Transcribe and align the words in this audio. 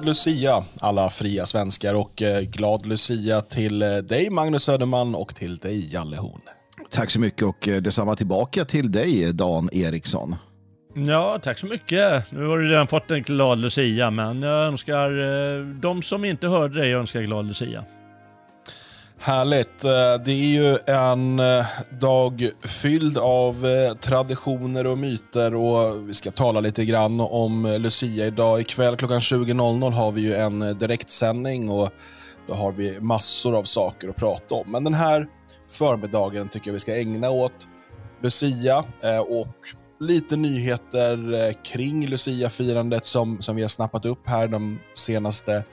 glad 0.00 0.06
Lucia 0.06 0.64
alla 0.80 1.10
fria 1.10 1.46
svenskar 1.46 1.94
och 1.94 2.22
eh, 2.22 2.40
glad 2.40 2.86
Lucia 2.86 3.40
till 3.40 3.82
eh, 3.82 3.88
dig 3.96 4.30
Magnus 4.30 4.62
Söderman 4.62 5.14
och 5.14 5.34
till 5.34 5.56
dig 5.56 5.92
Jalle 5.94 6.16
Horn. 6.16 6.40
Tack 6.90 7.10
så 7.10 7.20
mycket 7.20 7.42
och 7.42 7.68
eh, 7.68 7.82
detsamma 7.82 8.14
tillbaka 8.14 8.64
till 8.64 8.92
dig 8.92 9.32
Dan 9.32 9.68
Eriksson. 9.72 10.36
Ja, 10.94 11.38
tack 11.42 11.58
så 11.58 11.66
mycket. 11.66 12.32
Nu 12.32 12.46
har 12.46 12.58
du 12.58 12.68
redan 12.68 12.86
fått 12.86 13.10
en 13.10 13.22
glad 13.22 13.58
Lucia, 13.58 14.10
men 14.10 14.42
jag 14.42 14.66
önskar 14.66 15.10
de 15.80 16.02
som 16.02 16.24
inte 16.24 16.46
hörde 16.46 16.80
dig 16.80 16.92
önskar 16.92 17.20
glad 17.20 17.46
Lucia. 17.46 17.84
Härligt. 19.30 19.84
Eh, 19.84 20.24
det 20.24 20.32
är 20.32 20.46
ju 20.46 20.78
en 20.86 21.40
eh, 21.40 21.66
dag 21.90 22.50
fylld 22.62 23.18
av 23.18 23.66
eh, 23.66 23.94
traditioner 23.94 24.86
och 24.86 24.98
myter 24.98 25.54
och 25.54 26.08
vi 26.08 26.14
ska 26.14 26.30
tala 26.30 26.60
lite 26.60 26.84
grann 26.84 27.20
om 27.20 27.66
Lucia 27.66 28.26
idag. 28.26 28.60
Ikväll 28.60 28.96
klockan 28.96 29.20
20.00 29.20 29.90
har 29.92 30.12
vi 30.12 30.20
ju 30.20 30.34
en 30.34 30.78
direktsändning 30.78 31.70
och 31.70 31.90
då 32.46 32.54
har 32.54 32.72
vi 32.72 33.00
massor 33.00 33.56
av 33.56 33.62
saker 33.62 34.08
att 34.08 34.16
prata 34.16 34.54
om. 34.54 34.70
Men 34.70 34.84
den 34.84 34.94
här 34.94 35.26
förmiddagen 35.68 36.48
tycker 36.48 36.68
jag 36.68 36.74
vi 36.74 36.80
ska 36.80 36.96
ägna 36.96 37.30
åt 37.30 37.68
Lucia 38.22 38.84
och 39.28 39.56
lite 40.00 40.36
nyheter 40.36 41.52
kring 41.64 42.06
Lucia-firandet 42.06 43.04
som, 43.04 43.40
som 43.40 43.56
vi 43.56 43.62
har 43.62 43.68
snappat 43.68 44.04
upp 44.04 44.28
här 44.28 44.48
de 44.48 44.78
senaste 44.94 45.64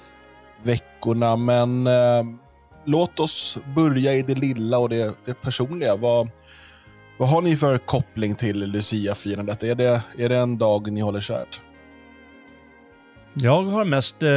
veckorna. 0.63 1.35
Men 1.35 1.87
låt 2.87 3.19
oss 3.19 3.57
börja 3.75 4.13
i 4.13 4.21
det 4.21 4.35
lilla 4.35 4.77
och 4.77 4.89
det, 4.89 5.15
det 5.25 5.33
personliga. 5.33 5.95
Vad, 5.95 6.29
vad 7.17 7.29
har 7.29 7.41
ni 7.41 7.55
för 7.55 7.77
koppling 7.77 8.35
till 8.35 8.71
Lucia-firandet? 8.71 9.63
Är 9.63 9.75
det, 9.75 10.01
är 10.17 10.29
det 10.29 10.37
en 10.37 10.57
dag 10.57 10.91
ni 10.91 11.01
håller 11.01 11.19
kärt? 11.19 11.61
Jag 13.33 13.63
har 13.63 13.85
mest, 13.85 14.23
eh, 14.23 14.29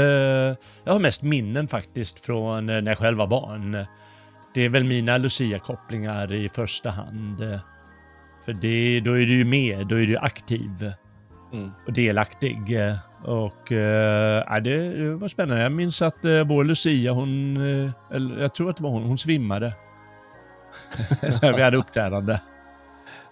jag 0.84 0.92
har 0.92 0.98
mest 0.98 1.22
minnen 1.22 1.68
faktiskt 1.68 2.26
från 2.26 2.66
när 2.66 2.86
jag 2.86 2.98
själv 2.98 3.18
var 3.18 3.26
barn. 3.26 3.86
Det 4.54 4.64
är 4.64 4.68
väl 4.68 4.84
mina 4.84 5.18
Lucia-kopplingar 5.18 6.32
i 6.32 6.48
första 6.48 6.90
hand. 6.90 7.38
För 8.44 8.52
det, 8.52 9.00
då 9.00 9.12
är 9.12 9.26
du 9.26 9.34
ju 9.34 9.44
med, 9.44 9.86
då 9.86 9.96
är 9.96 10.06
du 10.06 10.16
aktiv 10.16 10.92
mm. 11.52 11.70
och 11.86 11.92
delaktig. 11.92 12.78
Och 13.24 13.72
äh, 13.72 14.62
det, 14.62 15.04
det, 15.04 15.14
var 15.14 15.28
spännande. 15.28 15.62
Jag 15.62 15.72
minns 15.72 16.02
att 16.02 16.24
äh, 16.24 16.44
vår 16.44 16.64
Lucia, 16.64 17.12
hon, 17.12 17.56
äh, 17.56 18.16
eller 18.16 18.42
jag 18.42 18.54
tror 18.54 18.70
att 18.70 18.76
det 18.76 18.82
var 18.82 18.90
hon, 18.90 19.02
hon 19.02 19.18
svimmade. 19.18 19.72
När 21.42 21.52
vi 21.52 21.62
hade 21.62 21.76
uppträdande. 21.76 22.38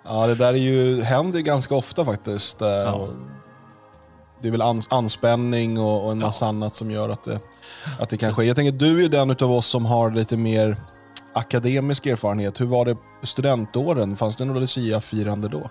Ja, 0.04 0.26
det 0.26 0.34
där 0.34 0.54
är 0.54 0.58
ju, 0.58 1.02
händer 1.02 1.40
ganska 1.40 1.74
ofta 1.74 2.04
faktiskt. 2.04 2.60
Ja. 2.60 3.08
Det 4.40 4.48
är 4.48 4.52
väl 4.52 4.62
ans 4.62 4.86
anspänning 4.90 5.78
och, 5.78 6.04
och 6.04 6.12
en 6.12 6.18
massa 6.18 6.44
ja. 6.44 6.48
annat 6.48 6.74
som 6.74 6.90
gör 6.90 7.08
att 7.08 7.24
det, 7.24 7.40
att 7.98 8.08
det 8.08 8.16
kan 8.16 8.34
ske. 8.34 8.44
Jag 8.44 8.56
tänker, 8.56 8.78
du 8.78 9.04
är 9.04 9.08
den 9.08 9.30
av 9.30 9.52
oss 9.52 9.66
som 9.66 9.86
har 9.86 10.10
lite 10.10 10.36
mer 10.36 10.76
akademisk 11.32 12.06
erfarenhet. 12.06 12.60
Hur 12.60 12.66
var 12.66 12.84
det 12.84 12.96
studentåren? 13.22 14.16
Fanns 14.16 14.36
det 14.36 14.44
några 14.44 14.60
Lucia-firande 14.60 15.48
då? 15.48 15.70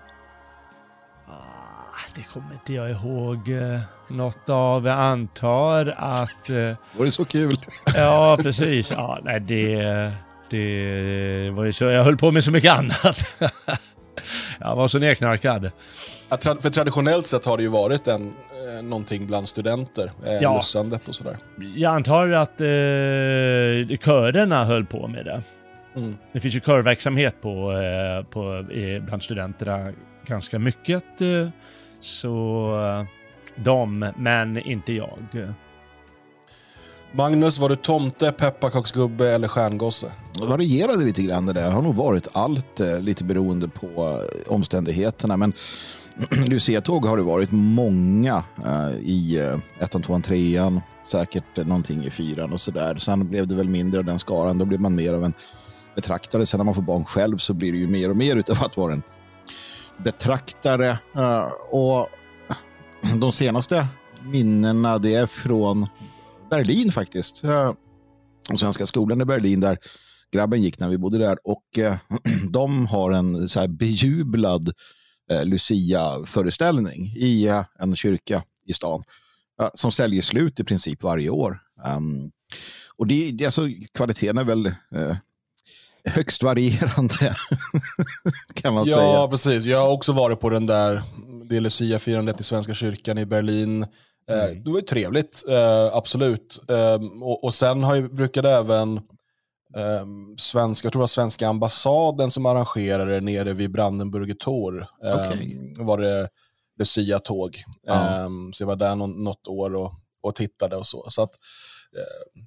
Det 2.14 2.22
kommer 2.22 2.52
inte 2.52 2.72
jag 2.72 2.90
ihåg 2.90 3.48
eh, 3.48 3.80
något 4.08 4.48
av. 4.48 4.86
Jag 4.86 4.98
antar 4.98 5.94
att... 5.98 6.50
Eh, 6.50 6.76
var 6.96 7.04
det 7.04 7.10
så 7.10 7.24
kul? 7.24 7.56
ja, 7.96 8.38
precis. 8.42 8.90
Ja, 8.90 9.18
nej, 9.24 9.40
det, 9.40 10.12
det 10.50 11.50
var 11.50 11.64
ju 11.64 11.72
så. 11.72 11.84
Jag 11.84 12.04
höll 12.04 12.16
på 12.16 12.30
med 12.30 12.44
så 12.44 12.50
mycket 12.50 12.72
annat. 12.72 13.24
jag 14.58 14.76
var 14.76 14.88
så 14.88 14.98
nedknarkad. 14.98 15.70
för 16.30 16.70
traditionellt 16.70 17.26
sett 17.26 17.44
har 17.44 17.56
det 17.56 17.62
ju 17.62 17.68
varit 17.68 18.06
en, 18.06 18.34
eh, 18.76 18.82
någonting 18.82 19.26
bland 19.26 19.48
studenter, 19.48 20.10
eh, 20.26 20.32
ja. 20.32 20.56
lussandet 20.56 21.08
och 21.08 21.14
sådär. 21.14 21.36
Jag 21.76 21.94
antar 21.94 22.30
att 22.30 22.60
eh, 22.60 22.66
körerna 23.98 24.64
höll 24.64 24.84
på 24.84 25.08
med 25.08 25.24
det. 25.24 25.42
Mm. 25.96 26.16
Det 26.32 26.40
finns 26.40 26.54
ju 26.54 26.60
körverksamhet 26.60 27.42
på, 27.42 27.72
eh, 27.72 28.24
på, 28.24 28.64
bland 29.00 29.22
studenterna 29.22 29.92
ganska 30.26 30.58
mycket. 30.58 31.20
Eh, 31.20 31.48
så 32.00 32.74
eh, 32.76 33.06
de, 33.64 34.12
men 34.16 34.58
inte 34.58 34.92
jag. 34.92 35.18
Magnus, 37.12 37.58
var 37.58 37.68
du 37.68 37.76
tomte, 37.76 38.32
pepparkaksgubbe 38.32 39.34
eller 39.34 39.48
stjärngosse? 39.48 40.12
Det 40.40 40.46
varierade 40.46 41.04
lite 41.04 41.22
grann 41.22 41.46
det 41.46 41.52
där. 41.52 41.64
Det 41.64 41.70
har 41.70 41.82
nog 41.82 41.94
varit 41.94 42.28
allt 42.32 42.80
eh, 42.80 43.00
lite 43.00 43.24
beroende 43.24 43.68
på 43.68 43.86
eh, 43.86 44.52
omständigheterna. 44.52 45.36
Men 45.36 45.52
Lucia-tåg 46.46 47.06
har 47.06 47.16
det 47.16 47.22
varit 47.22 47.52
många 47.52 48.44
i 49.00 49.38
ettan, 49.78 50.02
tvåan, 50.02 50.22
trean. 50.22 50.80
Säkert 51.04 51.56
någonting 51.56 52.04
i 52.04 52.10
fyran 52.10 52.52
och 52.52 52.60
sådär. 52.60 52.96
Sen 52.96 53.28
blev 53.28 53.46
det 53.46 53.54
väl 53.54 53.68
mindre 53.68 53.98
av 53.98 54.04
den 54.04 54.18
skaran. 54.18 54.58
Då 54.58 54.64
blev 54.64 54.80
man 54.80 54.94
mer 54.94 55.14
av 55.14 55.24
en 55.24 55.32
betraktare. 55.94 56.46
Sen 56.46 56.58
när 56.58 56.64
man 56.64 56.74
får 56.74 56.82
barn 56.82 57.04
själv 57.04 57.38
så 57.38 57.54
blir 57.54 57.72
det 57.72 57.78
ju 57.78 57.88
mer 57.88 58.10
och 58.10 58.16
mer 58.16 58.36
utav 58.36 58.56
att 58.64 58.76
vara 58.76 58.92
en 58.92 59.02
betraktare. 60.04 60.98
Eh, 61.16 61.52
och 61.70 62.08
de 63.20 63.32
senaste 63.32 63.86
minnena 64.22 64.98
det 64.98 65.14
är 65.14 65.26
från 65.26 65.86
Berlin 66.50 66.92
faktiskt. 66.92 67.44
Eh, 67.44 67.72
svenska 68.54 68.86
skolan 68.86 69.20
i 69.20 69.24
Berlin 69.24 69.60
där 69.60 69.78
grabben 70.32 70.62
gick 70.62 70.78
när 70.78 70.88
vi 70.88 70.98
bodde 70.98 71.18
där. 71.18 71.38
Och 71.44 71.78
eh, 71.78 71.96
de 72.50 72.86
har 72.86 73.10
en 73.10 73.48
så 73.48 73.60
här 73.60 73.68
bejublad 73.68 74.72
Lucia-föreställning 75.44 77.06
i 77.06 77.62
en 77.78 77.96
kyrka 77.96 78.42
i 78.66 78.72
stan 78.72 79.02
som 79.74 79.92
säljer 79.92 80.22
slut 80.22 80.60
i 80.60 80.64
princip 80.64 81.02
varje 81.02 81.30
år. 81.30 81.60
Um, 81.96 82.30
och 82.96 83.06
det, 83.06 83.30
det, 83.30 83.44
alltså, 83.44 83.68
kvaliteten 83.94 84.38
är 84.38 84.44
väl 84.44 84.74
högst 86.04 86.42
varierande. 86.42 87.36
kan 88.54 88.74
man 88.74 88.84
ja, 88.86 88.96
säga. 88.96 89.08
Ja, 89.08 89.28
precis. 89.30 89.64
Jag 89.64 89.78
har 89.78 89.92
också 89.92 90.12
varit 90.12 90.40
på 90.40 90.50
den 90.50 90.66
där, 90.66 91.02
det 91.48 91.60
Lucia-firandet 91.60 92.40
i 92.40 92.44
Svenska 92.44 92.74
kyrkan 92.74 93.18
i 93.18 93.26
Berlin. 93.26 93.86
Eh, 94.30 94.44
mm. 94.44 94.64
Det 94.64 94.70
var 94.70 94.78
ju 94.78 94.84
trevligt, 94.84 95.44
eh, 95.48 95.96
absolut. 95.96 96.60
Ehm, 96.68 97.22
och, 97.22 97.54
sen 97.54 97.82
har 97.82 97.94
jag, 97.94 98.14
brukade 98.14 98.50
även 98.50 99.00
ehm, 99.76 100.38
svenska, 100.38 100.86
jag 100.86 100.92
tror 100.92 101.00
det 101.00 101.02
var 101.02 101.06
svenska 101.06 101.48
ambassaden 101.48 102.30
som 102.30 102.46
arrangerade 102.46 103.20
nere 103.20 103.52
vid 103.52 103.72
Brandenburger 103.72 104.34
Tor. 104.34 104.86
Okay. 105.02 105.72
var 105.78 105.98
det 105.98 106.28
Lucia-tåg. 106.78 107.62
Ja. 107.82 108.28
så 108.52 108.62
jag 108.62 108.66
var 108.66 108.76
där 108.76 108.96
något 108.96 109.48
år 109.48 109.74
och, 109.74 109.92
och 110.22 110.34
tittade 110.34 110.76
och 110.76 110.86
så. 110.86 111.06
så 111.08 111.22
att, 111.22 111.34
eh, 111.96 112.42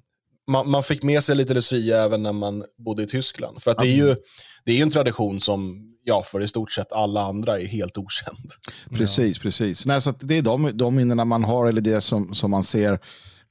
man, 0.52 0.70
man, 0.70 0.82
fick 0.82 1.02
med 1.02 1.24
sig 1.24 1.36
lite 1.36 1.54
Lucia 1.54 2.04
även 2.04 2.22
när 2.22 2.32
man 2.32 2.64
bodde 2.84 3.02
i 3.02 3.06
Tyskland. 3.06 3.62
För 3.62 3.70
att 3.70 3.78
det 3.78 3.88
är 3.88 3.96
ju 3.96 4.16
det 4.64 4.78
är 4.78 4.82
en 4.82 4.90
tradition 4.90 5.40
som 5.40 5.88
ja, 6.04 6.22
för 6.22 6.40
i 6.42 6.48
stort 6.48 6.70
sett 6.70 6.92
alla 6.92 7.22
andra 7.22 7.60
är 7.60 7.66
helt 7.66 7.98
okänd. 7.98 8.50
Precis, 8.90 9.36
ja. 9.36 9.42
precis. 9.42 9.86
Nej, 9.86 10.00
så 10.00 10.14
det 10.20 10.38
är 10.38 10.42
de, 10.42 10.70
de 10.74 10.94
minnena 10.96 11.24
man 11.24 11.44
har, 11.44 11.66
eller 11.66 11.80
det 11.80 12.00
som, 12.00 12.34
som 12.34 12.50
man 12.50 12.62
ser. 12.62 12.98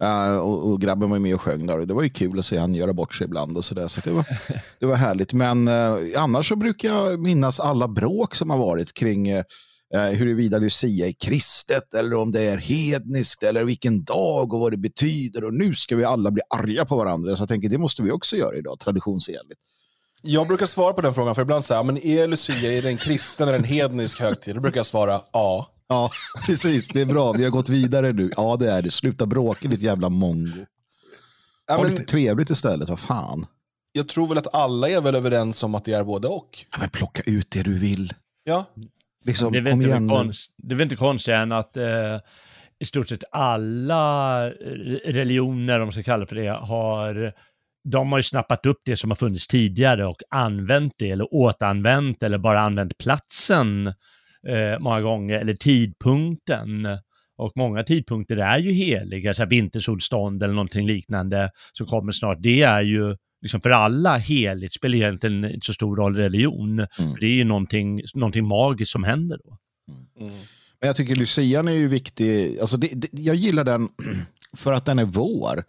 Uh, 0.03 0.37
och, 0.37 0.71
och, 0.71 0.81
grabben 0.81 1.09
var 1.09 1.19
med 1.19 1.35
och 1.35 1.41
sjöng 1.41 1.67
där. 1.67 1.77
Det 1.79 1.93
var 1.93 2.03
ju 2.03 2.09
kul 2.09 2.39
att 2.39 2.45
se 2.45 2.57
han 2.57 2.75
göra 2.75 2.93
bort 2.93 3.13
sig 3.13 3.25
ibland 3.25 3.57
och 3.57 3.65
sådär. 3.65 3.87
Så 3.87 4.01
det 4.03 4.11
var, 4.11 4.25
det 4.79 4.85
var 4.85 4.95
härligt. 4.95 5.33
Men 5.33 5.67
uh, 5.67 5.97
annars 6.17 6.49
så 6.49 6.55
brukar 6.55 6.89
jag 6.89 7.19
minnas 7.19 7.59
alla 7.59 7.87
bråk 7.87 8.35
som 8.35 8.49
har 8.49 8.57
varit 8.57 8.93
kring 8.93 9.33
uh, 9.33 9.43
eh, 9.93 10.01
huruvida 10.01 10.59
Lucia 10.59 11.07
är 11.07 11.11
kristet 11.11 11.93
eller 11.93 12.15
om 12.15 12.31
det 12.31 12.41
är 12.41 12.57
hedniskt 12.57 13.43
eller 13.43 13.63
vilken 13.63 14.03
dag 14.03 14.53
och 14.53 14.59
vad 14.59 14.71
det 14.73 14.77
betyder. 14.77 15.43
Och 15.43 15.53
nu 15.53 15.75
ska 15.75 15.95
vi 15.95 16.03
alla 16.03 16.31
bli 16.31 16.41
arga 16.49 16.85
på 16.85 16.95
varandra. 16.95 17.35
Så 17.35 17.41
jag 17.41 17.49
tänker 17.49 17.69
det 17.69 17.77
måste 17.77 18.03
vi 18.03 18.11
också 18.11 18.35
göra 18.35 18.57
idag, 18.57 18.79
traditionsenligt. 18.79 19.59
Jag 20.23 20.47
brukar 20.47 20.65
svara 20.65 20.93
på 20.93 21.01
den 21.01 21.13
frågan, 21.13 21.35
för 21.35 21.41
ibland 21.41 21.63
säger 21.63 21.83
men 21.83 21.97
är 21.97 22.27
Lucia 22.27 22.71
är 22.71 22.81
det 22.81 22.89
en 22.89 22.97
kristen 22.97 23.47
eller 23.47 23.57
en 23.57 23.63
hednisk 23.63 24.19
högtid? 24.19 24.55
Då 24.55 24.61
brukar 24.61 24.79
jag 24.79 24.85
svara 24.85 25.21
ja. 25.31 25.67
Ja, 25.91 26.09
precis. 26.45 26.87
Det 26.87 27.01
är 27.01 27.05
bra. 27.05 27.31
Vi 27.31 27.43
har 27.43 27.51
gått 27.51 27.69
vidare 27.69 28.13
nu. 28.13 28.31
Ja, 28.37 28.57
det 28.59 28.71
är 28.71 28.81
det. 28.81 28.91
Sluta 28.91 29.25
bråka, 29.25 29.67
ditt 29.67 29.81
jävla 29.81 30.09
mongo. 30.09 30.65
Ha 31.69 31.81
men, 31.81 31.91
lite 31.91 32.03
trevligt 32.03 32.49
istället, 32.49 32.89
vad 32.89 32.99
fan. 32.99 33.45
Jag 33.91 34.07
tror 34.07 34.27
väl 34.27 34.37
att 34.37 34.55
alla 34.55 34.89
är 34.89 35.01
väl 35.01 35.15
överens 35.15 35.63
om 35.63 35.75
att 35.75 35.85
det 35.85 35.93
är 35.93 36.03
både 36.03 36.27
och. 36.27 36.65
Ja, 36.71 36.77
men 36.79 36.89
plocka 36.89 37.21
ut 37.25 37.51
det 37.51 37.63
du 37.63 37.79
vill. 37.79 38.13
Ja. 38.43 38.65
Liksom, 39.25 39.51
det, 39.51 39.59
är 39.59 39.67
inte 39.67 40.07
konst, 40.13 40.53
det 40.57 40.73
är 40.73 40.77
väl 40.77 40.83
inte 40.83 40.95
konstigt 40.95 41.33
än 41.33 41.51
att 41.51 41.77
eh, 41.77 42.19
i 42.79 42.85
stort 42.85 43.09
sett 43.09 43.23
alla 43.31 44.49
religioner, 45.05 45.79
om 45.79 45.85
man 45.85 45.93
ska 45.93 46.03
kalla 46.03 46.19
det 46.19 46.27
för 46.27 46.35
det, 46.35 46.49
har 46.49 47.33
de 47.83 48.11
har 48.11 48.19
ju 48.19 48.23
snappat 48.23 48.65
upp 48.65 48.81
det 48.85 48.97
som 48.97 49.11
har 49.11 49.15
funnits 49.15 49.47
tidigare 49.47 50.05
och 50.05 50.21
använt 50.29 50.93
det 50.97 51.09
eller 51.09 51.33
återanvänt 51.33 52.23
eller 52.23 52.37
bara 52.37 52.61
använt 52.61 52.97
platsen 52.97 53.87
eh, 54.47 54.79
många 54.79 55.01
gånger 55.01 55.39
eller 55.39 55.53
tidpunkten. 55.53 56.87
Och 57.37 57.51
många 57.55 57.83
tidpunkter 57.83 58.37
är 58.37 58.57
ju 58.57 58.71
heliga, 58.71 59.33
så 59.33 59.41
här 59.41 59.49
vintersolstånd 59.49 60.43
eller 60.43 60.53
någonting 60.53 60.87
liknande 60.87 61.49
som 61.73 61.87
kommer 61.87 62.11
snart. 62.11 62.37
Det 62.41 62.61
är 62.61 62.81
ju 62.81 63.15
liksom 63.41 63.61
för 63.61 63.69
alla 63.69 64.17
heligt, 64.17 64.73
spelar 64.73 64.95
egentligen 64.95 65.45
inte 65.45 65.65
så 65.65 65.73
stor 65.73 65.95
roll 65.95 66.15
religion. 66.15 66.79
Mm. 66.79 66.87
För 66.95 67.19
det 67.19 67.25
är 67.25 67.35
ju 67.35 67.43
någonting, 67.43 68.01
någonting 68.13 68.47
magiskt 68.47 68.91
som 68.91 69.03
händer 69.03 69.39
då. 69.43 69.57
Mm. 70.19 70.33
Men 70.79 70.87
jag 70.87 70.95
tycker 70.95 71.15
Lucian 71.15 71.67
är 71.67 71.71
ju 71.71 71.87
viktig. 71.87 72.59
Alltså 72.59 72.77
det, 72.77 72.87
det, 72.93 73.07
jag 73.11 73.35
gillar 73.35 73.63
den 73.63 73.89
för 74.57 74.73
att 74.73 74.85
den 74.85 74.99
är 74.99 75.05
vår. 75.05 75.63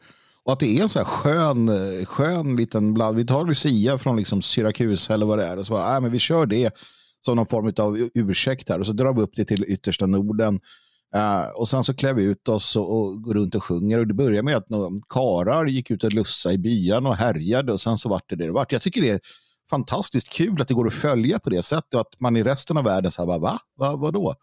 Och 0.45 0.53
att 0.53 0.61
det 0.61 0.79
är 0.79 0.83
en 0.83 0.89
så 0.89 0.99
här 0.99 1.07
skön, 1.07 1.71
skön 2.07 2.57
liten 2.57 2.95
bland. 2.95 3.17
Vi 3.17 3.27
tar 3.27 3.47
Lucia 3.47 3.99
från 3.99 4.17
liksom 4.17 4.43
Syracuse 4.43 5.15
eller 5.15 5.27
vad 5.27 5.39
det 5.39 5.45
är. 5.45 5.57
Och 5.57 5.67
så 5.67 5.73
bara, 5.73 5.95
äh, 5.95 6.01
men 6.01 6.11
vi 6.11 6.19
kör 6.19 6.47
det 6.47 6.75
som 7.21 7.37
någon 7.37 7.47
form 7.47 7.73
av 7.77 8.09
ursäkt 8.15 8.69
här. 8.69 8.81
Och 8.81 8.87
så 8.87 8.93
drar 8.93 9.13
vi 9.13 9.23
upp 9.23 9.33
det 9.37 9.45
till 9.45 9.65
yttersta 9.69 10.07
Norden. 10.07 10.61
Uh, 11.17 11.49
och 11.57 11.69
sen 11.69 11.85
så 11.85 11.95
klär 11.95 12.15
vi 12.15 12.23
ut 12.23 12.49
oss 12.49 12.77
och, 12.77 12.99
och, 12.99 13.23
går 13.23 13.35
runt 13.35 13.55
och 13.55 13.65
sjunger. 13.65 13.99
Och 13.99 14.07
det 14.07 14.15
börjar 14.15 14.43
med 14.43 14.57
att 14.57 14.71
några 14.71 14.91
karar 15.09 15.67
gick 15.67 15.91
ut 15.91 16.05
och 16.05 16.13
lussa 16.13 16.53
i 16.53 16.59
byarna 16.59 17.09
och 17.09 17.17
härjade. 17.17 17.73
Och 17.73 17.81
sen 17.81 17.99
så 17.99 18.09
vart 18.09 18.31
det 18.31 18.37
det 18.37 18.51
vart. 18.51 18.73
Jag 18.73 18.83
tycker 18.83 19.03
det 19.03 19.11
är 19.11 19.21
fantastiskt 19.71 20.33
kul 20.33 20.63
att 20.63 20.69
det 20.69 20.75
går 20.75 20.87
att 20.87 20.95
följa 20.95 21.39
på 21.39 21.51
det 21.51 21.63
sättet. 21.63 21.95
Och 21.95 22.01
att 22.01 22.21
man 22.21 22.37
i 22.37 22.43
resten 22.43 22.77
av 22.77 22.85
världen 22.85 23.13
så 23.13 23.23
här, 23.23 23.39
va? 23.39 23.59
va? 23.79 23.97
Vadå? 23.97 24.35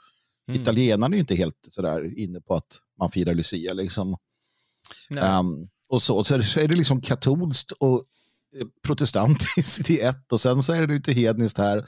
Mm. 0.48 0.62
Italienarna 0.62 1.14
är 1.14 1.18
ju 1.18 1.20
inte 1.20 1.36
helt 1.36 1.68
sådär 1.70 2.20
inne 2.20 2.42
på 2.42 2.56
att 2.56 2.78
man 3.00 3.12
firar 3.12 3.34
Lucia. 3.34 3.74
Liksom. 3.74 4.18
Um, 5.10 5.70
och 5.90 6.02
så, 6.02 6.24
så 6.24 6.36
är 6.36 6.68
det 6.68 6.76
liksom 6.76 7.02
katolskt 7.02 7.72
och 7.72 8.04
eh, 8.60 8.68
protestantiskt 8.84 9.90
i 9.90 10.00
ett 10.00 10.32
och 10.32 10.42
sen 10.42 10.64
så 10.64 10.74
är 10.74 10.88
det 10.88 10.94
lite 10.94 11.14
hedniskt 11.14 11.58
här. 11.58 11.86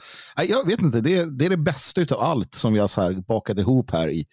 Jag 0.48 0.66
vet 0.66 0.82
inte, 0.82 1.00
det 1.00 1.18
är 1.18 1.26
det, 1.26 1.44
är 1.44 1.50
det 1.50 1.56
bästa 1.56 2.00
av 2.00 2.20
allt 2.20 2.54
som 2.54 2.72
vi 2.72 2.78
har 2.78 2.88
så 2.88 3.22
bakat 3.28 3.58
ihop 3.58 3.90
här 3.90 4.08
i, 4.08 4.26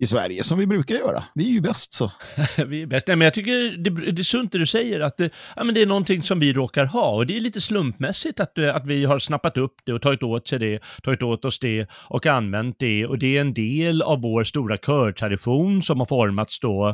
i 0.00 0.06
Sverige, 0.06 0.44
som 0.44 0.58
vi 0.58 0.66
brukar 0.66 0.94
göra. 0.94 1.24
Vi 1.34 1.48
är 1.48 1.52
ju 1.52 1.60
bäst 1.60 1.92
så. 1.92 2.12
vi 2.66 2.82
är 2.82 2.86
bäst. 2.86 3.06
Nej, 3.06 3.16
men 3.16 3.24
jag 3.24 3.34
tycker 3.34 3.76
det, 3.76 4.12
det 4.12 4.22
är 4.22 4.24
sunt 4.24 4.52
det 4.52 4.58
du 4.58 4.66
säger, 4.66 5.00
att 5.00 5.16
det, 5.16 5.30
ja, 5.56 5.64
men 5.64 5.74
det 5.74 5.82
är 5.82 5.86
någonting 5.86 6.22
som 6.22 6.38
vi 6.40 6.52
råkar 6.52 6.84
ha. 6.84 7.14
Och 7.14 7.26
det 7.26 7.36
är 7.36 7.40
lite 7.40 7.60
slumpmässigt 7.60 8.40
att, 8.40 8.58
eh, 8.58 8.76
att 8.76 8.86
vi 8.86 9.04
har 9.04 9.18
snappat 9.18 9.56
upp 9.56 9.74
det 9.84 9.92
och 9.92 10.02
tagit 10.02 10.22
åt 10.22 10.48
sig 10.48 10.58
det, 10.58 10.80
tagit 11.02 11.22
åt 11.22 11.44
oss 11.44 11.58
det 11.58 11.86
och 11.92 12.26
använt 12.26 12.76
det. 12.78 13.06
Och 13.06 13.18
det 13.18 13.36
är 13.36 13.40
en 13.40 13.54
del 13.54 14.02
av 14.02 14.20
vår 14.20 14.44
stora 14.44 14.76
körtradition 14.76 15.82
som 15.82 15.98
har 15.98 16.06
formats 16.06 16.60
då, 16.60 16.88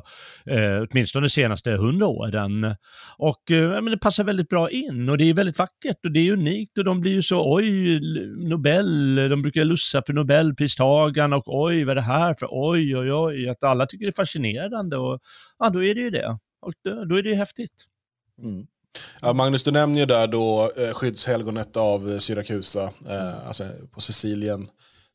eh, 0.46 0.86
åtminstone 0.90 1.26
de 1.26 1.30
senaste 1.30 1.70
hundra 1.70 2.06
åren. 2.06 2.74
Och 3.18 3.50
eh, 3.50 3.56
ja, 3.56 3.80
men 3.80 3.90
det 3.90 3.98
passar 3.98 4.24
väldigt 4.24 4.48
bra 4.48 4.70
in 4.70 5.08
och 5.08 5.18
det 5.18 5.30
är 5.30 5.34
väldigt 5.34 5.58
vackert 5.58 6.04
och 6.04 6.12
det 6.12 6.28
är 6.28 6.32
unikt 6.32 6.78
och 6.78 6.84
de 6.84 7.00
blir 7.00 7.12
ju 7.12 7.22
så, 7.22 7.54
oj, 7.54 8.00
Nobel, 8.48 9.14
de 9.30 9.42
brukar 9.42 9.64
lussa 9.64 10.02
för 10.06 10.12
Nobelpristagarna 10.12 11.36
och 11.36 11.62
oj, 11.62 11.84
vad 11.84 11.90
är 11.90 11.94
det 11.94 12.00
här 12.00 12.34
för, 12.38 12.48
oj, 12.50 12.95
oj, 12.96 13.12
oj, 13.12 13.48
att 13.48 13.64
alla 13.64 13.86
tycker 13.86 14.06
det 14.06 14.10
är 14.10 14.12
fascinerande 14.12 14.96
och 14.96 15.20
ja, 15.58 15.70
då 15.70 15.84
är 15.84 15.94
det 15.94 16.00
ju 16.00 16.10
det. 16.10 16.38
Och 16.60 16.72
då, 16.82 17.16
är 17.16 17.22
det 17.22 17.28
ju 17.28 17.34
häftigt. 17.34 17.84
Mm. 18.42 18.66
Ja, 19.20 19.32
Magnus, 19.32 19.62
du 19.64 19.70
nämner 19.70 20.00
ju 20.00 20.06
där 20.06 20.26
då 20.26 20.70
eh, 20.76 20.94
skyddshelgonet 20.94 21.76
av 21.76 22.10
eh, 22.10 22.18
Syrakusa, 22.18 22.82
eh, 23.08 23.48
alltså 23.48 23.64
på 23.90 24.00
Sicilien, 24.00 24.68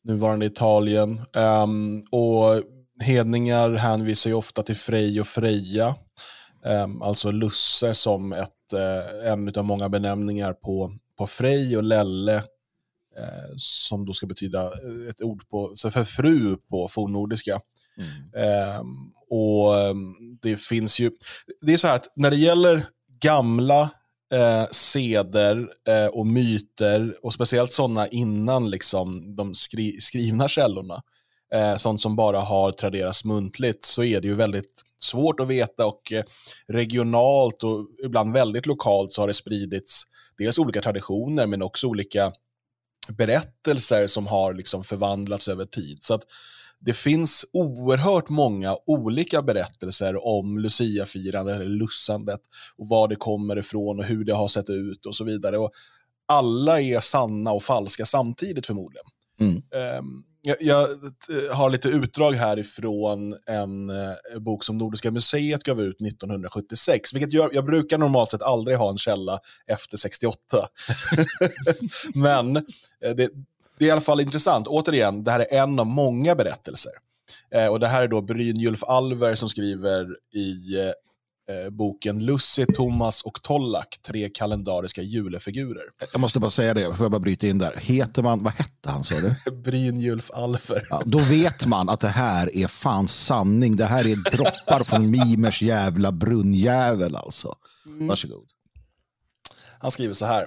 nuvarande 0.04 0.46
Italien. 0.46 1.20
Um, 1.32 2.02
och 2.10 2.62
hedningar 3.00 3.70
hänvisar 3.70 4.30
ju 4.30 4.36
ofta 4.36 4.62
till 4.62 4.76
Frej 4.76 5.20
och 5.20 5.26
Freja, 5.26 5.94
um, 6.84 7.02
alltså 7.02 7.30
Lusse 7.30 7.94
som 7.94 8.32
ett, 8.32 8.48
uh, 8.74 9.32
en 9.32 9.52
av 9.56 9.64
många 9.64 9.88
benämningar 9.88 10.52
på, 10.52 10.92
på 11.18 11.26
Frej 11.26 11.76
och 11.76 11.82
Lelle 11.82 12.42
Eh, 13.18 13.52
som 13.56 14.04
då 14.04 14.12
ska 14.12 14.26
betyda 14.26 14.72
ett 15.08 15.22
ord 15.22 15.48
på, 15.48 15.74
för 15.92 16.04
fru 16.04 16.56
på 16.56 16.88
fornnordiska. 16.88 17.60
Mm. 17.98 18.10
Eh, 18.36 18.82
och 19.30 19.80
ehm, 19.80 20.14
det 20.42 20.56
finns 20.56 21.00
ju, 21.00 21.10
det 21.60 21.72
är 21.72 21.76
så 21.76 21.86
här 21.86 21.94
att 21.94 22.12
när 22.16 22.30
det 22.30 22.36
gäller 22.36 22.86
gamla 23.20 23.90
eh, 24.34 24.66
seder 24.70 25.68
eh, 25.88 26.06
och 26.06 26.26
myter, 26.26 27.16
och 27.22 27.34
speciellt 27.34 27.72
sådana 27.72 28.08
innan 28.08 28.70
liksom, 28.70 29.36
de 29.36 29.54
skri 29.54 30.00
skrivna 30.00 30.48
källorna, 30.48 31.02
eh, 31.54 31.76
sånt 31.76 32.00
som 32.00 32.16
bara 32.16 32.40
har 32.40 32.70
traderats 32.70 33.24
muntligt, 33.24 33.84
så 33.84 34.04
är 34.04 34.20
det 34.20 34.28
ju 34.28 34.34
väldigt 34.34 34.82
svårt 34.96 35.40
att 35.40 35.48
veta 35.48 35.86
och 35.86 36.12
eh, 36.12 36.24
regionalt 36.68 37.62
och 37.62 37.86
ibland 38.04 38.32
väldigt 38.32 38.66
lokalt 38.66 39.12
så 39.12 39.22
har 39.22 39.26
det 39.26 39.34
spridits 39.34 40.02
dels 40.38 40.58
olika 40.58 40.80
traditioner 40.80 41.46
men 41.46 41.62
också 41.62 41.86
olika 41.86 42.32
berättelser 43.08 44.06
som 44.06 44.26
har 44.26 44.54
liksom 44.54 44.84
förvandlats 44.84 45.48
över 45.48 45.64
tid. 45.64 46.02
Så 46.02 46.14
att 46.14 46.22
det 46.84 46.92
finns 46.92 47.44
oerhört 47.52 48.28
många 48.28 48.76
olika 48.86 49.42
berättelser 49.42 50.26
om 50.26 50.58
Lucia-firandet 50.58 51.56
eller 51.56 51.66
lussandet 51.66 52.40
och 52.76 52.88
var 52.88 53.08
det 53.08 53.16
kommer 53.16 53.58
ifrån 53.58 53.98
och 53.98 54.04
hur 54.04 54.24
det 54.24 54.34
har 54.34 54.48
sett 54.48 54.70
ut 54.70 55.06
och 55.06 55.14
så 55.14 55.24
vidare. 55.24 55.58
Och 55.58 55.70
alla 56.28 56.80
är 56.80 57.00
sanna 57.00 57.52
och 57.52 57.62
falska 57.62 58.06
samtidigt 58.06 58.66
förmodligen. 58.66 59.06
Mm. 59.40 59.62
Um, 59.98 60.24
jag, 60.44 60.56
jag, 60.60 60.88
har 61.52 61.70
lite 61.70 61.88
utdrag 61.88 62.32
härifrån 62.32 63.36
en 63.46 63.90
eh, 63.90 64.38
bok 64.40 64.64
som 64.64 64.78
Nordiska 64.78 65.10
museet 65.10 65.62
gav 65.62 65.80
ut 65.80 66.00
1976, 66.00 67.14
vilket 67.14 67.32
gör, 67.32 67.50
jag 67.52 67.64
brukar 67.64 67.98
normalt 67.98 68.30
sett 68.30 68.42
aldrig 68.42 68.76
ha 68.76 68.90
en 68.90 68.98
källa 68.98 69.40
efter 69.66 69.96
68. 69.96 70.38
Men 72.14 72.56
eh, 72.56 72.62
det, 73.16 73.30
det, 73.82 73.86
är 73.86 73.88
i 73.88 73.92
alla 73.92 74.00
fall 74.00 74.20
intressant. 74.20 74.66
Återigen, 74.66 75.24
det 75.24 75.30
här 75.30 75.40
är 75.40 75.62
en 75.62 75.80
av 75.80 75.86
många 75.86 76.34
berättelser. 76.34 76.92
Eh, 77.54 77.66
och 77.66 77.80
det 77.80 77.88
här 77.88 78.02
är 78.02 78.08
då 78.08 78.20
Brynjulf 78.20 78.82
Alver 78.82 79.34
som 79.34 79.48
skriver 79.48 80.06
i 80.34 80.78
eh, 80.78 80.86
eh, 81.56 81.70
boken 81.70 82.26
Lussi, 82.26 82.66
Thomas 82.66 83.22
och 83.22 83.42
Tollak, 83.42 83.98
tre 84.06 84.28
kalendariska 84.28 85.02
julefigurer. 85.02 85.82
Jag 86.12 86.20
måste 86.20 86.40
bara 86.40 86.50
säga 86.50 86.74
det, 86.74 86.96
får 86.96 87.04
jag 87.04 87.10
bara 87.10 87.20
bryta 87.20 87.46
in 87.46 87.58
där. 87.58 87.76
Heter 87.76 88.22
man, 88.22 88.42
vad 88.42 88.52
hette 88.52 88.90
han 88.90 89.04
sa 89.04 89.14
du? 89.14 89.50
Brynjulf 89.62 90.30
Alfer. 90.30 90.86
Ja, 90.90 91.02
då 91.04 91.18
vet 91.18 91.66
man 91.66 91.88
att 91.88 92.00
det 92.00 92.08
här 92.08 92.56
är 92.56 92.66
fan 92.66 93.08
sanning. 93.08 93.76
Det 93.76 93.86
här 93.86 94.06
är 94.06 94.36
droppar 94.36 94.84
från 94.84 95.10
Mimers 95.10 95.62
jävla 95.62 96.12
brunnjävel 96.12 97.16
alltså. 97.16 97.54
Mm. 97.86 98.06
Varsågod. 98.06 98.48
Han 99.78 99.90
skriver 99.90 100.14
så 100.14 100.24
här. 100.24 100.46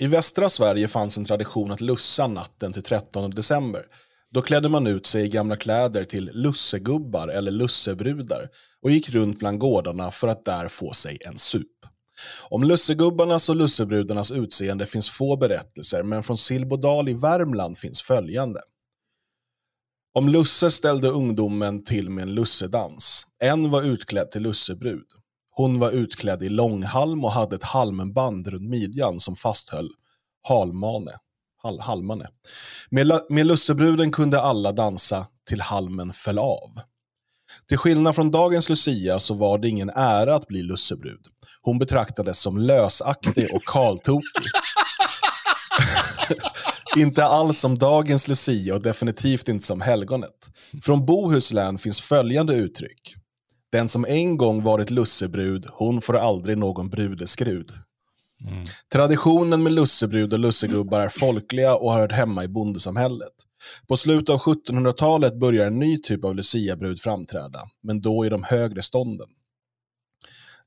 I 0.00 0.06
västra 0.06 0.48
Sverige 0.48 0.88
fanns 0.88 1.18
en 1.18 1.24
tradition 1.24 1.70
att 1.70 1.80
lussa 1.80 2.26
natten 2.26 2.72
till 2.72 2.82
13 2.82 3.30
december. 3.30 3.86
Då 4.30 4.42
klädde 4.42 4.68
man 4.68 4.86
ut 4.86 5.06
sig 5.06 5.24
i 5.24 5.28
gamla 5.28 5.56
kläder 5.56 6.04
till 6.04 6.30
lussegubbar 6.34 7.28
eller 7.28 7.50
lussebrudar 7.50 8.48
och 8.82 8.90
gick 8.90 9.10
runt 9.10 9.38
bland 9.38 9.58
gårdarna 9.58 10.10
för 10.10 10.28
att 10.28 10.44
där 10.44 10.68
få 10.68 10.92
sig 10.92 11.18
en 11.20 11.38
sup. 11.38 11.66
Om 12.48 12.64
lussegubbarnas 12.64 13.48
och 13.48 13.56
lussebrudarnas 13.56 14.32
utseende 14.32 14.86
finns 14.86 15.10
få 15.10 15.36
berättelser, 15.36 16.02
men 16.02 16.22
från 16.22 16.38
Silbodal 16.38 17.08
i 17.08 17.12
Värmland 17.12 17.78
finns 17.78 18.02
följande. 18.02 18.60
Om 20.14 20.28
Lusse 20.28 20.70
ställde 20.70 21.08
ungdomen 21.08 21.84
till 21.84 22.10
med 22.10 22.22
en 22.22 22.34
lussedans. 22.34 23.26
En 23.38 23.70
var 23.70 23.82
utklädd 23.82 24.30
till 24.30 24.42
lussebrud. 24.42 25.06
Hon 25.60 25.78
var 25.78 25.90
utklädd 25.90 26.42
i 26.42 26.48
långhalm 26.48 27.24
och 27.24 27.32
hade 27.32 27.56
ett 27.56 27.62
halmband 27.62 28.46
runt 28.46 28.70
midjan 28.70 29.20
som 29.20 29.36
fasthöll 29.36 29.90
halmane. 30.48 31.12
Hal 31.62 31.80
halmane. 31.80 32.26
Med, 32.90 33.20
med 33.28 33.46
lussebruden 33.46 34.10
kunde 34.12 34.40
alla 34.40 34.72
dansa 34.72 35.26
till 35.48 35.60
halmen 35.60 36.12
föll 36.12 36.38
av. 36.38 36.80
Till 37.68 37.78
skillnad 37.78 38.14
från 38.14 38.30
dagens 38.30 38.68
Lucia 38.68 39.18
så 39.18 39.34
var 39.34 39.58
det 39.58 39.68
ingen 39.68 39.90
ära 39.90 40.34
att 40.34 40.46
bli 40.46 40.62
lussebrud. 40.62 41.26
Hon 41.62 41.78
betraktades 41.78 42.40
som 42.40 42.58
lösaktig 42.58 43.54
och 43.54 43.62
kaltokig. 43.62 44.50
inte 46.96 47.24
alls 47.24 47.58
som 47.58 47.78
dagens 47.78 48.28
Lucia 48.28 48.74
och 48.74 48.82
definitivt 48.82 49.48
inte 49.48 49.66
som 49.66 49.80
helgonet. 49.80 50.50
Från 50.82 51.06
Bohuslän 51.06 51.78
finns 51.78 52.00
följande 52.00 52.54
uttryck. 52.54 53.16
Den 53.72 53.88
som 53.88 54.04
en 54.04 54.36
gång 54.36 54.62
varit 54.62 54.90
lussebrud, 54.90 55.66
hon 55.70 56.00
får 56.00 56.16
aldrig 56.16 56.58
någon 56.58 56.88
brudeskrud. 56.88 57.70
Mm. 58.48 58.64
Traditionen 58.92 59.62
med 59.62 59.72
lussebrud 59.72 60.32
och 60.32 60.38
lussegubbar 60.38 61.00
är 61.00 61.08
folkliga 61.08 61.76
och 61.76 61.92
har 61.92 62.00
hört 62.00 62.12
hemma 62.12 62.44
i 62.44 62.48
bondesamhället. 62.48 63.32
På 63.88 63.96
slutet 63.96 64.28
av 64.30 64.40
1700-talet 64.40 65.34
börjar 65.34 65.66
en 65.66 65.78
ny 65.78 65.98
typ 65.98 66.24
av 66.24 66.34
luciabrud 66.34 67.00
framträda, 67.00 67.60
men 67.82 68.00
då 68.00 68.26
i 68.26 68.28
de 68.28 68.42
högre 68.42 68.82
stånden. 68.82 69.26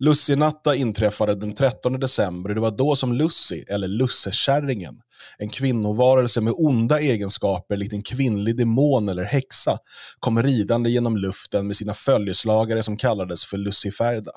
Lussinatta 0.04 0.76
inträffade 0.76 1.36
den 1.36 1.54
13 1.54 2.00
december 2.00 2.50
och 2.50 2.56
det 2.56 2.62
var 2.62 2.72
då 2.72 2.96
som 2.96 3.14
Lussi, 3.14 3.66
eller 3.68 3.88
Lussekärringen, 3.88 5.02
en 5.38 5.50
kvinnovarelse 5.50 6.42
med 6.42 6.54
onda 6.58 7.00
egenskaper 7.00 7.78
likt 7.78 7.94
en 7.94 8.02
kvinnlig 8.02 8.58
demon 8.58 9.10
eller 9.10 9.24
häxa, 9.24 9.78
kom 10.20 10.44
ridande 10.44 10.90
genom 10.90 11.18
luften 11.18 11.68
med 11.68 11.76
sina 11.76 11.94
följeslagare 11.94 12.84
som 12.84 12.98
kallades 12.98 13.46
för 13.46 13.58
Luciferda. 13.58 14.32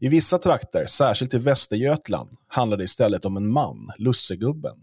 I 0.00 0.08
vissa 0.08 0.38
trakter, 0.38 0.86
särskilt 0.86 1.34
i 1.34 1.38
Västergötland, 1.38 2.30
handlade 2.48 2.82
det 2.82 2.84
istället 2.84 3.24
om 3.24 3.36
en 3.36 3.52
man, 3.52 3.90
Lussegubben. 3.98 4.76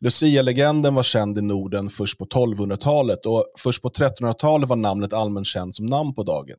Lucia-legenden 0.00 0.94
var 0.94 1.02
känd 1.02 1.38
i 1.38 1.42
Norden 1.42 1.90
först 1.90 2.18
på 2.18 2.24
1200-talet 2.24 3.26
och 3.26 3.46
först 3.58 3.82
på 3.82 3.88
1300-talet 3.88 4.68
var 4.68 4.76
namnet 4.76 5.12
allmänt 5.12 5.46
känt 5.46 5.76
som 5.76 5.86
namn 5.86 6.14
på 6.14 6.22
dagen. 6.22 6.58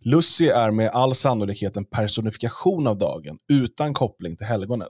Lucy 0.00 0.46
är 0.46 0.70
med 0.70 0.90
all 0.90 1.14
sannolikhet 1.14 1.76
en 1.76 1.84
personifikation 1.84 2.86
av 2.86 2.98
dagen, 2.98 3.38
utan 3.52 3.94
koppling 3.94 4.36
till 4.36 4.46
helgonet. 4.46 4.88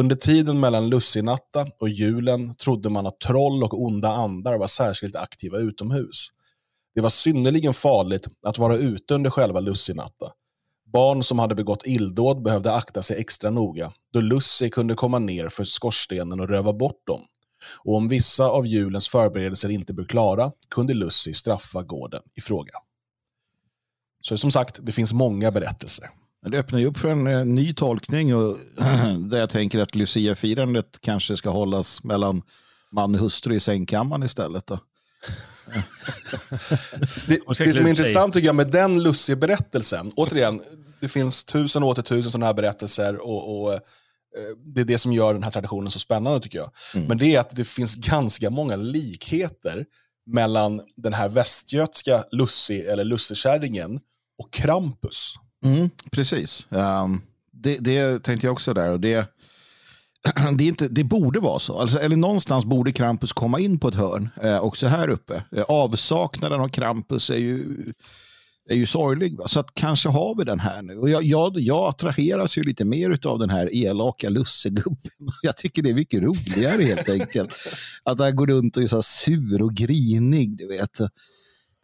Under 0.00 0.16
tiden 0.16 0.60
mellan 0.60 0.88
lussinatta 0.88 1.66
och 1.80 1.88
julen 1.88 2.54
trodde 2.54 2.90
man 2.90 3.06
att 3.06 3.20
troll 3.20 3.62
och 3.62 3.82
onda 3.82 4.08
andar 4.08 4.58
var 4.58 4.66
särskilt 4.66 5.16
aktiva 5.16 5.58
utomhus. 5.58 6.28
Det 6.94 7.00
var 7.00 7.08
synnerligen 7.08 7.74
farligt 7.74 8.28
att 8.46 8.58
vara 8.58 8.76
ute 8.76 9.14
under 9.14 9.30
själva 9.30 9.60
lussinatta. 9.60 10.32
Barn 10.92 11.22
som 11.22 11.38
hade 11.38 11.54
begått 11.54 11.86
illdåd 11.86 12.42
behövde 12.42 12.72
akta 12.72 13.02
sig 13.02 13.20
extra 13.20 13.50
noga, 13.50 13.92
då 14.12 14.20
Lussi 14.20 14.70
kunde 14.70 14.94
komma 14.94 15.18
ner 15.18 15.48
för 15.48 15.64
skorstenen 15.64 16.40
och 16.40 16.48
röva 16.48 16.72
bort 16.72 17.06
dem. 17.06 17.20
Och 17.84 17.94
om 17.94 18.08
vissa 18.08 18.48
av 18.48 18.66
julens 18.66 19.08
förberedelser 19.08 19.68
inte 19.68 19.94
blev 19.94 20.06
klara 20.06 20.52
kunde 20.70 20.94
Lussi 20.94 21.34
straffa 21.34 21.82
gården 21.82 22.22
i 22.34 22.40
fråga. 22.40 22.72
Så 24.28 24.38
som 24.38 24.50
sagt, 24.50 24.78
det 24.82 24.92
finns 24.92 25.12
många 25.12 25.50
berättelser. 25.50 26.10
Det 26.46 26.58
öppnar 26.58 26.78
ju 26.78 26.86
upp 26.86 26.98
för 26.98 27.08
en 27.08 27.26
eh, 27.26 27.44
ny 27.44 27.74
tolkning 27.74 28.34
och 28.34 28.58
där 29.18 29.38
jag 29.38 29.50
tänker 29.50 29.78
att 29.78 29.94
Lucia-firandet 29.94 30.98
kanske 31.00 31.36
ska 31.36 31.50
hållas 31.50 32.04
mellan 32.04 32.42
man 32.92 33.14
och 33.14 33.20
hustru 33.20 33.54
i 33.54 33.60
sängkammaren 33.60 34.22
istället. 34.22 34.66
Då. 34.66 34.78
det, 37.26 37.40
det 37.58 37.72
som 37.72 37.86
är 37.86 37.90
intressant 37.90 38.34
tycker 38.34 38.46
jag 38.46 38.56
med 38.56 38.70
den 38.70 39.02
Lucia-berättelsen, 39.02 40.12
återigen, 40.16 40.62
det 41.00 41.08
finns 41.08 41.44
tusen 41.44 41.82
och 41.82 41.88
åter 41.88 42.02
tusen 42.02 42.32
sådana 42.32 42.46
här 42.46 42.54
berättelser 42.54 43.16
och, 43.16 43.62
och, 43.62 43.72
eh, 43.72 43.80
det 44.74 44.80
är 44.80 44.84
det 44.84 44.98
som 44.98 45.12
gör 45.12 45.34
den 45.34 45.42
här 45.42 45.50
traditionen 45.50 45.90
så 45.90 45.98
spännande 45.98 46.40
tycker 46.40 46.58
jag. 46.58 46.70
Mm. 46.94 47.06
Men 47.08 47.18
det 47.18 47.34
är 47.34 47.40
att 47.40 47.56
det 47.56 47.64
finns 47.64 47.94
ganska 47.96 48.50
många 48.50 48.76
likheter 48.76 49.84
mellan 50.26 50.80
den 50.96 51.14
här 51.14 51.28
västgötska 51.28 52.24
Lussi 52.30 52.80
eller 52.80 53.04
Lussekärringen 53.04 54.00
och 54.38 54.52
Krampus. 54.52 55.34
Mm, 55.64 55.90
precis. 56.12 56.66
Um, 56.70 57.22
det, 57.52 57.78
det 57.78 58.22
tänkte 58.22 58.46
jag 58.46 58.52
också 58.52 58.74
där. 58.74 58.90
Och 58.90 59.00
det, 59.00 59.28
det, 60.58 60.64
är 60.64 60.68
inte, 60.68 60.88
det 60.88 61.04
borde 61.04 61.40
vara 61.40 61.58
så. 61.58 61.78
Alltså, 61.78 61.98
eller 61.98 62.16
någonstans 62.16 62.64
borde 62.64 62.92
Krampus 62.92 63.32
komma 63.32 63.60
in 63.60 63.78
på 63.78 63.88
ett 63.88 63.94
hörn, 63.94 64.28
eh, 64.42 64.58
också 64.58 64.86
här 64.86 65.08
uppe. 65.08 65.44
Eh, 65.56 65.62
avsaknaden 65.62 66.60
av 66.60 66.68
Krampus 66.68 67.30
är 67.30 67.36
ju, 67.36 67.64
är 68.70 68.74
ju 68.74 68.86
sorglig. 68.86 69.38
Va? 69.38 69.48
Så 69.48 69.60
att 69.60 69.74
kanske 69.74 70.08
har 70.08 70.34
vi 70.38 70.44
den 70.44 70.60
här 70.60 70.82
nu. 70.82 70.98
Och 70.98 71.10
jag, 71.10 71.22
jag, 71.22 71.60
jag 71.60 71.88
attraheras 71.88 72.58
ju 72.58 72.62
lite 72.62 72.84
mer 72.84 73.26
av 73.26 73.38
den 73.38 73.50
här 73.50 73.74
elaka 73.74 74.28
lussegubben. 74.28 75.10
Jag 75.42 75.56
tycker 75.56 75.82
det 75.82 75.90
är 75.90 75.94
mycket 75.94 76.22
roligare 76.22 76.82
helt 76.82 77.08
enkelt. 77.08 77.54
Att 78.02 78.18
han 78.18 78.36
går 78.36 78.46
runt 78.46 78.76
och 78.76 78.82
är 78.82 78.86
så 78.86 79.02
sur 79.02 79.62
och 79.62 79.74
grinig. 79.74 80.56
Du 80.56 80.68
vet 80.68 80.98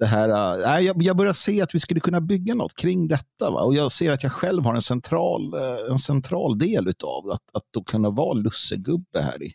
det 0.00 0.07
här, 0.07 0.59
äh, 0.78 0.87
jag, 0.87 1.02
jag 1.02 1.16
börjar 1.16 1.33
se 1.33 1.62
att 1.62 1.75
vi 1.75 1.80
skulle 1.80 2.00
kunna 2.00 2.21
bygga 2.21 2.54
något 2.54 2.76
kring 2.76 3.09
detta. 3.09 3.50
Va? 3.50 3.62
Och 3.62 3.75
jag 3.75 3.92
ser 3.92 4.12
att 4.12 4.23
jag 4.23 4.33
själv 4.33 4.64
har 4.64 4.75
en 4.75 4.83
central, 4.83 5.54
eh, 5.54 5.90
en 5.90 5.99
central 5.99 6.59
del 6.59 6.92
av 7.04 7.30
att, 7.30 7.42
att 7.52 7.62
då 7.71 7.85
kunna 7.85 8.11
vara 8.11 8.33
lussegubbe 8.33 9.21
här 9.21 9.42
i, 9.42 9.54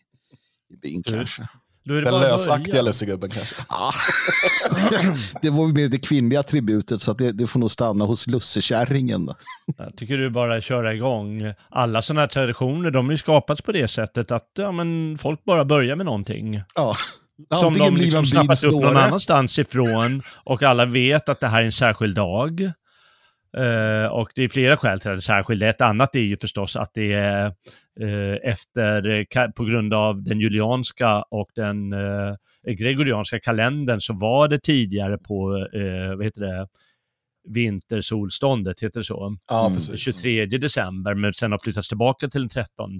i 0.70 0.76
byn 0.82 1.02
du, 1.02 1.12
kanske. 1.12 1.48
Den 1.84 2.04
lösaktiga 2.04 2.82
lussegubben 2.82 3.30
kanske? 3.30 3.54
Ja. 3.68 3.90
det 5.42 5.50
var 5.50 5.66
mer 5.66 5.88
det 5.88 5.98
kvinnliga 5.98 6.40
attributet 6.40 7.02
så 7.02 7.12
det, 7.12 7.32
det, 7.32 7.46
får 7.46 7.60
nog 7.60 7.70
stanna 7.70 8.04
hos 8.04 8.26
lussekärringen. 8.26 9.28
Jag 9.78 9.96
tycker 9.96 10.18
du 10.18 10.30
bara 10.30 10.60
köra 10.60 10.94
igång. 10.94 11.52
Alla 11.70 12.02
sådana 12.02 12.20
här 12.20 12.28
traditioner, 12.28 12.90
de 12.90 13.08
är 13.08 13.12
ju 13.12 13.18
skapats 13.18 13.62
på 13.62 13.72
det 13.72 13.88
sättet 13.88 14.30
att 14.30 14.50
ja, 14.54 14.72
men 14.72 15.18
folk 15.18 15.44
bara 15.44 15.64
börjar 15.64 15.96
med 15.96 16.06
någonting. 16.06 16.62
Ja. 16.74 16.94
Som 17.60 17.72
de 17.72 17.96
liksom 17.96 18.26
snappat 18.26 18.64
upp 18.64 18.72
någon 18.72 18.96
annanstans 18.96 19.58
ifrån 19.58 20.22
och 20.44 20.62
alla 20.62 20.84
vet 20.84 21.28
att 21.28 21.40
det 21.40 21.48
här 21.48 21.60
är 21.60 21.64
en 21.64 21.72
särskild 21.72 22.14
dag. 22.14 22.72
Uh, 23.58 24.06
och 24.06 24.30
det 24.34 24.42
är 24.42 24.48
flera 24.48 24.76
skäl 24.76 25.00
till 25.00 25.10
att 25.10 25.14
det 25.14 25.18
är 25.18 25.20
särskild. 25.20 25.62
Ett 25.62 25.80
annat 25.80 26.14
är 26.14 26.20
ju 26.20 26.36
förstås 26.36 26.76
att 26.76 26.90
det 26.94 27.12
är 27.12 27.46
uh, 28.00 28.36
efter, 28.42 29.52
på 29.52 29.64
grund 29.64 29.94
av 29.94 30.22
den 30.22 30.40
julianska 30.40 31.22
och 31.22 31.50
den 31.54 31.92
uh, 31.92 32.34
gregorianska 32.78 33.40
kalendern 33.40 34.00
så 34.00 34.12
var 34.12 34.48
det 34.48 34.58
tidigare 34.58 35.18
på, 35.18 35.68
vad 36.16 36.24
heter 36.24 36.40
det, 36.40 36.68
vintersolståndet, 37.48 38.82
heter 38.82 39.00
det 39.00 39.04
så? 39.04 39.36
Ja, 39.48 39.66
mm. 39.66 39.80
23 39.80 40.46
december, 40.46 41.14
men 41.14 41.34
sen 41.34 41.52
har 41.52 41.58
flyttats 41.58 41.88
tillbaka 41.88 42.28
till 42.28 42.40
den 42.40 42.48
13. 42.48 42.98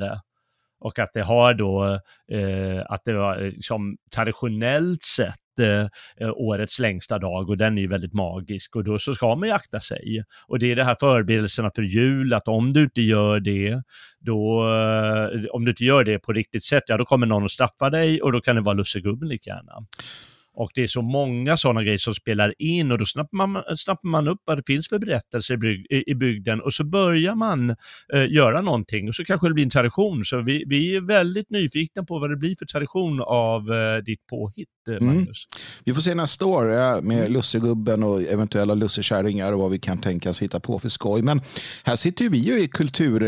Och 0.86 0.98
att 0.98 1.10
det 1.14 1.22
har 1.22 1.54
då, 1.54 2.00
eh, 2.32 2.82
att 2.86 3.02
det 3.04 3.12
var 3.12 3.44
eh, 3.44 3.52
som 3.60 3.96
traditionellt 4.14 5.02
sett 5.02 5.58
eh, 5.60 5.88
eh, 6.20 6.32
årets 6.34 6.78
längsta 6.78 7.18
dag 7.18 7.50
och 7.50 7.56
den 7.56 7.78
är 7.78 7.82
ju 7.82 7.88
väldigt 7.88 8.12
magisk 8.12 8.76
och 8.76 8.84
då 8.84 8.98
så 8.98 9.14
ska 9.14 9.34
man 9.34 9.48
ju 9.48 9.54
akta 9.54 9.80
sig. 9.80 10.24
Och 10.48 10.58
det 10.58 10.72
är 10.72 10.76
det 10.76 10.84
här 10.84 10.96
förberedelserna 11.00 11.70
för 11.74 11.82
jul, 11.82 12.32
att 12.32 12.48
om 12.48 12.72
du 12.72 12.82
inte 12.82 13.02
gör 13.02 13.40
det, 13.40 13.82
då, 14.20 14.68
eh, 14.68 15.44
om 15.50 15.64
du 15.64 15.70
inte 15.70 15.84
gör 15.84 16.04
det 16.04 16.18
på 16.18 16.32
riktigt 16.32 16.64
sätt, 16.64 16.84
ja 16.86 16.96
då 16.96 17.04
kommer 17.04 17.26
någon 17.26 17.44
att 17.44 17.50
straffa 17.50 17.90
dig 17.90 18.22
och 18.22 18.32
då 18.32 18.40
kan 18.40 18.56
det 18.56 18.62
vara 18.62 18.74
lussegubben 18.74 19.28
lika 19.28 19.50
gärna. 19.50 19.86
Och 20.56 20.70
det 20.74 20.82
är 20.82 20.86
så 20.86 21.02
många 21.02 21.56
sådana 21.56 21.82
grejer 21.82 21.98
som 21.98 22.14
spelar 22.14 22.54
in 22.58 22.92
och 22.92 22.98
då 22.98 23.06
snappar 23.06 23.46
man, 23.46 23.62
snappar 23.76 24.08
man 24.08 24.28
upp 24.28 24.40
vad 24.44 24.58
det 24.58 24.62
finns 24.66 24.88
för 24.88 24.98
berättelser 24.98 25.64
i, 26.10 26.14
bygden 26.14 26.60
och 26.60 26.72
så 26.72 26.84
börjar 26.84 27.34
man 27.34 27.70
eh, 28.14 28.26
göra 28.28 28.60
någonting 28.60 29.08
och 29.08 29.14
så 29.14 29.24
kanske 29.24 29.48
det 29.48 29.54
blir 29.54 29.64
en 29.64 29.70
tradition. 29.70 30.24
Så 30.24 30.42
vi, 30.42 30.64
vi 30.66 30.96
är 30.96 31.00
väldigt 31.00 31.50
nyfikna 31.50 32.04
på 32.04 32.18
vad 32.18 32.30
det 32.30 32.36
blir 32.36 32.56
för 32.58 32.66
tradition 32.66 33.20
av 33.22 33.72
eh, 33.72 34.04
ditt 34.04 34.26
påhitt, 34.26 34.68
eh, 34.88 34.94
mm. 34.94 35.06
Magnus. 35.06 35.26
Mm. 35.26 35.62
Vi 35.84 35.94
får 35.94 36.00
se 36.00 36.14
nästa 36.14 36.46
år 36.46 36.64
med 37.02 37.18
mm. 37.18 37.32
lussegubben 37.32 38.02
och 38.02 38.22
eventuella 38.22 38.74
lussekärringar 38.74 39.52
och 39.52 39.58
vad 39.58 39.70
vi 39.70 39.78
kan 39.78 39.98
tänkas 39.98 40.42
hitta 40.42 40.60
på 40.60 40.78
för 40.78 40.88
skoj. 40.88 41.22
Men 41.22 41.40
här 41.84 41.96
sitter 41.96 42.28
vi 42.28 42.38
ju 42.38 42.60
i 42.60 42.68
kultur 42.68 43.22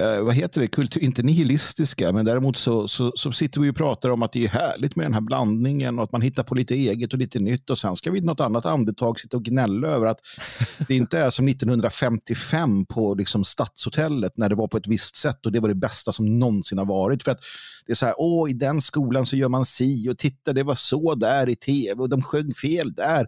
eh, 0.00 0.20
vad 0.22 0.34
heter 0.34 0.60
det, 0.60 0.66
kultur, 0.66 1.02
inte 1.02 1.22
nihilistiska, 1.22 2.12
men 2.12 2.24
däremot 2.24 2.56
så, 2.56 2.88
så, 2.88 3.12
så, 3.14 3.32
sitter 3.32 3.60
vi 3.60 3.70
och 3.70 3.76
pratar 3.76 4.10
om 4.10 4.22
att 4.22 4.32
det 4.32 4.44
är 4.44 4.48
härligt 4.48 4.96
med 4.96 5.06
den 5.06 5.14
här 5.14 5.20
blandningen 5.20 5.98
och 5.98 6.04
att 6.04 6.12
man 6.12 6.22
hittar 6.22 6.42
på 6.42 6.54
lite 6.54 6.74
eget 6.74 7.12
och 7.12 7.18
lite 7.18 7.38
nytt 7.38 7.70
och 7.70 7.78
sen 7.78 7.96
ska 7.96 8.10
vi 8.10 8.18
i 8.18 8.22
något 8.22 8.40
annat 8.40 8.66
andetag 8.66 9.20
sitta 9.20 9.36
och 9.36 9.44
gnälla 9.44 9.88
över 9.88 10.06
att 10.06 10.18
det 10.88 10.94
inte 10.94 11.18
är 11.18 11.30
som 11.30 11.48
1955 11.48 12.86
på 12.86 13.14
liksom 13.14 13.44
Stadshotellet 13.44 14.36
när 14.36 14.48
det 14.48 14.54
var 14.54 14.68
på 14.68 14.76
ett 14.76 14.86
visst 14.86 15.16
sätt 15.16 15.46
och 15.46 15.52
det 15.52 15.60
var 15.60 15.68
det 15.68 15.74
bästa 15.74 16.12
som 16.12 16.38
någonsin 16.38 16.78
har 16.78 16.86
varit. 16.86 17.22
För 17.22 17.30
att 17.30 17.40
det 17.86 17.92
är 17.92 17.96
så 17.96 18.06
här, 18.06 18.14
åh, 18.18 18.50
i 18.50 18.52
den 18.52 18.80
skolan 18.80 19.26
så 19.26 19.36
gör 19.36 19.48
man 19.48 19.64
si 19.64 20.08
och 20.08 20.18
titta, 20.18 20.52
det 20.52 20.62
var 20.62 20.74
så 20.74 21.14
där 21.14 21.48
i 21.48 21.56
tv 21.56 22.02
och 22.02 22.08
de 22.08 22.22
sjöng 22.22 22.54
fel 22.54 22.92
där. 22.92 23.26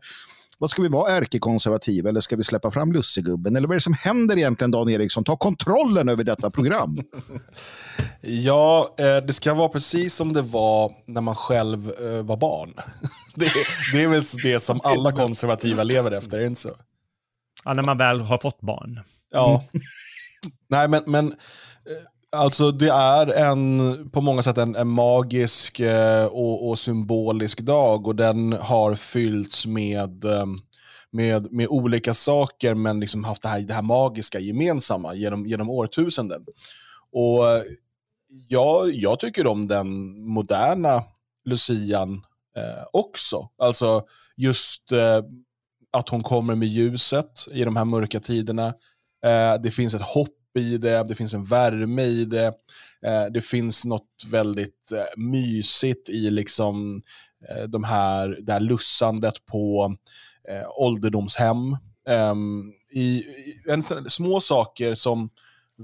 Vad 0.58 0.70
ska 0.70 0.82
vi 0.82 0.88
vara 0.88 1.12
ärkekonservativa 1.12 2.08
eller 2.08 2.20
ska 2.20 2.36
vi 2.36 2.44
släppa 2.44 2.70
fram 2.70 2.92
lussegubben? 2.92 3.56
Eller 3.56 3.68
vad 3.68 3.74
är 3.74 3.78
det 3.78 3.82
som 3.82 3.94
händer 3.94 4.36
egentligen 4.36 4.70
Dan 4.70 4.90
Eriksson? 4.90 5.24
Ta 5.24 5.36
kontrollen 5.36 6.08
över 6.08 6.24
detta 6.24 6.50
program. 6.50 6.98
ja, 8.20 8.94
eh, 8.98 9.16
det 9.16 9.32
ska 9.32 9.54
vara 9.54 9.68
precis 9.68 10.14
som 10.14 10.32
det 10.32 10.42
var 10.42 10.92
när 11.06 11.20
man 11.20 11.34
själv 11.34 11.92
eh, 12.02 12.22
var 12.22 12.36
barn. 12.36 12.74
det, 13.34 13.50
det 13.92 14.02
är 14.02 14.08
väl 14.08 14.22
det 14.42 14.60
som 14.60 14.80
alla 14.84 15.12
konservativa 15.12 15.82
lever 15.82 16.10
efter, 16.10 16.36
är 16.36 16.40
det 16.40 16.46
inte 16.46 16.60
så? 16.60 16.76
Ja, 17.64 17.74
när 17.74 17.82
man 17.82 17.98
väl 17.98 18.20
har 18.20 18.38
fått 18.38 18.60
barn. 18.60 19.00
Ja. 19.32 19.64
Nej, 20.68 20.88
men, 20.88 21.02
men 21.06 21.26
eh, 21.26 21.34
Alltså 22.34 22.70
det 22.70 22.90
är 22.90 23.26
en, 23.26 24.10
på 24.10 24.20
många 24.20 24.42
sätt 24.42 24.58
en, 24.58 24.76
en 24.76 24.88
magisk 24.88 25.80
eh, 25.80 26.26
och, 26.26 26.68
och, 26.68 26.78
symbolisk 26.78 27.60
dag 27.60 28.06
och 28.06 28.16
den 28.16 28.52
har 28.52 28.94
fyllts 28.94 29.66
med, 29.66 30.24
eh, 30.24 30.46
med, 31.10 31.52
med 31.52 31.66
olika 31.68 32.14
saker 32.14 32.74
men 32.74 33.00
liksom 33.00 33.24
haft 33.24 33.42
det 33.42 33.48
här, 33.48 33.60
det 33.60 33.74
här 33.74 33.82
magiska 33.82 34.38
gemensamma 34.38 35.14
genom, 35.14 35.46
genom 35.46 35.70
årtusenden. 35.70 36.44
Och 37.12 37.50
eh, 37.50 37.62
jag, 38.48 38.90
jag 38.90 39.18
tycker 39.20 39.46
om 39.46 39.68
den 39.68 40.20
moderna 40.28 41.02
lucian 41.44 42.14
eh, 42.56 42.84
också. 42.92 43.48
Alltså 43.58 44.02
just 44.36 44.92
eh, 44.92 45.22
att 45.92 46.08
hon 46.08 46.22
kommer 46.22 46.54
med 46.54 46.68
ljuset 46.68 47.46
i 47.52 47.64
de 47.64 47.76
här 47.76 47.84
mörka 47.84 48.20
tiderna. 48.20 48.66
Eh, 49.26 49.54
det 49.62 49.70
finns 49.70 49.94
ett 49.94 50.02
hopp 50.02 50.43
i 50.60 50.78
det, 50.78 51.04
det 51.08 51.14
finns 51.14 51.34
en 51.34 51.44
värme 51.44 52.02
i 52.02 52.24
det. 52.24 52.46
Eh, 53.06 53.26
det 53.34 53.40
finns 53.40 53.84
något 53.84 54.24
väldigt 54.30 54.92
eh, 54.92 55.22
mysigt 55.22 56.08
i 56.08 56.30
liksom 56.30 57.02
eh, 57.48 57.62
de 57.62 57.84
här, 57.84 58.38
det 58.42 58.52
här 58.52 58.60
lussandet 58.60 59.46
på 59.46 59.96
eh, 60.48 60.68
ålderdomshem. 60.76 61.76
Ehm, 62.08 62.72
I, 62.90 63.02
i 63.02 63.62
en, 63.68 63.82
små 64.10 64.40
saker 64.40 64.94
som 64.94 65.30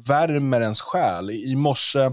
värmer 0.07 0.61
ens 0.61 0.81
själ. 0.81 1.31
I, 1.31 1.51
i 1.51 1.57
morse, 1.57 2.11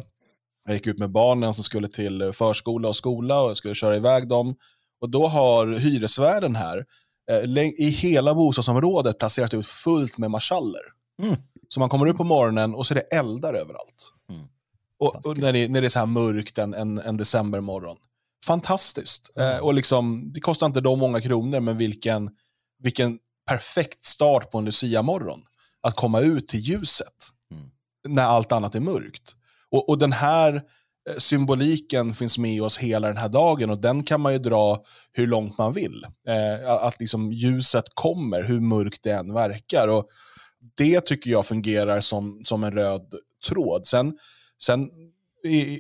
jag 0.66 0.74
gick 0.74 0.88
ut 0.88 1.00
med 1.00 1.12
barnen 1.12 1.54
som 1.54 1.64
skulle 1.64 1.88
till 1.88 2.22
eh, 2.22 2.32
förskola 2.32 2.88
och 2.90 2.96
skola 2.96 3.42
och 3.42 3.50
jag 3.50 3.58
skulle 3.58 3.76
köra 3.76 3.96
iväg 3.96 4.28
dem. 4.28 4.56
Och 5.02 5.10
då 5.10 5.28
har 5.28 5.68
hyresvärden 5.68 6.56
här 6.56 6.86
eh, 7.32 7.60
i 7.68 7.90
hela 7.90 8.36
bostadsområdet 8.36 9.20
placerat 9.20 9.54
ut 9.54 9.68
fullt 9.68 10.18
med 10.18 10.32
marschaller. 10.32 10.82
Mm. 11.24 11.36
Så 11.70 11.80
man 11.80 11.90
kommer 11.90 12.08
upp 12.08 12.18
på 12.18 12.24
morgonen 12.24 12.76
och 12.76 12.86
så 12.86 12.94
är 12.94 12.96
det 12.96 13.18
eldar 13.18 13.54
överallt. 13.54 14.14
Mm. 14.30 14.46
Och, 15.00 15.26
och, 15.26 15.38
när, 15.38 15.54
det, 15.54 15.68
när 15.68 15.82
det 15.82 15.88
är 15.88 15.90
så 15.90 16.00
här 16.00 16.06
mörkt 16.06 16.58
en, 16.58 16.74
en, 16.74 16.98
en 16.98 17.18
decembermorgon. 17.18 17.98
Fantastiskt. 18.46 19.32
Mm. 19.36 19.56
Eh, 19.56 19.60
och 19.60 19.74
liksom, 19.74 20.32
det 20.34 20.40
kostar 20.40 20.68
inte 20.68 20.82
de 20.82 21.00
många 21.00 21.22
kronor, 21.22 21.60
men 21.60 21.78
vilken, 21.78 22.30
vilken 22.80 23.20
perfekt 23.48 24.06
start 24.06 24.52
på 24.52 24.58
en 24.58 24.66
Lucia-morgon. 24.66 25.42
Att 25.82 25.96
komma 25.96 26.20
ut 26.20 26.48
till 26.48 26.60
ljuset 26.60 27.14
mm. 27.52 27.70
när 28.08 28.24
allt 28.24 28.52
annat 28.52 28.76
är 28.76 28.80
mörkt. 28.80 29.36
Och, 29.72 29.90
och 29.90 29.98
den 29.98 30.12
här 30.12 30.56
eh, 31.10 31.18
symboliken 31.18 32.14
finns 32.14 32.38
med 32.38 32.64
oss 32.64 32.78
hela 32.78 33.08
den 33.08 33.18
här 33.18 33.30
dagen 33.30 33.70
och 33.70 33.82
den 33.82 34.04
kan 34.04 34.22
man 34.22 34.34
ju 34.34 34.40
dra 34.40 34.84
hur 35.12 35.28
långt 35.28 35.58
man 35.58 35.74
vill. 35.74 36.06
Eh, 36.28 36.70
att 36.70 37.00
liksom 37.00 37.34
ljuset 37.34 37.86
kommer, 37.94 38.44
hur 38.44 38.60
mörkt 38.60 39.04
det 39.04 39.12
än 39.12 39.34
verkar. 39.34 39.88
Och 39.88 40.10
det 40.78 41.02
tycker 41.02 41.32
jag 41.32 41.46
fungerar 41.46 42.00
som, 42.00 42.42
som 42.46 42.64
en 42.64 42.72
röd 42.72 43.14
tråd. 43.48 43.88
Sen, 43.88 44.18
sen 44.64 44.90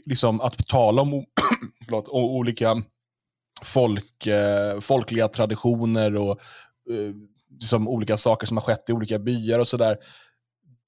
liksom 0.05 0.41
att 0.41 0.67
tala 0.67 1.01
om, 1.01 1.09
förlåt, 1.85 2.07
om 2.07 2.23
olika 2.23 2.83
folk, 3.63 4.27
eh, 4.27 4.79
folkliga 4.79 5.27
traditioner 5.27 6.15
och 6.15 6.39
eh, 6.91 7.13
liksom 7.51 7.87
olika 7.87 8.17
saker 8.17 8.47
som 8.47 8.57
har 8.57 8.61
skett 8.61 8.89
i 8.89 8.93
olika 8.93 9.19
byar 9.19 9.59
och 9.59 9.67
sådär. 9.67 9.97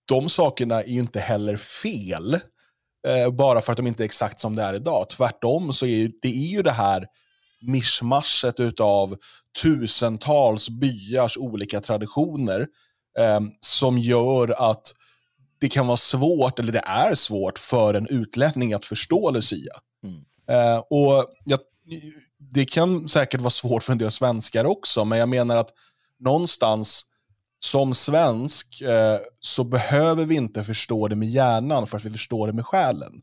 De 0.06 0.30
sakerna 0.30 0.84
är 0.84 0.88
ju 0.88 1.00
inte 1.00 1.20
heller 1.20 1.58
fel, 1.58 2.34
eh, 3.08 3.32
bara 3.32 3.62
för 3.62 3.72
att 3.72 3.78
de 3.78 3.88
inte 3.88 4.04
är 4.04 4.06
exakt 4.06 4.40
som 4.40 4.56
det 4.56 4.64
är 4.64 4.74
idag. 4.74 5.10
Tvärtom 5.10 5.74
så 5.74 5.86
är 5.86 6.12
det 6.22 6.28
är 6.28 6.52
ju 6.52 6.62
det 6.62 6.72
här 6.72 7.06
mischmaschet 7.62 8.80
av 8.80 9.18
tusentals 9.62 10.70
byars 10.70 11.38
olika 11.38 11.82
traditioner 11.82 12.60
eh, 12.62 12.68
som 13.60 13.98
gör 13.98 14.70
att 14.70 14.94
det 15.60 15.70
kan 15.70 15.88
vara 15.88 15.98
svårt, 15.98 16.60
eller 16.60 16.72
det 16.72 16.84
är 16.86 17.14
svårt, 17.14 17.60
för 17.60 17.94
en 17.94 18.08
utlänning 18.08 18.74
att 18.74 18.86
förstå 18.86 19.32
Lucia. 19.32 19.74
Mm. 20.04 20.24
Eh, 20.50 20.80
och 20.80 21.26
jag, 21.46 21.60
det 22.38 22.66
kan 22.66 23.08
säkert 23.08 23.42
vara 23.42 23.50
svårt 23.50 23.84
för 23.84 23.92
en 23.92 23.98
del 23.98 24.12
svenskar 24.12 24.66
också, 24.66 25.06
men 25.06 25.20
jag 25.20 25.30
menar 25.30 25.58
att 25.58 25.70
någonstans 26.20 27.06
som 27.60 27.94
svensk 27.94 28.82
eh, 28.82 29.20
så 29.40 29.64
behöver 29.64 30.26
vi 30.26 30.36
inte 30.36 30.64
förstå 30.64 31.08
det 31.08 31.16
med 31.16 31.30
hjärnan 31.30 31.88
för 31.88 31.98
att 31.98 32.06
vi 32.06 32.10
förstår 32.10 32.48
det 32.48 32.54
med 32.54 32.66
själen. 32.66 33.22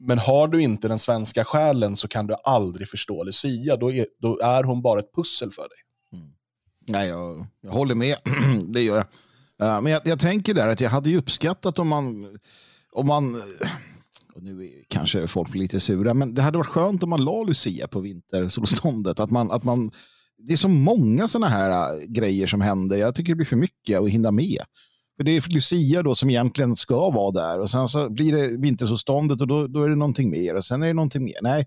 Men 0.00 0.18
har 0.18 0.48
du 0.48 0.62
inte 0.62 0.88
den 0.88 0.98
svenska 0.98 1.44
själen 1.44 1.96
så 1.96 2.08
kan 2.08 2.26
du 2.26 2.34
aldrig 2.44 2.88
förstå 2.88 3.24
Lucia. 3.24 3.76
Då 3.76 3.92
är, 3.92 4.06
då 4.20 4.38
är 4.38 4.62
hon 4.62 4.82
bara 4.82 5.00
ett 5.00 5.14
pussel 5.14 5.50
för 5.50 5.62
dig. 5.62 5.78
Nej, 6.88 7.08
jag, 7.08 7.46
jag, 7.60 7.70
håller 7.70 7.94
med. 7.94 8.16
det 8.72 8.82
gör 8.82 8.96
jag. 8.96 9.06
Uh, 9.62 9.82
men 9.82 9.92
jag, 9.92 10.02
jag, 10.04 10.18
tänker 10.18 10.54
där 10.54 10.68
att 10.68 10.80
jag 10.80 10.90
hade 10.90 11.10
ju 11.10 11.18
uppskattat 11.18 11.78
om 11.78 11.88
man, 11.88 12.38
om 12.92 13.06
man 13.06 13.34
eh, 13.34 13.68
och 14.34 14.44
nu 14.44 14.64
är 14.64 14.70
kanske 14.88 15.26
folk 15.26 15.54
lite 15.54 15.80
sura, 15.80 16.14
men 16.14 16.34
det 16.34 16.42
hade 16.42 16.58
varit 16.58 16.66
skönt 16.66 17.02
om 17.02 17.10
man 17.10 17.24
la 17.24 17.42
Lucia 17.42 17.88
på 17.88 18.00
vintersolståndet. 18.00 19.20
Att 19.20 19.30
man, 19.30 19.50
att 19.50 19.64
man, 19.64 19.90
det 20.38 20.52
är 20.52 20.56
så 20.56 20.68
många 20.68 21.28
sådana 21.28 21.48
här 21.48 21.70
eh, 21.70 22.06
grejer 22.08 22.46
som 22.46 22.60
händer. 22.60 22.96
Jag 22.96 23.14
tycker 23.14 23.32
det 23.32 23.36
blir 23.36 23.46
för 23.46 23.56
mycket 23.56 24.00
att 24.00 24.08
hinna 24.08 24.30
med. 24.30 24.62
För 25.16 25.24
det 25.24 25.30
är 25.30 25.48
Lucia 25.48 26.02
då 26.02 26.14
som 26.14 26.30
egentligen 26.30 26.76
ska 26.76 27.10
vara 27.10 27.30
där 27.30 27.60
och 27.60 27.70
sen 27.70 27.88
så 27.88 28.10
blir 28.10 28.32
det 28.32 28.56
vintersolståndet 28.56 29.40
och 29.40 29.46
då, 29.46 29.66
då 29.66 29.82
är 29.82 29.88
det 29.88 29.96
någonting 29.96 30.30
mer 30.30 30.54
och 30.54 30.64
sen 30.64 30.82
är 30.82 30.86
det 30.86 30.92
någonting 30.92 31.24
mer. 31.24 31.38
Nej, 31.42 31.66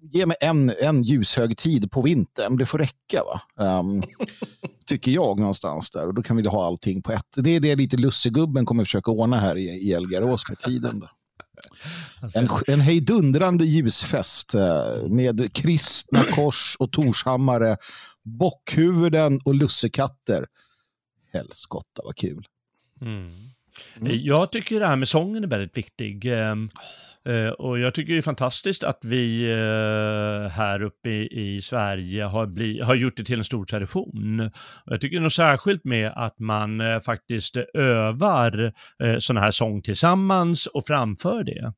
ge 0.00 0.26
mig 0.26 0.36
en, 0.40 0.72
en 0.80 1.02
ljushög 1.02 1.58
tid 1.58 1.90
på 1.90 2.02
vintern, 2.02 2.56
det 2.56 2.66
får 2.66 2.78
räcka. 2.78 3.22
va? 3.24 3.40
Um, 3.80 4.02
tycker 4.86 5.10
jag 5.10 5.38
någonstans 5.38 5.90
där 5.90 6.06
och 6.06 6.14
då 6.14 6.22
kan 6.22 6.36
vi 6.36 6.48
ha 6.48 6.66
allting 6.66 7.02
på 7.02 7.12
ett. 7.12 7.26
Det 7.36 7.50
är 7.50 7.60
det 7.60 7.76
lite 7.76 7.96
lussegubben 7.96 8.66
kommer 8.66 8.84
försöka 8.84 9.10
ordna 9.10 9.40
här 9.40 9.56
i, 9.56 9.64
i 9.64 9.92
Elgarås 9.92 10.48
med 10.48 10.58
tiden. 10.58 11.00
Då. 11.00 11.08
Alltså, 12.20 12.38
en, 12.38 12.48
en 12.66 12.80
hejdundrande 12.80 13.64
ljusfest 13.64 14.54
eh, 14.54 15.08
med 15.08 15.52
kristna 15.52 16.24
kors 16.32 16.76
och 16.78 16.92
torshammare, 16.92 17.76
bockhuvuden 18.22 19.40
och 19.44 19.54
lussekatter. 19.54 20.46
Helskotta 21.32 22.02
vad 22.04 22.16
kul. 22.16 22.46
Mm. 23.00 23.32
Mm. 23.96 24.24
Jag 24.24 24.50
tycker 24.50 24.80
det 24.80 24.86
här 24.86 24.96
med 24.96 25.08
sången 25.08 25.44
är 25.44 25.48
väldigt 25.48 25.76
viktig. 25.76 26.26
Eh, 27.26 27.48
och 27.48 27.78
jag 27.78 27.94
tycker 27.94 28.12
det 28.12 28.18
är 28.18 28.22
fantastiskt 28.22 28.84
att 28.84 28.98
vi 29.04 29.50
eh, 29.50 30.50
här 30.50 30.82
uppe 30.82 31.10
i, 31.10 31.60
Sverige 31.62 32.24
har, 32.24 32.46
bli, 32.46 32.80
har 32.80 32.94
gjort 32.94 33.16
det 33.16 33.24
till 33.24 33.38
en 33.38 33.44
stor 33.44 33.64
tradition. 33.64 34.50
Jag 34.84 35.00
tycker 35.00 35.20
nog 35.20 35.32
särskilt 35.32 35.84
med 35.84 36.12
att 36.16 36.38
man 36.38 36.80
eh, 36.80 37.00
faktiskt 37.00 37.56
övar 37.74 38.72
uh, 39.04 39.18
sådana 39.18 39.40
här 39.40 39.50
sång 39.50 39.82
tillsammans 39.82 40.66
och 40.66 40.86
framför 40.86 41.44
det. 41.44 41.72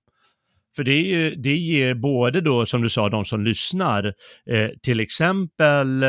För 0.76 0.84
det, 0.84 1.30
det 1.30 1.56
ger 1.56 1.94
både 1.94 2.40
då, 2.40 2.66
som 2.66 2.82
du 2.82 2.88
sa, 2.88 3.08
de 3.08 3.24
som 3.24 3.44
lyssnar, 3.44 4.14
till 4.82 5.00
exempel, 5.00 6.04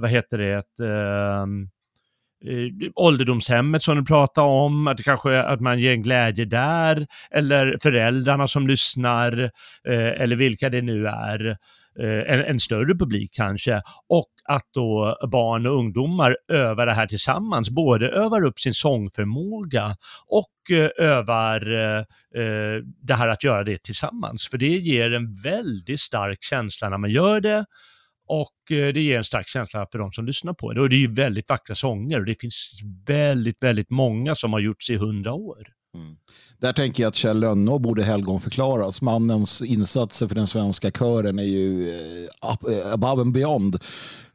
vad 0.00 0.10
heter 0.10 0.38
det, 0.38 0.64
eh, 2.44 2.90
ålderdomshemmet 2.94 3.82
som 3.82 3.96
du 3.96 4.04
pratade 4.04 4.46
om, 4.46 4.86
att, 4.86 5.04
kanske, 5.04 5.42
att 5.42 5.60
man 5.60 5.78
ger 5.78 5.92
en 5.92 6.02
glädje 6.02 6.44
där, 6.44 7.06
eller 7.30 7.76
föräldrarna 7.82 8.48
som 8.48 8.66
lyssnar, 8.66 9.42
eh, 9.88 10.22
eller 10.22 10.36
vilka 10.36 10.68
det 10.68 10.82
nu 10.82 11.06
är, 11.06 11.46
eh, 12.00 12.32
en, 12.32 12.44
en, 12.44 12.60
större 12.60 12.94
publik 12.94 13.30
kanske, 13.34 13.82
och 14.08 14.30
att 14.48 14.68
då 14.74 15.18
barn 15.32 15.66
och 15.66 15.78
ungdomar 15.78 16.36
övar 16.52 16.86
det 16.86 16.94
här 16.94 17.06
tillsammans, 17.06 17.70
både 17.70 18.08
övar 18.08 18.44
upp 18.44 18.60
sin 18.60 18.74
sångförmåga 18.74 19.96
och 20.26 20.76
eh, 20.76 20.90
övar 20.98 21.72
eh, 21.72 21.98
eh, 22.42 22.82
det 23.02 23.14
här 23.14 23.28
att 23.28 23.44
göra 23.44 23.64
det 23.64 23.82
tillsammans, 23.82 24.48
för 24.48 24.58
det 24.58 24.66
ger 24.66 25.12
en 25.12 25.34
väldigt 25.42 26.00
stark 26.00 26.42
känsla 26.42 26.88
när 26.88 26.98
man 26.98 27.10
gör 27.10 27.40
det, 27.40 27.64
och 28.26 28.72
eh, 28.76 28.92
det 28.92 29.00
ger 29.00 29.18
en 29.18 29.24
stark 29.24 29.48
känsla 29.48 29.86
för 29.92 29.98
de 29.98 30.12
som 30.12 30.26
lyssnar 30.26 30.52
på 30.52 30.72
det. 30.72 30.80
Och 30.80 30.88
det 30.88 30.96
är 30.96 31.00
ju 31.00 31.12
väldigt 31.12 31.48
vackra 31.48 31.74
sånger 31.74 32.18
och 32.18 32.26
det 32.26 32.40
finns 32.40 32.70
väldigt, 33.06 33.62
väldigt 33.62 33.90
många 33.90 34.34
som 34.34 34.52
har 34.52 34.60
gjorts 34.60 34.90
i 34.90 34.96
hundra 34.96 35.32
år. 35.32 35.68
Mm. 35.96 36.16
Där 36.58 36.72
tänker 36.72 37.02
jag 37.02 37.08
att 37.08 37.14
Kjell 37.14 37.40
Lönnå 37.40 37.78
borde 37.78 38.04
helgon 38.04 38.40
förklaras. 38.40 39.02
Mannens 39.02 39.62
insatser 39.62 40.28
för 40.28 40.34
den 40.34 40.46
svenska 40.46 40.90
kören 40.90 41.38
är 41.38 41.44
ju 41.44 41.90
uh, 42.42 42.92
above 42.92 43.22
and 43.22 43.32
beyond. 43.32 43.74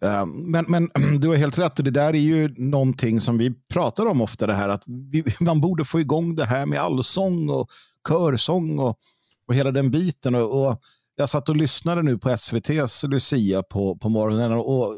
Uh, 0.05 0.25
men, 0.25 0.65
men 0.67 0.89
du 1.19 1.27
har 1.27 1.35
helt 1.35 1.59
rätt 1.59 1.79
och 1.79 1.85
det 1.85 1.91
där 1.91 2.13
är 2.13 2.19
ju 2.19 2.55
någonting 2.57 3.19
som 3.19 3.37
vi 3.37 3.53
pratar 3.73 4.05
om 4.05 4.21
ofta 4.21 4.47
det 4.47 4.55
här 4.55 4.69
att 4.69 4.83
vi, 4.87 5.23
man 5.39 5.61
borde 5.61 5.85
få 5.85 5.99
igång 5.99 6.35
det 6.35 6.45
här 6.45 6.65
med 6.65 6.79
allsång 6.79 7.49
och 7.49 7.69
körsång 8.09 8.79
och, 8.79 8.99
och 9.47 9.55
hela 9.55 9.71
den 9.71 9.91
biten. 9.91 10.35
och, 10.35 10.67
och 10.67 10.81
jag 11.21 11.29
satt 11.29 11.49
och 11.49 11.55
lyssnade 11.55 12.03
nu 12.03 12.17
på 12.17 12.29
SVTs 12.29 13.03
Lucia 13.03 13.63
på, 13.63 13.95
på 13.95 14.09
morgonen 14.09 14.51
och 14.51 14.97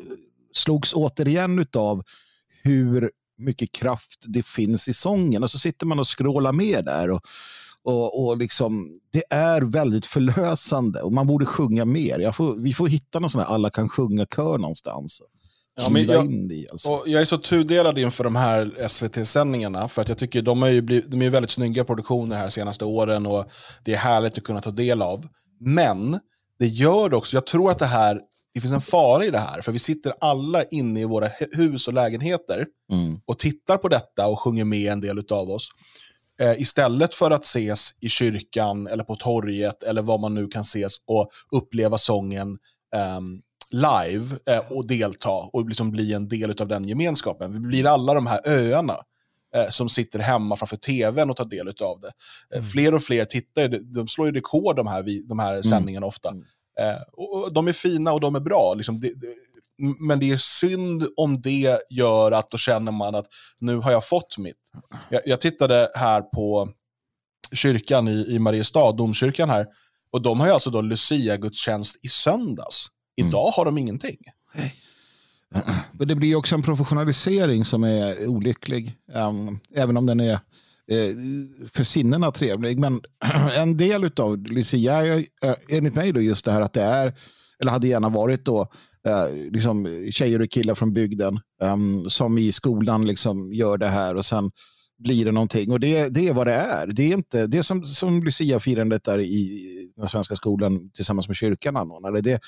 slogs 0.54 0.94
återigen 0.94 1.66
av 1.74 2.04
hur 2.64 3.12
mycket 3.38 3.72
kraft 3.72 4.26
det 4.28 4.46
finns 4.46 4.88
i 4.88 4.94
sången. 4.94 5.44
Och 5.44 5.52
så 5.52 5.60
sitter 5.60 5.86
man 5.86 6.00
och 6.00 6.08
skrålar 6.08 6.52
med 6.52 6.86
där. 6.86 7.10
Och, 7.10 7.22
och, 7.84 8.26
och 8.26 8.38
liksom, 8.38 9.00
det 9.12 9.24
är 9.30 9.62
väldigt 9.62 10.06
förlösande 10.06 11.02
och 11.02 11.14
man 11.14 11.28
borde 11.28 11.46
sjunga 11.46 11.86
mer. 11.86 12.32
Får, 12.32 12.56
vi 12.56 12.74
får 12.74 12.88
hitta 12.88 13.20
någon 13.20 13.30
sån 13.30 13.42
här 13.42 13.48
alla 13.48 13.70
kan 13.70 13.90
sjunga-kör 13.90 14.58
någonstans. 14.58 15.22
Ja, 15.76 15.90
men 15.90 16.06
jag, 16.06 16.32
i, 16.32 16.68
alltså. 16.72 17.04
jag 17.06 17.22
är 17.22 17.26
så 17.26 17.38
tudelad 17.38 17.98
inför 17.98 18.24
de 18.24 18.36
här 18.36 18.88
SVT-sändningarna 18.88 19.88
för 19.88 20.02
att 20.02 20.10
jag 20.10 20.18
tycker 20.18 20.42
de 20.42 20.64
är, 20.64 20.70
ju 20.70 20.82
blivit, 20.82 21.12
de 21.12 21.22
är 21.22 21.30
väldigt 21.30 21.52
snygga 21.52 21.84
produktioner 21.84 22.38
här 22.38 22.50
senaste 22.50 22.86
åren 22.86 23.26
och 23.26 23.46
det 23.84 23.94
är 23.94 23.98
härligt 23.98 24.38
att 24.38 24.44
kunna 24.44 24.62
ta 24.62 24.72
del 24.72 25.02
av. 25.02 25.28
Men 25.66 26.20
det 26.60 26.68
gör 26.68 27.14
också, 27.14 27.36
jag 27.36 27.46
tror 27.46 27.72
att 27.72 27.80
det 27.80 27.86
här, 27.86 28.22
det 28.54 28.62
finns 28.62 28.74
en 28.74 28.82
fara 28.82 29.26
i 29.26 29.32
det 29.32 29.40
här, 29.40 29.62
för 29.62 29.72
vi 29.72 29.80
sitter 29.80 30.14
alla 30.20 30.64
inne 30.64 31.02
i 31.02 31.06
våra 31.06 31.28
hus 31.52 31.88
och 31.88 31.94
lägenheter 31.94 32.66
mm. 32.92 33.20
och 33.26 33.40
tittar 33.40 33.78
på 33.78 33.88
detta 33.88 34.28
och 34.28 34.40
sjunger 34.40 34.66
med 34.66 34.92
en 34.92 35.02
del 35.02 35.24
av 35.30 35.50
oss. 35.50 35.70
Eh, 36.42 36.62
istället 36.62 37.16
för 37.16 37.32
att 37.32 37.46
ses 37.46 37.92
i 38.00 38.10
kyrkan 38.10 38.88
eller 38.88 39.04
på 39.04 39.16
torget 39.16 39.84
eller 39.84 40.02
var 40.02 40.18
man 40.18 40.34
nu 40.34 40.48
kan 40.48 40.62
ses 40.62 40.94
och 41.08 41.30
uppleva 41.52 41.98
sången 41.98 42.58
eh, 42.96 43.20
live 43.72 44.36
eh, 44.46 44.72
och 44.72 44.88
delta 44.88 45.32
och 45.32 45.70
liksom 45.70 45.92
bli 45.92 46.14
en 46.14 46.28
del 46.28 46.62
av 46.62 46.68
den 46.68 46.88
gemenskapen. 46.88 47.52
Vi 47.52 47.60
blir 47.60 47.88
alla 47.88 48.14
de 48.14 48.28
här 48.28 48.42
öarna 48.46 48.96
eh, 49.56 49.70
som 49.70 49.90
sitter 49.90 50.20
hemma 50.20 50.56
framför 50.56 50.78
tvn 50.78 51.30
och 51.30 51.38
tar 51.38 51.46
del 51.46 51.68
av 51.68 52.00
det. 52.02 52.12
Eh, 52.54 52.58
mm. 52.58 52.66
Fler 52.66 52.94
och 52.94 53.04
fler 53.04 53.26
tittare, 53.26 53.68
de 53.68 54.08
slår 54.08 54.28
ju 54.28 54.34
rekord 54.34 54.76
de 54.76 54.88
här, 54.88 55.28
de 55.28 55.40
här 55.40 55.52
mm. 55.52 55.64
sändningarna 55.64 56.06
ofta. 56.06 56.30
Mm. 56.30 56.44
Eh, 56.80 57.02
och, 57.12 57.54
de 57.54 57.68
är 57.68 57.74
fina 57.74 58.14
och 58.14 58.20
de 58.20 58.36
är 58.36 58.40
bra. 58.40 58.74
Liksom 58.74 59.00
det, 59.00 59.08
det, 59.08 59.36
men 60.00 60.20
det 60.20 60.32
är 60.32 60.38
synd 60.38 61.08
om 61.18 61.42
det 61.42 61.80
gör 61.90 62.32
att 62.32 62.52
då 62.52 62.58
känner 62.58 62.92
man 62.92 63.16
att 63.16 63.26
nu 63.60 63.78
har 63.78 63.92
jag 63.92 64.08
fått 64.08 64.38
mitt. 64.38 64.72
Jag, 65.10 65.22
jag 65.26 65.42
tittade 65.42 65.90
här 65.96 66.22
på 66.22 66.70
kyrkan 67.54 68.08
i, 68.08 68.26
i 68.30 68.40
Mariestad, 68.40 68.92
domkyrkan 68.92 69.50
här, 69.50 69.68
och 70.12 70.22
de 70.22 70.40
har 70.40 70.48
ju 70.48 70.54
alltså 70.54 70.70
då 70.70 70.82
Lucia-gudstjänst 70.82 72.06
i 72.06 72.08
söndags. 72.08 72.88
Idag 73.16 73.48
mm. 73.48 73.54
har 73.56 73.66
de 73.66 73.78
ingenting. 73.78 74.18
Nej. 74.56 74.76
Men 75.92 76.08
det 76.08 76.16
blir 76.16 76.36
också 76.36 76.56
en 76.56 76.62
professionalisering 76.62 77.66
som 77.66 77.84
är 77.84 78.28
olycklig. 78.28 78.98
Um, 79.14 79.60
även 79.74 79.98
om 79.98 80.06
den 80.06 80.20
är 80.20 80.34
eh, 80.92 81.16
för 81.70 81.84
sinnena 81.84 82.32
trevlig. 82.32 82.80
Men 82.80 83.02
en 83.58 83.78
del 83.78 84.12
av 84.18 84.38
Lucia 84.38 84.94
är 84.94 85.18
eh, 85.18 85.56
enligt 85.70 85.96
mig 85.96 86.12
då 86.12 86.22
just 86.22 86.46
det 86.46 86.52
här 86.52 86.62
att 86.62 86.74
det 86.74 86.82
är, 86.82 87.14
eller 87.60 87.72
hade 87.72 87.88
gärna 87.88 88.10
varit 88.10 88.46
då, 88.46 88.62
eh, 89.08 89.52
liksom 89.52 90.08
tjejer 90.12 90.42
och 90.42 90.52
killar 90.52 90.76
från 90.76 90.94
bygden 90.94 91.40
um, 91.62 92.10
som 92.10 92.38
i 92.38 92.52
skolan 92.52 93.08
liksom 93.08 93.54
gör 93.54 93.78
det 93.78 93.88
här 93.88 94.16
och 94.16 94.26
sen 94.26 94.52
blir 94.98 95.26
det 95.26 95.32
någonting. 95.32 95.72
Och 95.72 95.80
det, 95.80 96.10
det 96.10 96.28
är 96.28 96.34
vad 96.34 96.48
det 96.48 96.54
är. 96.54 96.88
Det 96.88 97.04
är, 97.04 97.14
inte, 97.14 97.48
det 97.48 97.58
är 97.58 97.62
som, 97.62 97.86
som 97.86 98.24
Lucia-firandet 98.24 99.04
där 99.04 99.20
i 99.20 99.62
den 99.96 100.08
svenska 100.08 100.36
skolan 100.36 100.90
tillsammans 100.90 101.28
med 101.28 101.38
kyrkan 101.38 101.76
anordnade. 101.76 102.22
Det, 102.22 102.40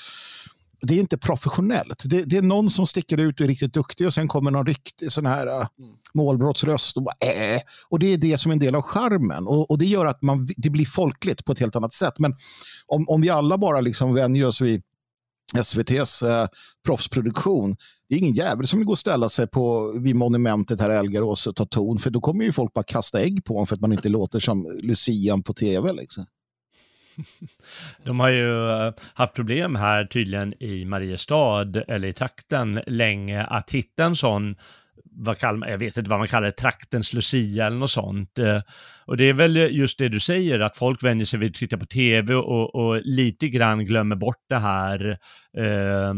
det 0.80 0.94
är 0.94 0.98
inte 0.98 1.18
professionellt. 1.18 2.02
Det, 2.04 2.22
det, 2.22 2.36
är 2.36 2.42
någon 2.42 2.70
som 2.70 2.86
sticker 2.86 3.18
ut 3.18 3.40
och 3.40 3.44
är 3.44 3.48
riktigt 3.48 3.74
duktig 3.74 4.06
och 4.06 4.14
sen 4.14 4.28
kommer 4.28 4.50
någon 4.50 4.66
riktig 4.66 5.12
sån 5.12 5.26
här 5.26 5.46
uh, 5.46 5.66
målbrottsröst 6.14 6.96
och 6.96 7.02
bara 7.02 7.30
äh. 7.30 7.60
Och 7.88 7.98
det 7.98 8.06
är 8.06 8.16
det 8.16 8.38
som 8.38 8.50
är 8.50 8.52
en 8.52 8.58
del 8.58 8.74
av 8.74 8.82
charmen. 8.82 9.46
Och, 9.46 9.70
och 9.70 9.78
det 9.78 9.86
gör 9.86 10.06
att 10.06 10.22
man, 10.22 10.48
det 10.56 10.70
blir 10.70 10.86
folkligt 10.86 11.44
på 11.44 11.52
ett 11.52 11.58
helt 11.58 11.76
annat 11.76 11.92
sätt. 11.92 12.14
Men 12.18 12.34
om, 12.86 13.08
om 13.08 13.20
vi 13.20 13.30
alla 13.30 13.58
bara 13.58 13.80
liksom 13.80 14.14
vänjer 14.14 14.46
oss 14.46 14.60
vid 14.60 14.82
SVTs 15.54 16.22
eh, 16.22 16.46
proffsproduktion. 16.86 17.76
Det 18.08 18.14
är 18.14 18.18
ingen 18.18 18.34
jävel 18.34 18.66
som 18.66 18.78
vill 18.78 18.86
gå 18.86 18.92
och 18.92 18.98
ställa 18.98 19.28
sig 19.28 19.46
på, 19.46 19.92
vid 19.98 20.16
monumentet 20.16 20.80
här 20.80 20.90
i 20.90 20.94
Elgarås 20.94 21.46
och 21.46 21.56
ta 21.56 21.66
ton. 21.66 21.98
För 21.98 22.10
då 22.10 22.20
kommer 22.20 22.44
ju 22.44 22.52
folk 22.52 22.72
bara 22.72 22.84
kasta 22.84 23.20
ägg 23.20 23.44
på 23.44 23.54
honom 23.54 23.66
för 23.66 23.74
att 23.74 23.80
man 23.80 23.92
inte 23.92 24.08
låter 24.08 24.40
som 24.40 24.78
Lucian 24.82 25.42
på 25.42 25.54
tv. 25.54 25.92
Liksom. 25.92 26.26
De 28.04 28.20
har 28.20 28.28
ju 28.28 28.70
eh, 28.70 28.92
haft 29.14 29.34
problem 29.34 29.76
här 29.76 30.04
tydligen 30.04 30.62
i 30.62 30.84
Mariestad 30.84 31.82
eller 31.88 32.08
i 32.08 32.12
trakten 32.12 32.80
länge 32.86 33.44
att 33.44 33.70
hitta 33.70 34.04
en 34.04 34.16
sån 34.16 34.56
vad 35.18 35.38
kallar 35.38 35.58
man, 35.58 35.68
jag 35.68 35.78
vet 35.78 35.96
inte 35.96 36.10
vad 36.10 36.18
man 36.18 36.28
kallar 36.28 36.46
det, 36.46 36.52
traktens 36.52 37.12
lucia 37.12 37.66
eller 37.66 37.76
något 37.76 37.90
sånt. 37.90 38.38
Eh. 38.38 38.60
Och 39.06 39.16
det 39.16 39.24
är 39.24 39.32
väl 39.32 39.56
just 39.56 39.98
det 39.98 40.08
du 40.08 40.20
säger, 40.20 40.60
att 40.60 40.76
folk 40.76 41.02
vänjer 41.02 41.26
sig 41.26 41.38
vid 41.38 41.50
att 41.50 41.54
titta 41.54 41.78
på 41.78 41.86
tv 41.86 42.34
och, 42.34 42.74
och 42.74 43.00
lite 43.04 43.48
grann 43.48 43.84
glömmer 43.84 44.16
bort 44.16 44.44
det 44.48 44.58
här 44.58 45.18
eh, 45.56 46.14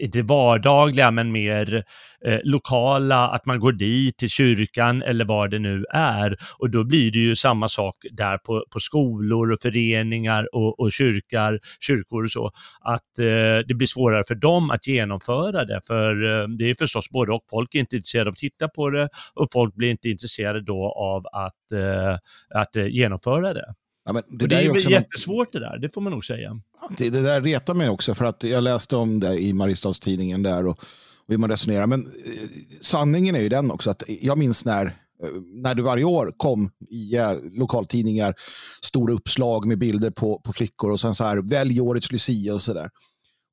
inte 0.00 0.22
vardagliga, 0.22 1.10
men 1.10 1.32
mer 1.32 1.84
eh, 2.24 2.38
lokala, 2.44 3.28
att 3.28 3.46
man 3.46 3.60
går 3.60 3.72
dit 3.72 4.16
till 4.16 4.30
kyrkan 4.30 5.02
eller 5.02 5.24
vad 5.24 5.50
det 5.50 5.58
nu 5.58 5.84
är. 5.90 6.36
Och 6.58 6.70
då 6.70 6.84
blir 6.84 7.12
det 7.12 7.18
ju 7.18 7.36
samma 7.36 7.68
sak 7.68 7.96
där 8.12 8.38
på, 8.38 8.64
på 8.70 8.80
skolor 8.80 9.52
och 9.52 9.60
föreningar 9.62 10.54
och, 10.54 10.80
och 10.80 10.92
kyrkar, 10.92 11.58
kyrkor 11.80 12.24
och 12.24 12.30
så, 12.30 12.50
att 12.80 13.18
eh, 13.18 13.66
det 13.68 13.74
blir 13.74 13.86
svårare 13.86 14.24
för 14.28 14.34
dem 14.34 14.70
att 14.70 14.86
genomföra 14.86 15.64
det. 15.64 15.80
För 15.86 16.40
eh, 16.42 16.48
det 16.48 16.70
är 16.70 16.74
förstås 16.74 17.10
både 17.10 17.32
och, 17.32 17.44
folk 17.50 17.74
är 17.74 17.78
inte 17.78 17.96
intresserade 17.96 18.28
av 18.28 18.32
att 18.32 18.38
titta 18.38 18.68
på 18.68 18.90
det 18.90 19.08
och 19.34 19.48
folk 19.52 19.74
blir 19.74 19.90
inte 19.90 20.08
intresserade 20.08 20.60
då 20.64 20.92
av 20.96 21.26
att, 21.32 21.72
eh, 21.72 22.18
att 22.54 22.76
eh, 22.76 22.86
genomföra 22.86 23.54
det. 23.54 23.74
Ja, 24.04 24.12
men 24.12 24.22
det, 24.28 24.46
det 24.46 24.56
är, 24.56 24.86
är 24.86 24.90
jättesvårt 24.90 25.52
det 25.52 25.60
där, 25.60 25.78
det 25.78 25.88
får 25.88 26.00
man 26.00 26.12
nog 26.12 26.24
säga. 26.24 26.60
Det, 26.98 27.10
det 27.10 27.22
där 27.22 27.40
retar 27.40 27.74
mig 27.74 27.88
också 27.88 28.14
för 28.14 28.24
att 28.24 28.42
jag 28.42 28.62
läste 28.62 28.96
om 28.96 29.20
det 29.20 29.38
i 29.38 29.52
Mariestadstidningen 29.52 30.42
där 30.42 30.66
och, 30.66 30.78
och 30.78 31.28
hur 31.28 31.38
man 31.38 31.50
resonerar. 31.50 31.86
Men 31.86 32.00
eh, 32.00 32.48
sanningen 32.80 33.34
är 33.34 33.40
ju 33.40 33.48
den 33.48 33.70
också 33.70 33.90
att 33.90 34.02
jag 34.08 34.38
minns 34.38 34.64
när 34.64 34.86
eh, 34.86 35.30
när 35.62 35.74
det 35.74 35.82
varje 35.82 36.04
år 36.04 36.34
kom 36.36 36.70
i 36.90 37.16
eh, 37.16 37.32
lokaltidningar 37.52 38.34
stora 38.82 39.12
uppslag 39.12 39.66
med 39.66 39.78
bilder 39.78 40.10
på, 40.10 40.40
på 40.40 40.52
flickor 40.52 40.90
och 40.90 41.00
sen 41.00 41.14
så 41.14 41.24
här 41.24 41.36
välj 41.36 41.80
årets 41.80 42.12
Lucia 42.12 42.54
och 42.54 42.62
så 42.62 42.74
där. 42.74 42.90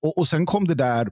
Och, 0.02 0.18
och 0.18 0.28
sen 0.28 0.46
kom 0.46 0.68
det 0.68 0.76
där 0.76 1.10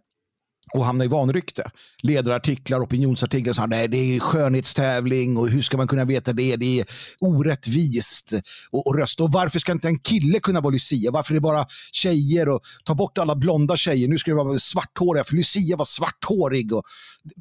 och 0.73 0.85
hamna 0.85 1.03
i 1.03 1.07
vanrykte. 1.07 1.71
Ledarartiklar, 2.01 2.83
opinionsartiklar, 2.83 3.53
så 3.53 3.61
här, 3.61 3.67
nej, 3.67 3.87
det 3.87 3.97
är 3.97 4.19
skönhetstävling 4.19 5.37
och 5.37 5.49
hur 5.49 5.61
ska 5.61 5.77
man 5.77 5.87
kunna 5.87 6.05
veta 6.05 6.33
det? 6.33 6.55
Det 6.55 6.79
är 6.79 6.85
orättvist 7.19 8.33
och, 8.71 8.87
och 8.87 8.95
rösta. 8.97 9.23
Och 9.23 9.31
varför 9.31 9.59
ska 9.59 9.71
inte 9.71 9.87
en 9.87 9.99
kille 9.99 10.39
kunna 10.39 10.61
vara 10.61 10.71
Lucia? 10.71 11.11
Varför 11.11 11.33
är 11.33 11.35
det 11.35 11.41
bara 11.41 11.65
tjejer 11.91 12.49
och 12.49 12.61
ta 12.83 12.95
bort 12.95 13.17
alla 13.17 13.35
blonda 13.35 13.77
tjejer? 13.77 14.07
Nu 14.07 14.17
ska 14.17 14.31
det 14.31 14.43
vara 14.43 14.59
svarthåriga, 14.59 15.23
för 15.23 15.35
Lucia 15.35 15.77
var 15.77 15.85
svarthårig. 15.85 16.73
Och 16.73 16.83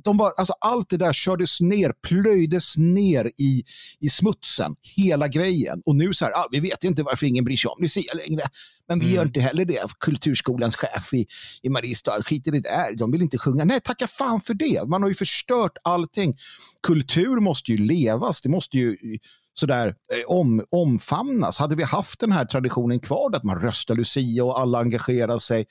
de 0.04 0.16
var, 0.16 0.32
alltså, 0.36 0.54
allt 0.60 0.90
det 0.90 0.96
där 0.96 1.12
kördes 1.12 1.60
ner, 1.60 1.92
plöjdes 2.08 2.76
ner 2.76 3.30
i, 3.38 3.64
i 4.00 4.08
smutsen, 4.08 4.76
hela 4.82 5.28
grejen. 5.28 5.82
Och 5.86 5.96
nu 5.96 6.14
så 6.14 6.24
här, 6.24 6.32
ah, 6.32 6.48
vi 6.50 6.60
vet 6.60 6.84
inte 6.84 7.02
varför 7.02 7.26
ingen 7.26 7.44
bryr 7.44 7.56
sig 7.56 7.68
om 7.68 7.82
Lucia 7.82 8.14
längre. 8.14 8.42
Men 8.88 8.98
vi 9.00 9.06
mm. 9.06 9.16
gör 9.16 9.24
inte 9.24 9.40
heller 9.40 9.64
det. 9.64 9.80
Kulturskolans 10.00 10.76
chef 10.76 11.14
i, 11.14 11.26
i 11.62 11.68
Mariestad 11.68 12.22
skiter 12.22 12.54
i 12.54 12.60
det 12.60 12.68
där. 12.68 12.96
De 12.96 13.10
vill 13.18 13.22
inte 13.22 13.38
sjunga. 13.38 13.64
Nej, 13.64 13.80
tacka 13.80 14.06
fan 14.06 14.40
för 14.40 14.54
det. 14.54 14.88
Man 14.88 15.02
har 15.02 15.08
ju 15.08 15.14
förstört 15.14 15.72
allting. 15.84 16.36
Kultur 16.82 17.40
måste 17.40 17.72
ju 17.72 17.78
levas. 17.78 18.42
Det 18.42 18.48
måste 18.48 18.76
ju 18.76 18.88
eh, 18.90 19.18
sådär 19.54 19.86
eh, 19.88 20.36
om, 20.36 20.64
omfamnas. 20.70 21.58
Hade 21.58 21.76
vi 21.76 21.82
haft 21.82 22.20
den 22.20 22.32
här 22.32 22.44
traditionen 22.44 23.00
kvar, 23.00 23.36
att 23.36 23.44
man 23.44 23.60
röstar 23.60 23.96
Lucia 23.96 24.44
och 24.44 24.60
alla 24.60 24.78
engagerar 24.78 25.38
sig. 25.38 25.66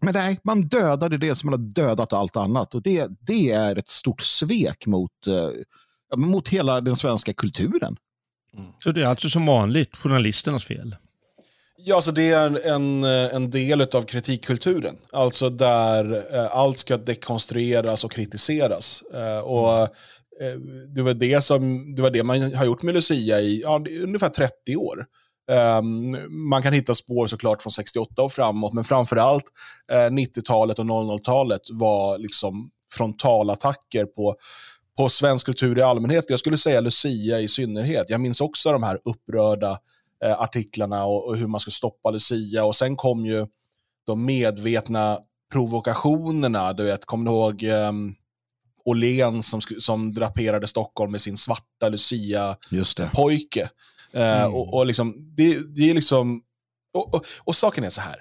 Men 0.00 0.14
nej, 0.14 0.40
man 0.44 0.60
dödade 0.60 1.18
det 1.18 1.34
som 1.34 1.50
man 1.50 1.60
har 1.60 1.68
dödat 1.68 2.12
allt 2.12 2.36
annat. 2.36 2.74
Och 2.74 2.82
det, 2.82 3.08
det 3.20 3.52
är 3.52 3.76
ett 3.76 3.88
stort 3.88 4.20
svek 4.20 4.86
mot, 4.86 5.26
eh, 5.26 5.50
mot 6.16 6.48
hela 6.48 6.80
den 6.80 6.96
svenska 6.96 7.32
kulturen. 7.32 7.96
Mm. 8.56 8.72
Så 8.78 8.92
det 8.92 9.02
är 9.02 9.06
alltså 9.06 9.30
som 9.30 9.46
vanligt 9.46 9.96
journalisternas 9.96 10.64
fel? 10.64 10.96
Ja, 11.84 11.96
alltså 11.96 12.12
det 12.12 12.30
är 12.30 12.66
en, 12.66 13.04
en 13.04 13.50
del 13.50 13.80
av 13.80 14.02
kritikkulturen. 14.02 14.96
Alltså 15.12 15.50
där 15.50 16.34
eh, 16.34 16.56
allt 16.56 16.78
ska 16.78 16.96
dekonstrueras 16.96 18.04
och 18.04 18.12
kritiseras. 18.12 19.02
Eh, 19.14 19.38
och 19.38 19.80
eh, 19.80 20.58
det, 20.94 21.02
var 21.02 21.14
det, 21.14 21.44
som, 21.44 21.94
det 21.94 22.02
var 22.02 22.10
det 22.10 22.22
man 22.22 22.54
har 22.54 22.64
gjort 22.64 22.82
med 22.82 22.94
Lucia 22.94 23.40
i 23.40 23.60
ja, 23.62 23.84
ungefär 24.02 24.28
30 24.28 24.76
år. 24.76 25.06
Um, 25.50 26.16
man 26.48 26.62
kan 26.62 26.72
hitta 26.72 26.94
spår 26.94 27.26
såklart 27.26 27.62
från 27.62 27.72
68 27.72 28.22
och 28.22 28.32
framåt, 28.32 28.72
men 28.72 28.84
framförallt 28.84 29.44
eh, 29.92 29.98
uh, 29.98 30.10
90-talet 30.10 30.78
och 30.78 30.84
00-talet 30.84 31.62
var 31.70 32.18
liksom 32.18 32.70
frontalattacker 32.92 34.04
på, 34.04 34.34
på 34.98 35.08
svensk 35.08 35.46
kultur 35.46 35.78
i 35.78 35.82
allmänhet. 35.82 36.24
Jag 36.28 36.38
skulle 36.38 36.56
säga 36.56 36.80
Lucia 36.80 37.40
i 37.40 37.48
synnerhet. 37.48 38.06
Jag 38.08 38.20
minns 38.20 38.40
också 38.40 38.72
de 38.72 38.82
här 38.82 38.98
upprörda 39.04 39.78
eh, 40.24 40.40
artiklarna 40.40 41.04
och, 41.04 41.26
och, 41.26 41.36
hur 41.36 41.46
man 41.46 41.60
ska 41.60 41.70
stoppa 41.70 42.10
Lucia. 42.10 42.64
Och 42.64 42.76
sen 42.76 42.96
kom 42.96 43.26
ju 43.26 43.46
de 44.06 44.24
medvetna 44.24 45.18
provokationerna. 45.52 46.72
Du 46.72 46.84
vet, 46.84 47.04
kommer 47.04 47.24
du 47.24 47.30
ihåg 47.30 47.62
eh, 47.62 47.92
Åhlén 48.84 49.42
som, 49.42 49.60
som 49.60 50.14
draperade 50.14 50.68
Stockholm 50.68 51.12
med 51.12 51.20
sin 51.20 51.36
svarta 51.36 51.88
Lucia-pojke? 51.88 53.68
Eh, 54.12 54.42
mm. 54.42 54.54
och, 54.54 54.74
och 54.74 54.86
liksom, 54.86 55.14
det, 55.36 55.74
det 55.76 55.90
är 55.90 55.94
liksom... 55.94 56.42
Och, 56.92 57.14
och, 57.14 57.26
och, 57.38 57.56
saken 57.56 57.84
är 57.84 57.90
så 57.90 58.00
här. 58.00 58.16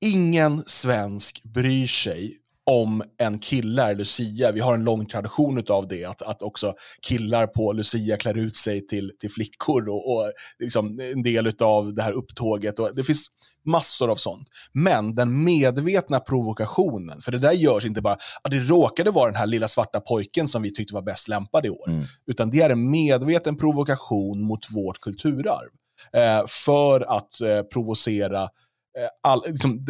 Ingen 0.00 0.62
svensk 0.66 1.42
bryr 1.44 1.86
sig 1.86 2.38
om 2.70 3.02
en 3.18 3.38
kille 3.38 3.82
är 3.82 3.94
Lucia. 3.94 4.52
Vi 4.52 4.60
har 4.60 4.74
en 4.74 4.84
lång 4.84 5.06
tradition 5.06 5.64
av 5.68 5.88
det, 5.88 6.04
att, 6.04 6.22
att 6.22 6.42
också 6.42 6.74
killar 7.08 7.46
på 7.46 7.72
Lucia 7.72 8.16
klär 8.16 8.38
ut 8.38 8.56
sig 8.56 8.86
till, 8.86 9.12
till 9.18 9.30
flickor 9.30 9.88
och, 9.88 10.12
och 10.12 10.32
liksom 10.58 11.00
en 11.00 11.22
del 11.22 11.52
av 11.62 11.94
det 11.94 12.02
här 12.02 12.12
upptåget. 12.12 12.78
Och 12.78 12.94
det 12.96 13.04
finns 13.04 13.26
massor 13.64 14.10
av 14.10 14.16
sånt. 14.16 14.48
Men 14.72 15.14
den 15.14 15.44
medvetna 15.44 16.20
provokationen, 16.20 17.20
för 17.20 17.32
det 17.32 17.38
där 17.38 17.52
görs 17.52 17.84
inte 17.84 18.02
bara, 18.02 18.16
att 18.42 18.50
det 18.50 18.60
råkade 18.60 19.10
vara 19.10 19.26
den 19.26 19.40
här 19.40 19.46
lilla 19.46 19.68
svarta 19.68 20.00
pojken 20.00 20.48
som 20.48 20.62
vi 20.62 20.74
tyckte 20.74 20.94
var 20.94 21.02
bäst 21.02 21.28
lämpad 21.28 21.66
i 21.66 21.70
år, 21.70 21.88
mm. 21.88 22.04
utan 22.26 22.50
det 22.50 22.60
är 22.60 22.70
en 22.70 22.90
medveten 22.90 23.56
provokation 23.56 24.42
mot 24.42 24.70
vårt 24.70 25.00
kulturarv. 25.00 25.68
Eh, 26.12 26.46
för 26.48 27.16
att 27.16 27.40
eh, 27.40 27.62
provocera 27.62 28.42
eh, 28.42 29.08
all, 29.22 29.42
liksom, 29.46 29.86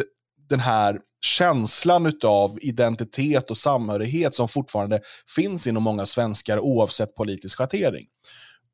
den 0.49 0.59
här 0.59 0.99
känslan 1.21 2.13
av 2.23 2.57
identitet 2.61 3.51
och 3.51 3.57
samhörighet 3.57 4.33
som 4.33 4.47
fortfarande 4.47 4.99
finns 5.35 5.67
inom 5.67 5.83
många 5.83 6.05
svenskar 6.05 6.59
oavsett 6.59 7.15
politisk 7.15 7.57
schattering. 7.57 8.05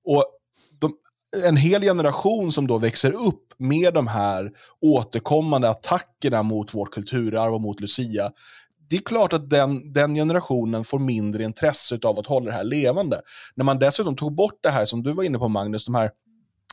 Och 0.05 0.25
de, 0.79 0.93
en 1.43 1.57
hel 1.57 1.81
generation 1.81 2.51
som 2.51 2.67
då 2.67 2.77
växer 2.77 3.11
upp 3.11 3.53
med 3.57 3.93
de 3.93 4.07
här 4.07 4.51
återkommande 4.81 5.69
attackerna 5.69 6.43
mot 6.43 6.73
vårt 6.73 6.93
kulturarv 6.93 7.53
och 7.53 7.61
mot 7.61 7.79
Lucia, 7.79 8.31
det 8.89 8.95
är 8.95 9.01
klart 9.01 9.33
att 9.33 9.49
den, 9.49 9.93
den 9.93 10.15
generationen 10.15 10.83
får 10.83 10.99
mindre 10.99 11.43
intresse 11.43 11.99
av 12.03 12.19
att 12.19 12.27
hålla 12.27 12.45
det 12.45 12.51
här 12.51 12.63
levande. 12.63 13.21
När 13.55 13.65
man 13.65 13.79
dessutom 13.79 14.15
tog 14.15 14.35
bort 14.35 14.59
det 14.63 14.69
här 14.69 14.85
som 14.85 15.03
du 15.03 15.11
var 15.11 15.23
inne 15.23 15.37
på 15.37 15.47
Magnus, 15.47 15.85
de 15.85 15.95
här 15.95 16.11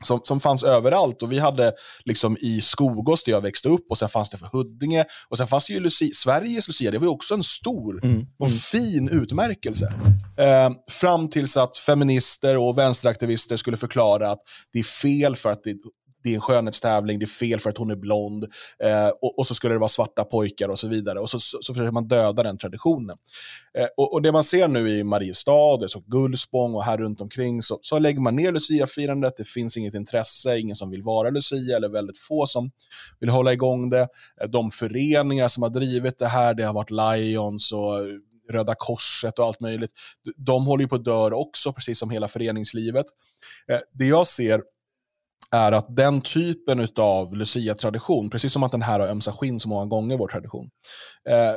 som, 0.05 0.21
som 0.25 0.41
fanns 0.41 0.63
överallt. 0.63 1.23
Och 1.23 1.33
vi 1.33 1.39
hade 1.39 1.73
liksom 2.05 2.37
i 2.41 2.61
Skogås 2.61 3.25
där 3.25 3.33
jag 3.33 3.41
växte 3.41 3.69
upp 3.69 3.87
och 3.91 3.99
sen 3.99 4.09
fanns 4.09 4.31
det 4.31 4.39
för 4.39 4.47
Huddinge. 4.53 5.05
Och 5.29 5.39
sen 5.39 5.47
fanns 5.47 5.67
det 5.67 5.73
ju 5.73 5.81
Lucia, 5.81 6.11
Sveriges 6.15 6.69
Lucia, 6.69 6.91
det 6.91 6.99
var 6.99 7.07
ju 7.07 7.11
också 7.11 7.35
en 7.35 7.43
stor 7.43 8.05
mm. 8.05 8.27
och 8.39 8.47
mm. 8.47 8.59
fin 8.59 9.09
utmärkelse. 9.09 9.95
Eh, 10.39 10.71
fram 10.91 11.29
tills 11.29 11.57
att 11.57 11.77
feminister 11.77 12.59
och 12.59 12.79
vänsteraktivister 12.79 13.57
skulle 13.57 13.77
förklara 13.77 14.31
att 14.31 14.41
det 14.73 14.79
är 14.79 14.83
fel 14.83 15.37
för 15.37 15.53
att 15.53 15.65
det, 15.65 15.77
det 16.23 16.31
är 16.31 16.35
en 16.35 16.41
skönhetstävling, 16.41 17.19
det 17.19 17.25
är 17.25 17.27
fel 17.27 17.61
för 17.61 17.71
att 17.71 17.79
hon 17.79 17.91
är 17.91 17.97
blond 17.97 18.45
eh, 18.79 19.09
och, 19.09 19.39
och, 19.39 19.47
så 19.47 19.55
skulle 19.55 19.75
det 19.75 19.79
vara 19.79 19.89
svarta 19.89 20.25
pojkar 20.25 20.69
och 20.69 20.79
så 20.79 20.89
vidare. 20.89 21.21
Och 21.21 21.31
så, 21.31 21.39
så, 21.39 21.59
så 21.63 21.75
försöker 21.75 21.93
man 21.93 22.09
döda 22.09 22.43
den 22.43 22.59
traditionen. 22.59 23.17
Eh, 23.79 23.87
och, 23.97 24.13
och, 24.13 24.23
det 24.23 24.33
man 24.33 24.45
ser 24.45 24.69
nu 24.69 24.89
i 24.89 25.05
Mariestad, 25.05 25.89
så 25.89 26.01
Gullspång 26.07 26.75
och 26.75 26.85
här 26.85 26.99
runt 26.99 27.21
omkring 27.21 27.63
så, 27.63 27.79
så 27.83 27.99
lägger 27.99 28.21
man 28.21 28.37
ner 28.37 28.53
Lucia-firandet. 28.53 29.37
Det 29.37 29.49
finns 29.49 29.77
inget 29.77 29.95
intresse, 29.95 30.59
ingen 30.59 30.77
som 30.77 30.91
vill 30.91 31.03
vara 31.03 31.31
Lucia 31.31 31.77
eller 31.77 31.89
väldigt 31.89 32.19
få 32.19 32.47
som 32.47 32.71
vill 33.21 33.31
hålla 33.31 33.53
igång 33.53 33.91
det. 33.91 34.09
Eh, 34.41 34.49
de 34.53 34.71
föreningar 34.71 35.49
som 35.49 35.63
har 35.63 35.71
drivit 35.71 36.19
det 36.19 36.27
här, 36.27 36.55
det 36.55 36.63
har 36.63 36.73
varit 36.73 36.91
Lions 36.91 37.73
och 37.73 38.01
eh, 38.01 38.07
Röda 38.51 38.75
Korset 38.79 39.39
och 39.39 39.45
allt 39.45 39.61
möjligt. 39.61 39.91
De 40.37 40.67
håller 40.67 40.85
ju 40.85 40.89
på 40.89 40.95
att 40.95 41.05
dö 41.05 41.31
också, 41.31 41.73
precis 41.73 41.99
som 41.99 42.11
hela 42.11 42.29
föreningslivet. 42.29 43.07
Eh, 43.69 43.79
det 43.93 44.07
jag 44.07 44.27
ser 44.27 44.63
är 45.51 45.73
att 45.73 45.97
den 45.97 46.21
typen 46.21 46.89
av 46.97 47.37
Lucia-tradition, 47.37 48.31
precis 48.31 48.53
som 48.53 48.63
att 48.63 48.73
den 48.73 48.83
här 48.83 49.01
har 49.01 49.07
ömsa 49.07 49.33
skinn 49.33 49.61
så 49.61 49.69
många 49.69 49.87
gånger, 49.87 50.17
vår 50.17 50.29
tradition, 50.29 50.71
eh, 51.29 51.55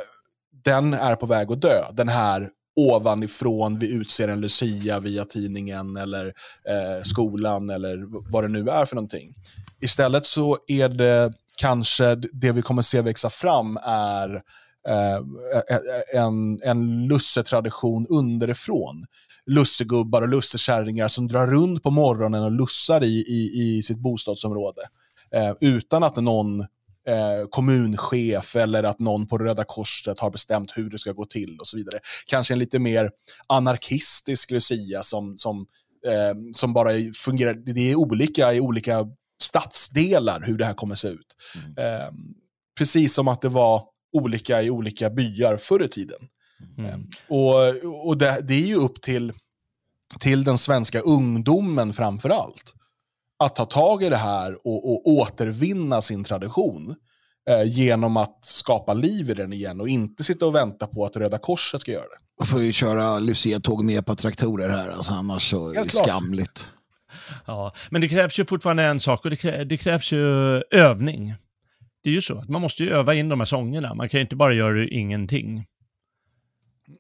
den 0.63 0.93
är 0.93 1.15
på 1.15 1.26
väg 1.26 1.52
att 1.52 1.62
dö. 1.62 1.84
Den 1.93 2.10
här 2.10 2.50
ovanifrån, 2.76 3.80
vi 3.80 3.93
utser 3.93 4.28
en 4.28 4.41
Lucia 4.41 5.00
via 5.00 5.26
tidningen 5.26 5.98
eller 5.98 6.26
eh, 6.69 7.04
skolan 7.04 7.69
eller 7.69 7.98
vad 8.32 8.43
det 8.43 8.48
nu 8.48 8.69
är 8.69 8.86
för 8.86 8.96
någonting. 8.96 9.34
Istället 9.82 10.26
så 10.26 10.58
är 10.67 10.89
det 10.89 11.34
kanske 11.58 12.15
det 12.15 12.52
vi 12.52 12.62
kommer 12.62 12.82
se 12.82 13.02
växa 13.02 13.30
fram 13.30 13.78
är 13.86 14.36
eh, 14.88 15.15
e-, 15.15 15.74
e-, 16.13 16.17
en, 16.17 16.62
en 16.63 17.08
lussetradition 17.08 18.08
underifrån. 18.10 19.06
Lussegubbar 19.51 20.21
och 20.21 20.29
lussekärringar 20.29 21.08
som 21.08 21.27
drar 21.27 21.47
runt 21.47 21.84
på 21.84 21.91
morgonen 21.91 22.43
och 22.43 22.51
lussar 22.51 23.03
i, 23.03 23.23
i, 23.27 23.51
i 23.77 23.84
sitt 23.84 23.99
bostadsområde. 23.99 24.82
Eh, 25.36 25.53
utan 25.62 26.03
att 26.03 26.15
någon 26.15 26.60
eh, 27.08 27.47
kommunchef 27.49 28.56
eller 28.56 28.84
att 28.84 28.99
någon 28.99 29.27
på 29.27 29.38
Röda 29.38 29.63
Korset 29.63 30.19
har 30.19 30.29
bestämt 30.29 30.71
hur 30.75 30.89
det 30.89 30.99
ska 30.99 31.12
gå 31.12 31.25
till 31.25 31.58
och 31.60 31.67
så 31.67 31.77
vidare. 31.77 31.99
Kanske 32.25 32.53
en 32.53 32.60
lite 32.60 32.79
mer 32.79 33.10
anarkistisk 33.47 34.51
Lucia 34.51 35.03
som, 35.03 35.38
som, 35.38 35.65
eh, 36.08 36.36
som 36.53 36.73
bara 36.73 36.89
fungerar, 37.15 37.53
det 37.53 37.91
är 37.91 37.95
olika 37.95 38.53
i 38.53 38.60
olika 38.60 39.06
stadsdelar 39.41 40.41
hur 40.41 40.58
det 40.58 40.65
här 40.65 40.73
kommer 40.73 40.95
se 40.95 41.08
ut. 41.08 41.36
Mm. 41.56 41.77
Eh, 41.77 42.08
precis 42.77 43.13
som 43.13 43.27
att 43.27 43.41
det 43.41 43.49
var 43.49 43.84
olika 44.13 44.63
i 44.63 44.69
olika 44.69 45.10
byar 45.10 45.58
förr 45.58 45.84
i 45.84 45.88
tiden. 45.88 46.27
Mm. 46.78 46.89
Eh, 46.89 46.99
och 47.28 48.08
och 48.08 48.17
det, 48.17 48.41
det, 48.47 48.54
är 48.54 48.67
ju 48.67 48.76
upp 48.76 49.02
till, 49.02 49.34
till 50.19 50.43
den 50.43 50.58
svenska 50.58 50.99
ungdomen 50.99 51.93
framför 51.93 52.30
allt 52.30 52.73
att 53.43 53.56
ta 53.56 53.65
tag 53.65 54.04
i 54.04 54.10
det 54.10 54.17
här 54.17 54.67
och, 54.67 54.91
och 54.91 55.08
återvinna 55.08 56.02
sin 56.02 56.23
tradition 56.23 56.95
eh, 57.49 57.63
genom 57.63 58.17
att 58.17 58.45
skapa 58.45 58.93
liv 58.93 59.30
i 59.30 59.34
den 59.34 59.54
igen 59.54 59.82
och 59.82 59.89
inte 59.89 60.23
sitta 60.23 60.45
och 60.45 60.56
vänta 60.56 60.88
på 60.88 61.06
att 61.06 61.15
Röda 61.15 61.38
Korset 61.38 61.82
ska 61.82 61.91
göra 61.91 62.04
det. 62.04 62.17
Man 62.39 62.47
får 62.47 62.62
ju 62.62 62.73
köra 62.73 63.19
Lucia-tåg 63.19 63.84
med 63.84 63.97
EPA-traktorer 63.97 64.69
här, 64.69 64.89
alltså, 64.89 65.13
annars 65.13 65.49
så 65.49 65.69
är 65.69 65.84
det 65.84 65.89
skamligt. 65.89 66.67
Ja, 67.45 67.73
men 67.89 68.02
det 68.02 68.10
krävs 68.10 68.39
ju 68.39 68.45
fortfarande 68.45 68.84
en 68.84 68.99
sak 68.99 69.23
och 69.23 69.30
det, 69.30 69.36
krä 69.36 69.63
det 69.63 69.78
krävs 69.78 70.12
ju 70.12 70.26
övning. 70.71 71.34
Det 72.04 72.10
är 72.10 72.13
ju 72.13 72.21
så 72.21 72.38
att 72.38 72.49
man 72.49 72.62
måste 72.62 72.84
ju 72.84 72.89
öva 72.89 73.13
in 73.13 73.30
de 73.30 73.39
här 73.39 73.45
sångerna. 73.45 73.93
Man 73.93 74.10
kan 74.10 74.17
ju 74.17 74.21
inte 74.21 74.36
bara 74.36 74.54
göra 74.54 74.86
ingenting. 74.86 75.65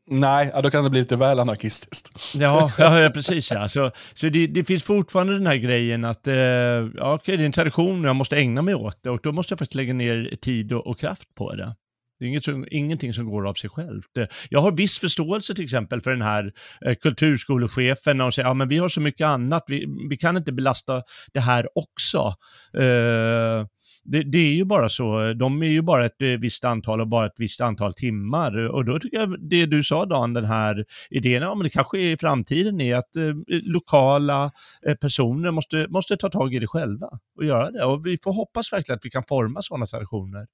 Nej, 0.07 0.51
då 0.63 0.69
kan 0.69 0.83
det 0.83 0.89
bli 0.89 0.99
lite 0.99 1.15
väl 1.15 1.39
anarkistiskt. 1.39 2.35
Ja, 2.35 2.71
ja 2.77 3.11
precis. 3.13 3.51
Ja. 3.51 3.69
Så, 3.69 3.91
så 4.13 4.29
det, 4.29 4.47
det, 4.47 4.63
finns 4.63 4.83
fortfarande 4.83 5.33
den 5.33 5.47
här 5.47 5.55
grejen 5.55 6.05
att 6.05 6.27
eh, 6.27 6.35
ja, 6.35 7.13
okay, 7.13 7.37
det 7.37 7.43
är 7.43 7.45
en 7.45 7.51
tradition 7.51 8.05
och 8.05 8.09
jag 8.09 8.15
måste 8.15 8.37
ägna 8.37 8.61
mig 8.61 8.75
åt 8.75 9.03
det 9.03 9.09
och 9.09 9.19
då 9.23 9.31
måste 9.31 9.51
jag 9.51 9.59
faktiskt 9.59 9.75
lägga 9.75 9.93
ner 9.93 10.35
tid 10.41 10.73
och, 10.73 10.87
och 10.87 10.99
kraft 10.99 11.35
på 11.35 11.55
det. 11.55 11.75
Det 12.19 12.25
är 12.25 12.29
inget 12.29 12.43
som, 12.43 12.65
ingenting 12.71 13.13
som 13.13 13.29
går 13.29 13.47
av 13.47 13.53
sig 13.53 13.69
självt. 13.69 14.17
Jag 14.49 14.61
har 14.61 14.71
viss 14.71 14.99
förståelse 14.99 15.55
till 15.55 15.63
exempel 15.63 16.01
för 16.01 16.11
den 16.11 16.21
här 16.21 16.53
eh, 16.85 16.95
kulturskolechefen 16.95 18.17
när 18.17 18.23
hon 18.23 18.31
säger 18.31 18.49
att 18.49 18.57
ja, 18.57 18.65
vi 18.65 18.77
har 18.77 18.89
så 18.89 19.01
mycket 19.01 19.25
annat, 19.25 19.63
vi, 19.67 19.85
vi 20.09 20.17
kan 20.17 20.37
inte 20.37 20.51
belasta 20.51 21.01
det 21.33 21.39
här 21.39 21.67
också. 21.75 22.35
Eh, 22.77 23.65
det, 24.03 24.23
det, 24.23 24.37
är 24.37 24.53
ju 24.53 24.65
bara 24.65 24.89
så, 24.89 25.33
de 25.33 25.63
är 25.63 25.67
ju 25.67 25.81
bara 25.81 26.05
ett 26.05 26.21
eh, 26.21 26.27
visst 26.27 26.65
antal 26.65 27.01
och 27.01 27.07
bara 27.07 27.25
ett 27.25 27.35
visst 27.37 27.61
antal 27.61 27.93
timmar. 27.93 28.69
Och 28.69 28.85
då 28.85 28.99
tycker 28.99 29.17
jag 29.17 29.49
det 29.49 29.65
du 29.65 29.83
sa 29.83 30.05
Dan, 30.05 30.33
den 30.33 30.45
här 30.45 30.85
idén, 31.09 31.41
ja 31.41 31.55
men 31.55 31.63
det 31.63 31.69
kanske 31.69 31.99
är 31.99 32.13
i 32.13 32.17
framtiden 32.17 32.81
är 32.81 32.95
att 32.95 33.15
eh, 33.15 33.23
lokala 33.47 34.51
eh, 34.87 34.95
personer 34.95 35.51
måste, 35.51 35.87
måste 35.89 36.17
ta 36.17 36.29
tag 36.29 36.53
i 36.53 36.59
det 36.59 36.67
själva 36.67 37.09
och 37.37 37.45
göra 37.45 37.71
det. 37.71 37.85
Och 37.85 38.05
vi 38.05 38.17
får 38.23 38.33
hoppas 38.33 38.73
verkligen 38.73 38.97
att 38.97 39.05
vi 39.05 39.09
kan 39.09 39.23
forma 39.23 39.61
sådana 39.61 39.87
traditioner. 39.87 40.47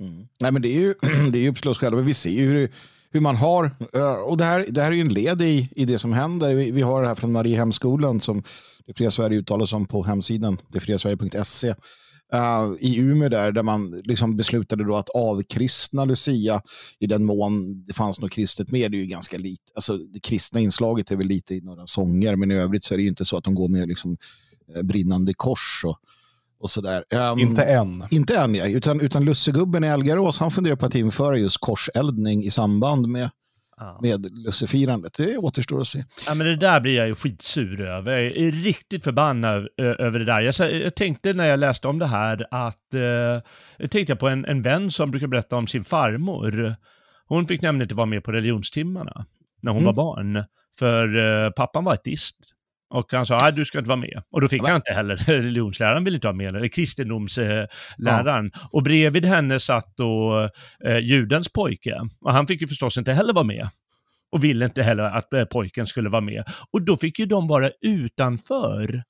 Mm. 0.00 0.28
Nej, 0.40 0.52
men 0.52 0.62
det 0.62 0.68
är 0.68 0.80
ju, 0.80 0.94
det 1.32 1.38
är 1.38 1.42
ju 1.42 1.48
upp 1.48 1.60
till 1.60 1.70
oss 1.70 1.78
själva. 1.78 2.00
Vi 2.00 2.14
ser 2.14 2.30
ju 2.30 2.48
hur, 2.48 2.70
hur 3.10 3.20
man 3.20 3.36
har, 3.36 3.70
eh, 3.94 4.12
och 4.12 4.36
det 4.36 4.44
här, 4.44 4.66
det 4.68 4.82
här 4.82 4.90
är 4.90 4.94
ju 4.94 5.00
en 5.00 5.12
led 5.12 5.42
i, 5.42 5.68
i 5.76 5.84
det 5.84 5.98
som 5.98 6.12
händer. 6.12 6.54
Vi, 6.54 6.70
vi 6.70 6.82
har 6.82 7.02
det 7.02 7.08
här 7.08 7.14
från 7.14 7.32
Mariehemskolan 7.32 8.20
som 8.20 8.42
det 8.86 8.94
Fria 8.94 9.10
Sverige 9.10 9.38
uttalar 9.38 9.74
om 9.74 9.86
på 9.86 10.02
hemsidan, 10.02 10.58
detfriasverige.se. 10.68 11.74
Uh, 12.34 12.76
i 12.78 12.98
Umeå 12.98 13.28
där, 13.28 13.52
där 13.52 13.62
man 13.62 14.02
liksom 14.04 14.36
beslutade 14.36 14.84
då 14.84 14.96
att 14.96 15.08
avkristna 15.08 16.04
Lucia 16.04 16.62
i 16.98 17.06
den 17.06 17.24
mån 17.24 17.84
det 17.84 17.92
fanns 17.92 18.20
något 18.20 18.32
kristet 18.32 18.70
med. 18.72 18.90
Det 18.90 18.96
är 18.96 19.00
ju 19.00 19.06
ganska 19.06 19.38
lite, 19.38 19.72
alltså 19.74 19.98
det 19.98 20.20
kristna 20.20 20.60
inslaget 20.60 21.10
är 21.10 21.16
väl 21.16 21.26
lite 21.26 21.54
i 21.54 21.60
några 21.60 21.86
sånger, 21.86 22.36
men 22.36 22.50
i 22.50 22.54
övrigt 22.54 22.84
så 22.84 22.94
är 22.94 22.98
det 22.98 23.02
ju 23.02 23.08
inte 23.08 23.24
så 23.24 23.36
att 23.36 23.44
de 23.44 23.54
går 23.54 23.68
med 23.68 23.88
liksom, 23.88 24.16
eh, 24.76 24.82
brinnande 24.82 25.34
kors 25.34 25.82
och, 25.84 25.98
och 26.60 26.70
sådär. 26.70 27.04
Um, 27.32 27.38
inte 27.38 27.64
än. 27.64 28.04
Inte 28.10 28.36
än, 28.36 28.54
ja. 28.54 28.68
Utan, 28.68 29.00
utan 29.00 29.24
Lussegubben 29.24 29.84
i 29.84 29.86
Elgarås, 29.86 30.38
han 30.38 30.50
funderar 30.50 30.76
på 30.76 30.86
att 30.86 30.94
införa 30.94 31.38
just 31.38 31.58
korseldning 31.60 32.44
i 32.44 32.50
samband 32.50 33.08
med 33.08 33.30
ja. 33.80 33.98
med 34.02 34.38
lussefirandet. 34.46 35.14
Det 35.14 35.36
återstår 35.36 35.80
att 35.80 35.86
se. 35.86 36.04
Ja, 36.26 36.34
men 36.34 36.46
det 36.46 36.56
där 36.56 36.80
blir 36.80 36.94
jag 36.94 37.08
ju 37.08 37.14
skitsur 37.14 37.80
över. 37.80 38.18
Jag 38.18 38.36
är 38.36 38.52
riktigt 38.52 39.04
förbannad 39.04 39.68
över 39.76 40.18
det 40.18 40.24
där. 40.24 40.40
Jag, 40.40 40.54
jag 40.82 40.94
tänkte 40.94 41.32
när 41.32 41.44
jag 41.44 41.60
läste 41.60 41.88
om 41.88 41.98
det 41.98 42.06
här 42.06 42.46
att, 42.50 42.94
eh, 42.94 43.42
jag 43.76 43.90
tänkte 43.90 44.16
på 44.16 44.28
en, 44.28 44.44
en 44.44 44.62
vän 44.62 44.90
som 44.90 45.10
brukar 45.10 45.26
berätta 45.26 45.56
om 45.56 45.66
sin 45.66 45.84
farmor. 45.84 46.74
Hon 47.26 47.46
fick 47.46 47.62
nämligen 47.62 47.82
inte 47.82 47.94
vara 47.94 48.06
med 48.06 48.24
på 48.24 48.32
religionstimmarna 48.32 49.24
när 49.60 49.72
hon 49.72 49.82
mm. 49.82 49.94
var 49.94 50.04
barn. 50.04 50.44
För 50.78 51.16
eh, 51.44 51.50
pappan 51.50 51.84
var 51.84 51.92
ateist. 51.92 52.36
Och 52.90 53.12
han 53.12 53.26
sa, 53.26 53.38
nej 53.42 53.52
du 53.52 53.64
ska 53.64 53.78
inte 53.78 53.88
vara 53.88 54.00
med. 54.00 54.22
Och 54.30 54.40
då 54.40 54.48
fick 54.48 54.62
han 54.62 54.76
inte 54.76 54.92
heller, 54.92 55.16
religionsläraren 55.26 56.04
ville 56.04 56.16
inte 56.16 56.26
vara 56.26 56.36
med, 56.36 56.56
eller 56.56 56.68
kristendomsläraren. 56.68 58.50
Ja. 58.54 58.60
Och 58.72 58.82
bredvid 58.82 59.24
henne 59.24 59.60
satt 59.60 59.96
då 59.96 60.48
eh, 60.84 60.98
judens 60.98 61.48
pojke. 61.48 62.00
Och 62.20 62.32
han 62.32 62.46
fick 62.46 62.60
ju 62.60 62.66
förstås 62.66 62.98
inte 62.98 63.12
heller 63.12 63.32
vara 63.32 63.44
med. 63.44 63.68
Och 64.32 64.44
ville 64.44 64.64
inte 64.64 64.82
heller 64.82 65.04
att 65.04 65.32
eh, 65.32 65.44
pojken 65.44 65.86
skulle 65.86 66.08
vara 66.08 66.20
med. 66.20 66.44
Och 66.70 66.82
då 66.82 66.96
fick 66.96 67.18
ju 67.18 67.26
de 67.26 67.48
vara 67.48 67.70
utanför 67.80 69.02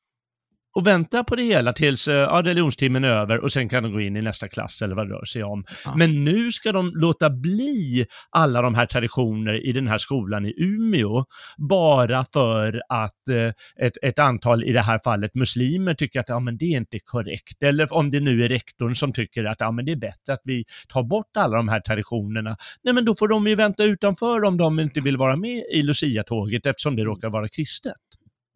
och 0.75 0.87
vänta 0.87 1.25
på 1.25 1.37
det 1.37 1.43
hela 1.43 1.73
tills 1.73 2.09
eh, 2.09 2.15
ja, 2.15 2.43
religionstimmen 2.45 3.05
är 3.05 3.09
över 3.09 3.39
och 3.39 3.53
sen 3.53 3.69
kan 3.69 3.83
de 3.83 3.93
gå 3.93 4.01
in 4.01 4.17
i 4.17 4.23
nästa 4.23 4.49
klass 4.49 4.83
eller 4.83 4.95
vad 4.95 5.09
det 5.09 5.15
rör 5.15 5.25
sig 5.25 5.45
om. 5.45 5.65
Ja. 5.85 5.95
Men 5.97 6.25
nu 6.25 6.53
ska 6.53 6.73
de 6.73 6.93
låta 6.95 7.31
bli 7.31 8.07
alla 8.31 8.63
de 8.63 8.75
här 8.75 8.87
traditioner 8.87 9.67
i 9.67 9.73
den 9.73 9.89
här 9.89 9.99
skolan 9.99 10.47
i 10.47 10.55
Umeå 10.57 11.25
bara 11.59 12.25
för 12.33 12.83
att 12.89 13.29
eh, 13.29 13.87
ett, 13.87 13.97
ett 14.03 14.19
antal, 14.19 14.65
i 14.65 14.73
det 14.73 14.83
här 14.83 15.01
fallet 15.05 15.35
muslimer, 15.35 15.95
tycker 15.95 16.21
att 16.21 16.29
ja, 16.29 16.41
men 16.41 16.57
det 16.57 16.65
är 16.65 16.77
inte 16.77 16.99
korrekt. 17.05 17.63
Eller 17.63 17.93
om 17.93 18.11
det 18.11 18.21
nu 18.21 18.45
är 18.45 18.49
rektorn 18.49 18.95
som 18.95 19.13
tycker 19.13 19.45
att 19.45 19.57
ja, 19.61 19.71
men 19.71 19.85
det 19.85 19.93
är 19.93 19.97
bättre 19.97 20.33
att 20.33 20.43
vi 20.45 20.65
tar 20.89 21.03
bort 21.03 21.37
alla 21.37 21.57
de 21.57 21.69
här 21.69 21.81
traditionerna. 21.81 22.57
Nej, 22.83 22.95
men 22.95 23.05
då 23.05 23.17
får 23.17 23.29
de 23.29 23.47
ju 23.47 23.55
vänta 23.55 23.85
utanför 23.85 24.45
om 24.45 24.57
de 24.57 24.81
inte 24.81 25.01
vill 25.01 25.17
vara 25.17 25.37
med 25.37 25.65
i 25.73 25.83
Lucia-tåget 25.83 26.67
eftersom 26.67 26.97
det 26.97 27.05
råkar 27.05 27.31
vara 27.31 27.49
kristet. 27.49 27.95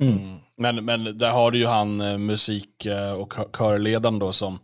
Mm. 0.03 0.19
mm. 0.19 0.39
Men, 0.57 0.85
men 0.85 1.19
där 1.19 1.31
har 1.31 1.51
du 1.51 1.59
ju 1.59 1.67
han 1.67 2.01
eh, 2.01 2.19
musik 2.19 2.87
eh, 2.87 3.13
och 3.13 3.35
körledaren 3.59 4.19
då 4.19 4.33
som, 4.33 4.59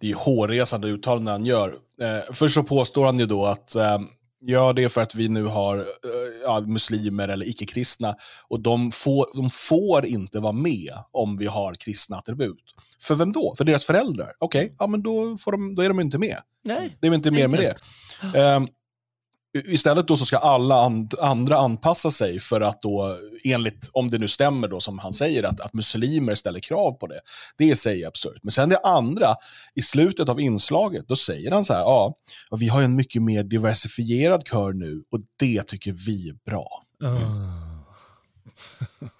det 0.00 0.10
är 0.10 0.14
hårresande 0.14 0.88
uttalanden 0.88 1.32
han 1.32 1.46
gör. 1.46 1.68
Eh, 2.02 2.32
först 2.32 2.54
så 2.54 2.62
påstår 2.62 3.06
han 3.06 3.18
ju 3.18 3.26
då 3.26 3.46
att 3.46 3.74
eh, 3.74 3.98
ja, 4.40 4.72
det 4.72 4.84
är 4.84 4.88
för 4.88 5.00
att 5.00 5.14
vi 5.14 5.28
nu 5.28 5.44
har 5.44 5.78
eh, 5.78 5.84
ja, 6.42 6.60
muslimer 6.60 7.28
eller 7.28 7.48
icke-kristna 7.48 8.14
och 8.48 8.60
de 8.60 8.90
får, 8.90 9.26
de 9.34 9.50
får 9.50 10.06
inte 10.06 10.40
vara 10.40 10.52
med 10.52 10.92
om 11.10 11.38
vi 11.38 11.46
har 11.46 11.74
kristna 11.74 12.16
attribut. 12.16 12.64
För 13.00 13.14
vem 13.14 13.32
då? 13.32 13.54
För 13.58 13.64
deras 13.64 13.84
föräldrar? 13.84 14.32
Okej, 14.38 14.64
okay, 14.64 14.76
ja 14.78 14.86
men 14.86 15.02
då, 15.02 15.36
får 15.36 15.52
de, 15.52 15.74
då 15.74 15.82
är 15.82 15.88
de 15.88 16.00
inte 16.00 16.18
med. 16.18 16.36
Nej. 16.62 16.96
Det 17.00 17.08
är 17.08 17.14
inte 17.14 17.30
mer 17.30 17.48
med 17.48 17.60
det. 17.60 17.76
Um, 18.56 18.68
Istället 19.54 20.08
då 20.08 20.16
så 20.16 20.24
ska 20.24 20.38
alla 20.38 20.84
and 20.84 21.14
andra 21.20 21.58
anpassa 21.58 22.10
sig 22.10 22.40
för 22.40 22.60
att 22.60 22.82
då, 22.82 23.16
enligt, 23.44 23.90
om 23.92 24.10
det 24.10 24.18
nu 24.18 24.28
stämmer 24.28 24.68
då 24.68 24.80
som 24.80 24.98
han 24.98 25.12
säger, 25.12 25.42
att, 25.42 25.60
att 25.60 25.72
muslimer 25.72 26.34
ställer 26.34 26.60
krav 26.60 26.92
på 26.92 27.06
det. 27.06 27.20
Det 27.58 27.76
säger 27.76 28.08
absurt. 28.08 28.38
Men 28.42 28.52
sen 28.52 28.68
det 28.68 28.78
andra, 28.78 29.34
i 29.74 29.82
slutet 29.82 30.28
av 30.28 30.40
inslaget, 30.40 31.08
då 31.08 31.16
säger 31.16 31.50
han 31.50 31.64
så 31.64 31.72
här, 31.72 31.80
ja, 31.80 32.14
vi 32.58 32.68
har 32.68 32.82
en 32.82 32.96
mycket 32.96 33.22
mer 33.22 33.42
diversifierad 33.42 34.46
kör 34.46 34.72
nu 34.72 35.02
och 35.12 35.20
det 35.38 35.66
tycker 35.66 35.92
vi 35.92 36.28
är 36.28 36.34
bra. 36.50 36.82
Uh. 37.02 37.69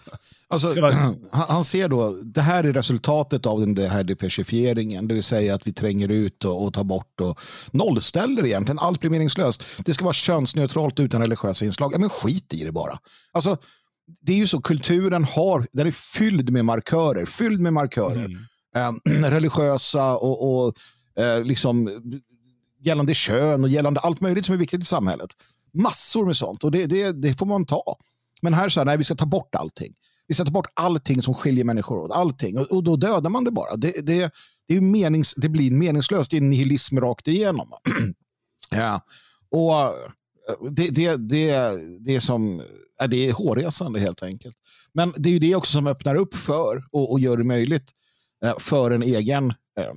Alltså, 0.52 0.74
han 1.30 1.64
ser 1.64 1.88
då, 1.88 2.16
det 2.22 2.40
här 2.40 2.64
är 2.64 2.72
resultatet 2.72 3.46
av 3.46 3.60
den 3.60 3.90
här 3.90 4.04
diversifieringen, 4.04 5.08
det 5.08 5.14
vill 5.14 5.22
säga 5.22 5.54
att 5.54 5.66
vi 5.66 5.72
tränger 5.72 6.08
ut 6.08 6.44
och, 6.44 6.64
och 6.64 6.74
tar 6.74 6.84
bort 6.84 7.20
och 7.20 7.40
nollställer 7.72 8.46
egentligen. 8.46 8.78
Allt 8.78 9.00
blir 9.00 9.10
meningslöst. 9.10 9.62
Det 9.84 9.94
ska 9.94 10.04
vara 10.04 10.14
könsneutralt 10.14 11.00
utan 11.00 11.20
religiösa 11.20 11.64
inslag. 11.64 11.94
Ja, 11.94 11.98
men 11.98 12.08
skit 12.08 12.54
i 12.54 12.64
det 12.64 12.72
bara. 12.72 12.98
Alltså, 13.32 13.56
det 14.20 14.32
är 14.32 14.36
ju 14.36 14.46
så, 14.46 14.60
kulturen 14.60 15.24
har, 15.24 15.66
den 15.72 15.86
är 15.86 15.90
fylld 15.90 16.50
med 16.50 16.64
markörer, 16.64 17.26
fylld 17.26 17.60
med 17.60 17.72
markörer. 17.72 18.24
Mm. 18.24 19.00
Eh, 19.04 19.30
religiösa 19.30 20.16
och, 20.16 20.66
och 20.66 20.74
eh, 21.22 21.44
liksom 21.44 22.02
gällande 22.80 23.14
kön 23.14 23.64
och 23.64 23.68
gällande 23.68 24.00
allt 24.00 24.20
möjligt 24.20 24.46
som 24.46 24.54
är 24.54 24.58
viktigt 24.58 24.82
i 24.82 24.86
samhället. 24.86 25.30
Massor 25.72 26.26
med 26.26 26.36
sånt 26.36 26.64
och 26.64 26.70
det, 26.70 26.86
det, 26.86 27.12
det 27.12 27.38
får 27.38 27.46
man 27.46 27.66
ta. 27.66 27.96
Men 28.42 28.54
här 28.54 28.68
så 28.68 28.80
här, 28.80 28.84
nej 28.84 28.96
vi 28.96 29.04
ska 29.04 29.14
ta 29.14 29.26
bort 29.26 29.54
allting. 29.54 29.94
Vi 30.26 30.34
ska 30.34 30.44
ta 30.44 30.50
bort 30.50 30.72
allting 30.74 31.22
som 31.22 31.34
skiljer 31.34 31.64
människor 31.64 31.98
åt. 31.98 32.10
Allting. 32.10 32.58
Och, 32.58 32.66
och 32.66 32.84
då 32.84 32.96
dödar 32.96 33.30
man 33.30 33.44
det 33.44 33.50
bara. 33.50 33.76
Det, 33.76 34.06
det, 34.06 34.30
det, 34.68 34.76
är 34.76 34.80
menings, 34.80 35.34
det 35.34 35.48
blir 35.48 35.70
meningslöst. 35.70 36.30
Det 36.30 36.36
är 36.36 36.40
nihilism 36.40 36.98
rakt 36.98 37.28
igenom. 37.28 37.72
ja. 38.70 39.00
Och 39.50 39.74
eh, 39.82 40.70
det, 40.70 40.88
det, 40.88 41.16
det, 41.16 41.78
det, 42.00 42.16
är 42.16 42.20
som, 42.20 42.62
det 43.08 43.28
är 43.28 43.32
hårresande 43.32 44.00
helt 44.00 44.22
enkelt. 44.22 44.56
Men 44.92 45.12
det 45.16 45.28
är 45.28 45.32
ju 45.32 45.38
det 45.38 45.54
också 45.54 45.72
som 45.72 45.86
öppnar 45.86 46.14
upp 46.14 46.34
för 46.34 46.84
och, 46.92 47.12
och 47.12 47.20
gör 47.20 47.36
det 47.36 47.44
möjligt 47.44 47.90
eh, 48.44 48.58
för 48.58 48.90
en 48.90 49.02
egen 49.02 49.50
eh, 49.50 49.94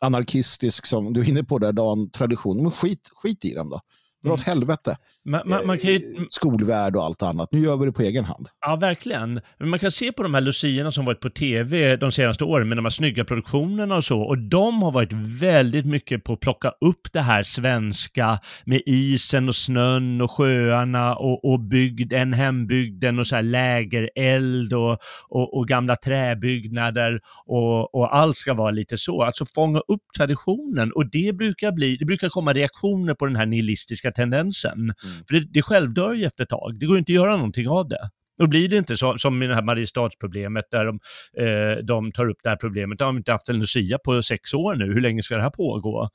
anarkistisk, 0.00 0.86
som 0.86 1.12
du 1.12 1.20
är 1.20 1.28
inne 1.28 1.44
på 1.44 1.58
där 1.58 1.72
Dan, 1.72 2.10
tradition. 2.10 2.62
Men 2.62 2.72
skit, 2.72 3.10
skit 3.12 3.44
i 3.44 3.54
dem 3.54 3.70
då. 3.70 3.80
Dra 4.22 4.32
åt 4.32 4.46
mm. 4.46 4.58
helvete. 4.58 4.96
Man, 5.26 5.42
man, 5.44 5.66
man 5.66 5.78
kan 5.78 5.90
ju... 5.90 5.96
Eh, 5.96 6.22
skolvärld 6.28 6.96
och 6.96 7.02
allt 7.02 7.22
annat. 7.22 7.52
Nu 7.52 7.60
gör 7.60 7.76
vi 7.76 7.86
det 7.86 7.92
på 7.92 8.02
egen 8.02 8.24
hand. 8.24 8.48
Ja, 8.66 8.76
verkligen. 8.76 9.40
Men 9.58 9.68
man 9.68 9.78
kan 9.78 9.90
se 9.90 10.12
på 10.12 10.22
de 10.22 10.34
här 10.34 10.40
luciorna 10.40 10.90
som 10.90 11.04
varit 11.04 11.20
på 11.20 11.30
tv 11.30 11.96
de 11.96 12.12
senaste 12.12 12.44
åren 12.44 12.68
med 12.68 12.78
de 12.78 12.84
här 12.84 12.90
snygga 12.90 13.24
produktionerna 13.24 13.96
och 13.96 14.04
så. 14.04 14.20
Och 14.20 14.38
de 14.38 14.82
har 14.82 14.92
varit 14.92 15.12
väldigt 15.12 15.86
mycket 15.86 16.24
på 16.24 16.32
att 16.32 16.40
plocka 16.40 16.72
upp 16.80 17.12
det 17.12 17.20
här 17.20 17.42
svenska 17.42 18.38
med 18.64 18.82
isen 18.86 19.48
och 19.48 19.56
snön 19.56 20.20
och 20.20 20.30
sjöarna 20.30 21.16
och, 21.16 21.52
och 21.52 21.60
bygden, 21.60 22.32
hembygden 22.32 23.18
och 23.18 23.26
så 23.26 23.36
här 23.36 23.42
lägereld 23.42 24.72
och, 24.72 24.98
och, 25.28 25.58
och 25.58 25.68
gamla 25.68 25.96
träbyggnader 25.96 27.20
och, 27.46 27.94
och 27.94 28.16
allt 28.16 28.36
ska 28.36 28.54
vara 28.54 28.70
lite 28.70 28.98
så. 28.98 29.22
Alltså 29.22 29.44
fånga 29.54 29.78
upp 29.78 30.02
traditionen 30.16 30.92
och 30.92 31.10
det 31.10 31.36
brukar 31.36 31.72
bli, 31.72 31.96
det 31.96 32.04
brukar 32.04 32.28
komma 32.28 32.52
reaktioner 32.52 33.14
på 33.14 33.26
den 33.26 33.36
här 33.36 33.46
nihilistiska 33.46 34.12
tendensen. 34.12 34.72
Mm. 34.72 35.15
För 35.28 35.34
det, 35.34 35.46
det 35.52 35.62
självdör 35.62 36.14
ju 36.14 36.24
efter 36.24 36.42
ett 36.42 36.48
tag. 36.48 36.78
Det 36.80 36.86
går 36.86 36.98
inte 36.98 37.12
att 37.12 37.16
göra 37.16 37.36
någonting 37.36 37.68
av 37.68 37.88
det. 37.88 38.10
Då 38.38 38.46
blir 38.46 38.68
det 38.68 38.76
inte 38.76 38.96
så, 38.96 39.18
som 39.18 39.38
med 39.38 39.48
det 39.48 39.54
här 39.54 39.62
Mariestadsproblemet 39.62 40.64
där 40.70 40.84
de, 40.84 40.98
eh, 41.38 41.84
de 41.84 42.12
tar 42.12 42.30
upp 42.30 42.36
det 42.42 42.48
här 42.48 42.56
problemet. 42.56 42.98
De 42.98 43.04
har 43.04 43.16
inte 43.16 43.32
haft 43.32 43.48
en 43.48 43.58
Lucia 43.58 43.98
på 43.98 44.22
sex 44.22 44.54
år 44.54 44.74
nu. 44.74 44.84
Hur 44.84 45.00
länge 45.00 45.22
ska 45.22 45.36
det 45.36 45.42
här 45.42 45.50
pågå? 45.50 46.08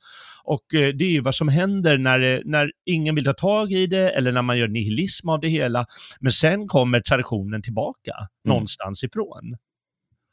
Och 0.44 0.74
eh, 0.74 0.88
det 0.88 1.04
är 1.04 1.10
ju 1.10 1.20
vad 1.20 1.34
som 1.34 1.48
händer 1.48 1.98
när, 1.98 2.42
när 2.44 2.70
ingen 2.86 3.14
vill 3.14 3.24
ta 3.24 3.32
tag 3.32 3.72
i 3.72 3.86
det 3.86 4.10
eller 4.10 4.32
när 4.32 4.42
man 4.42 4.58
gör 4.58 4.68
nihilism 4.68 5.28
av 5.28 5.40
det 5.40 5.48
hela. 5.48 5.86
Men 6.20 6.32
sen 6.32 6.68
kommer 6.68 7.00
traditionen 7.00 7.62
tillbaka 7.62 8.12
mm. 8.12 8.54
någonstans 8.54 9.04
ifrån. 9.04 9.56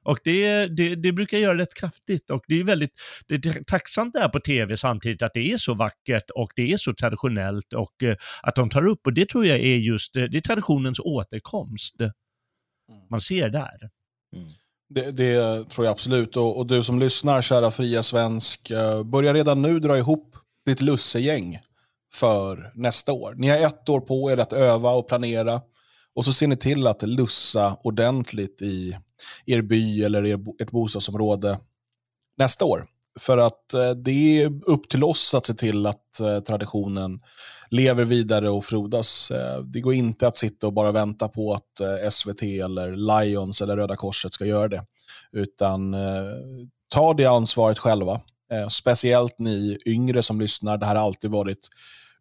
Och 0.10 0.20
det, 0.24 0.68
det, 0.68 0.96
det, 0.96 1.12
brukar 1.12 1.38
göra 1.38 1.58
rätt 1.58 1.74
kraftigt 1.74 2.30
och 2.30 2.44
det 2.48 2.60
är 2.60 2.64
väldigt 2.64 2.92
det 3.28 3.46
är 3.46 3.64
tacksamt 3.64 4.14
det 4.14 4.20
här 4.20 4.30
på 4.30 4.40
tv 4.40 4.78
samtidigt 4.78 5.22
att 5.22 5.34
det 5.34 5.52
är 5.52 5.58
så 5.58 5.74
vackert 5.74 6.30
och 6.36 6.52
det 6.56 6.74
är 6.74 6.78
så 6.78 6.94
traditionellt 6.94 7.74
och 7.74 8.04
uh, 8.04 8.16
att 8.44 8.56
de 8.56 8.70
tar 8.70 8.88
upp 8.88 9.08
och 9.08 9.14
det 9.14 9.30
tror 9.30 9.46
jag 9.46 9.60
är 9.60 9.76
just 9.76 10.14
det 10.14 10.38
är 10.38 10.42
traditionens 10.42 11.00
återkomst 11.00 11.96
mm. 12.00 12.12
man 13.10 13.22
ser 13.22 13.50
där. 13.50 13.90
Mm. 14.36 14.48
Det, 14.90 15.18
det, 15.18 15.70
tror 15.70 15.86
jag 15.86 15.92
absolut 15.92 16.38
och, 16.38 16.58
och, 16.58 16.68
du 16.68 16.84
som 16.84 17.00
lyssnar 17.00 17.42
kära 17.42 17.72
fria 17.72 18.04
svensk, 18.04 18.72
uh, 18.72 19.04
börja 19.04 19.34
redan 19.34 19.62
nu 19.62 19.80
dra 19.80 19.98
ihop 19.98 20.36
ditt 20.66 20.82
lussegäng 20.82 21.60
för 22.14 22.72
nästa 22.76 23.14
år. 23.14 23.34
Ni 23.38 23.48
har 23.48 23.58
ett 23.58 23.90
år 23.90 24.00
på 24.00 24.32
er 24.32 24.38
att 24.38 24.54
öva 24.54 24.92
och 24.92 25.08
planera 25.08 25.62
och 26.16 26.26
så 26.26 26.34
ser 26.34 26.48
ni 26.48 26.58
till 26.58 26.88
att 26.88 27.02
lussa 27.02 27.78
ordentligt 27.84 28.62
i 28.62 28.96
er 29.46 29.62
by 29.62 30.04
eller 30.04 30.26
er, 30.26 30.40
ert 30.62 30.72
bostadsområde 30.72 31.58
nästa 32.38 32.66
år. 32.66 32.88
För 33.20 33.38
att 33.38 33.74
eh, 33.74 33.90
det 33.90 34.42
är 34.42 34.70
upp 34.70 34.90
till 34.90 35.04
oss 35.04 35.34
att 35.34 35.46
se 35.46 35.54
till 35.54 35.86
att 35.86 36.20
eh, 36.20 36.40
traditionen 36.40 37.20
lever 37.70 38.06
vidare 38.06 38.50
och 38.50 38.66
frodas. 38.66 39.32
Eh, 39.32 39.60
det 39.64 39.82
går 39.82 39.94
inte 39.94 40.28
att 40.28 40.38
sitta 40.38 40.68
och 40.68 40.74
bara 40.74 40.92
vänta 40.92 41.28
på 41.28 41.54
att 41.54 41.80
eh, 41.80 42.10
SVT 42.10 42.44
eller 42.44 43.22
Lions 43.22 43.62
eller 43.62 43.78
Röda 43.78 43.96
Korset 43.96 44.34
ska 44.34 44.46
göra 44.46 44.68
det. 44.68 44.84
Utan 45.32 45.94
eh, 45.94 46.26
ta 46.90 47.14
det 47.14 47.26
ansvaret 47.26 47.80
själva. 47.80 48.22
Eh, 48.52 48.68
speciellt 48.68 49.40
ni 49.40 49.78
yngre 49.86 50.24
som 50.24 50.42
lyssnar. 50.42 50.78
Det 50.78 50.86
här 50.86 50.96
har 50.96 51.04
alltid 51.04 51.32
varit 51.32 51.68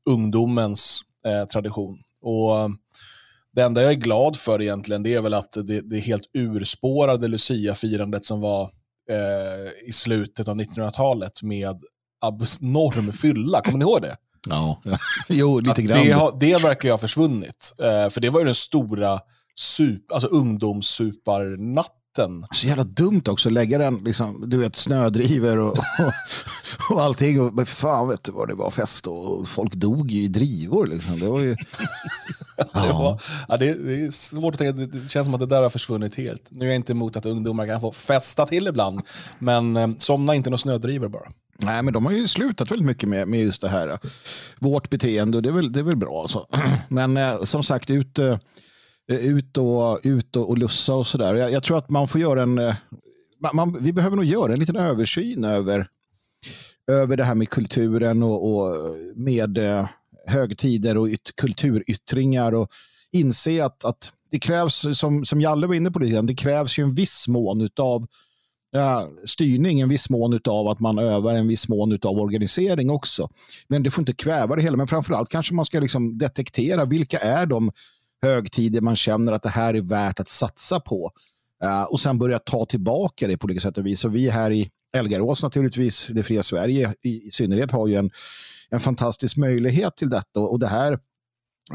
ungdomens 0.06 1.00
eh, 1.24 1.44
tradition. 1.44 1.98
Och 2.20 2.70
det 3.58 3.64
enda 3.64 3.82
jag 3.82 3.90
är 3.90 3.96
glad 3.96 4.36
för 4.36 4.62
egentligen 4.62 5.02
det 5.02 5.14
är 5.14 5.20
väl 5.20 5.34
att 5.34 5.52
det, 5.52 5.80
det 5.80 5.98
helt 5.98 6.30
urspårade 6.34 7.28
Lucia-firandet 7.28 8.24
som 8.24 8.40
var 8.40 8.62
eh, 9.10 9.88
i 9.88 9.92
slutet 9.92 10.48
av 10.48 10.56
1900-talet 10.56 11.42
med 11.42 11.82
abnorm 12.20 13.12
fylla. 13.12 13.60
Kommer 13.60 13.78
ni 13.78 13.82
ihåg 13.82 14.02
det? 14.02 14.16
Ja, 14.48 14.82
jo, 15.28 15.60
lite 15.60 15.82
grann. 15.82 16.04
Det, 16.04 16.10
har, 16.12 16.36
det 16.40 16.62
verkar 16.62 16.90
ha 16.90 16.98
försvunnit. 16.98 17.74
Eh, 17.82 18.10
för 18.10 18.20
det 18.20 18.30
var 18.30 18.40
ju 18.40 18.46
den 18.46 18.54
stora 18.54 19.20
sup, 19.54 20.12
alltså 20.12 20.28
ungdomssuparnatten 20.28 21.97
mitten. 22.18 22.46
Så 22.50 22.66
jävla 22.66 22.84
dumt 22.84 23.22
också 23.28 23.48
att 23.48 23.52
lägga 23.52 23.78
den, 23.78 23.94
liksom, 24.04 24.50
du 24.50 24.56
vet, 24.56 24.76
snödriver 24.76 25.58
och, 25.58 25.78
och, 25.78 26.12
och 26.90 27.02
allting. 27.02 27.40
Och, 27.40 27.54
men 27.54 27.66
fan 27.66 28.08
vet 28.08 28.24
du 28.24 28.32
vad 28.32 28.48
det 28.48 28.54
var 28.54 28.70
fest 28.70 29.06
och 29.06 29.48
folk 29.48 29.74
dog 29.74 30.12
i 30.12 30.28
drivor. 30.28 30.86
Liksom. 30.86 31.18
Det 31.18 31.28
var 31.28 31.40
ju... 31.40 31.56
ja. 32.56 32.66
det, 32.72 32.92
var, 32.92 33.22
ja, 33.48 33.56
det, 33.56 33.74
det, 33.74 34.04
är 34.04 34.10
svårt 34.10 34.54
att 34.54 34.58
tänka, 34.58 34.72
det 34.72 35.08
känns 35.08 35.26
som 35.26 35.34
att 35.34 35.40
det 35.40 35.46
där 35.46 35.62
har 35.62 35.70
försvunnit 35.70 36.14
helt. 36.14 36.42
Nu 36.48 36.64
är 36.64 36.68
jag 36.68 36.76
inte 36.76 36.92
emot 36.92 37.16
att 37.16 37.26
ungdomar 37.26 37.66
kan 37.66 37.80
få 37.80 37.92
festa 37.92 38.46
till 38.46 38.66
ibland, 38.66 39.00
men 39.38 39.76
eh, 39.76 39.88
somna 39.98 40.34
inte 40.34 40.50
några 40.50 40.58
snödrivor 40.58 41.08
bara. 41.08 41.28
Nej, 41.60 41.82
men 41.82 41.94
de 41.94 42.06
har 42.06 42.12
ju 42.12 42.28
slutat 42.28 42.70
väldigt 42.70 42.86
mycket 42.86 43.08
med, 43.08 43.28
med 43.28 43.40
just 43.40 43.60
det 43.60 43.68
här. 43.68 43.98
Vårt 44.58 44.90
beteende, 44.90 45.40
det 45.40 45.48
är 45.48 45.52
väl, 45.52 45.72
det 45.72 45.78
är 45.78 45.84
väl 45.84 45.96
bra. 45.96 46.20
Alltså. 46.20 46.46
Men 46.88 47.16
eh, 47.16 47.44
som 47.44 47.62
sagt, 47.62 47.90
ut, 47.90 48.18
eh, 48.18 48.26
Eh, 48.26 48.38
Eh, 49.08 49.16
ut 49.18 49.58
och, 49.58 50.00
ut 50.02 50.36
och, 50.36 50.48
och 50.48 50.58
lussa 50.58 50.94
och 50.94 51.06
sådär. 51.06 51.34
Jag, 51.34 51.52
jag 51.52 51.62
tror 51.62 51.78
att 51.78 51.90
man 51.90 52.08
får 52.08 52.20
göra 52.20 52.42
en... 52.42 52.58
Eh, 52.58 52.74
man, 53.40 53.56
man, 53.56 53.76
vi 53.80 53.92
behöver 53.92 54.16
nog 54.16 54.24
göra 54.24 54.52
en 54.52 54.58
liten 54.58 54.76
översyn 54.76 55.44
över, 55.44 55.86
över 56.86 57.16
det 57.16 57.24
här 57.24 57.34
med 57.34 57.50
kulturen 57.50 58.22
och, 58.22 58.50
och 58.50 58.76
med 59.14 59.58
eh, 59.58 59.88
högtider 60.26 60.98
och 60.98 61.08
yt, 61.08 61.36
kulturyttringar 61.36 62.54
och 62.54 62.70
inse 63.12 63.64
att, 63.64 63.84
att 63.84 64.12
det 64.30 64.38
krävs, 64.38 64.98
som, 64.98 65.24
som 65.24 65.40
Jalle 65.40 65.66
var 65.66 65.74
inne 65.74 65.90
på, 65.90 65.98
det, 65.98 66.20
det 66.20 66.34
krävs 66.34 66.78
ju 66.78 66.82
en 66.82 66.94
viss 66.94 67.28
mån 67.28 67.68
av 67.76 68.06
ja, 68.70 69.10
styrning, 69.24 69.80
en 69.80 69.88
viss 69.88 70.10
mån 70.10 70.40
av 70.44 70.68
att 70.68 70.80
man 70.80 70.98
övar, 70.98 71.34
en 71.34 71.48
viss 71.48 71.68
mån 71.68 71.98
av 72.02 72.18
organisering 72.18 72.90
också. 72.90 73.30
Men 73.68 73.82
det 73.82 73.90
får 73.90 74.02
inte 74.02 74.12
kväva 74.12 74.56
det 74.56 74.62
hela. 74.62 74.76
Men 74.76 74.88
framförallt 74.88 75.28
kanske 75.28 75.54
man 75.54 75.64
ska 75.64 75.80
liksom 75.80 76.18
detektera 76.18 76.84
vilka 76.84 77.18
är 77.18 77.46
de 77.46 77.72
högtider 78.22 78.80
man 78.80 78.96
känner 78.96 79.32
att 79.32 79.42
det 79.42 79.48
här 79.48 79.74
är 79.74 79.80
värt 79.80 80.20
att 80.20 80.28
satsa 80.28 80.80
på. 80.80 81.10
Uh, 81.64 81.82
och 81.82 82.00
sen 82.00 82.18
börja 82.18 82.38
ta 82.38 82.66
tillbaka 82.66 83.26
det 83.26 83.36
på 83.36 83.44
olika 83.44 83.60
sätt 83.60 83.78
och 83.78 83.86
vis. 83.86 84.04
Och 84.04 84.14
vi 84.14 84.30
här 84.30 84.50
i 84.50 84.70
Elgarås 84.92 85.42
naturligtvis, 85.42 86.06
det 86.06 86.22
fria 86.22 86.42
Sverige 86.42 86.94
i, 87.02 87.26
i 87.26 87.30
synnerhet, 87.30 87.70
har 87.70 87.86
ju 87.86 87.94
en, 87.94 88.10
en 88.70 88.80
fantastisk 88.80 89.36
möjlighet 89.36 89.96
till 89.96 90.10
detta. 90.10 90.40
Och 90.40 90.58
det 90.58 90.66
här, 90.66 90.98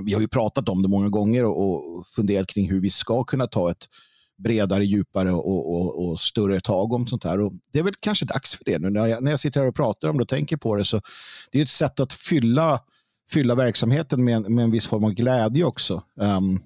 vi 0.05 0.13
har 0.13 0.21
ju 0.21 0.27
pratat 0.27 0.69
om 0.69 0.81
det 0.81 0.87
många 0.87 1.09
gånger 1.09 1.45
och, 1.45 1.97
och 1.97 2.07
funderat 2.07 2.47
kring 2.47 2.69
hur 2.69 2.81
vi 2.81 2.89
ska 2.89 3.23
kunna 3.23 3.47
ta 3.47 3.71
ett 3.71 3.87
bredare, 4.37 4.85
djupare 4.85 5.31
och, 5.31 5.75
och, 5.75 6.05
och, 6.05 6.19
större 6.19 6.59
tag 6.59 6.93
om 6.93 7.07
sånt 7.07 7.23
här. 7.23 7.41
Och 7.41 7.53
det 7.73 7.79
är 7.79 7.83
väl 7.83 7.93
kanske 7.99 8.25
dags 8.25 8.55
för 8.55 8.65
det 8.65 8.79
nu. 8.79 8.89
När 8.89 9.05
jag, 9.05 9.23
när 9.23 9.31
jag 9.31 9.39
sitter 9.39 9.59
här 9.59 9.67
och 9.67 9.75
pratar 9.75 10.09
om 10.09 10.17
det 10.17 10.21
och 10.21 10.27
tänker 10.27 10.57
på 10.57 10.75
det 10.75 10.85
så 10.85 11.01
det 11.51 11.59
är 11.59 11.63
ett 11.63 11.69
sätt 11.69 11.99
att 11.99 12.13
fylla 12.13 12.79
fylla 13.31 13.55
verksamheten 13.55 14.23
med, 14.23 14.51
med 14.51 14.63
en 14.63 14.71
viss 14.71 14.87
form 14.87 15.03
av 15.03 15.11
glädje 15.11 15.63
också. 15.63 16.03
Um, 16.15 16.59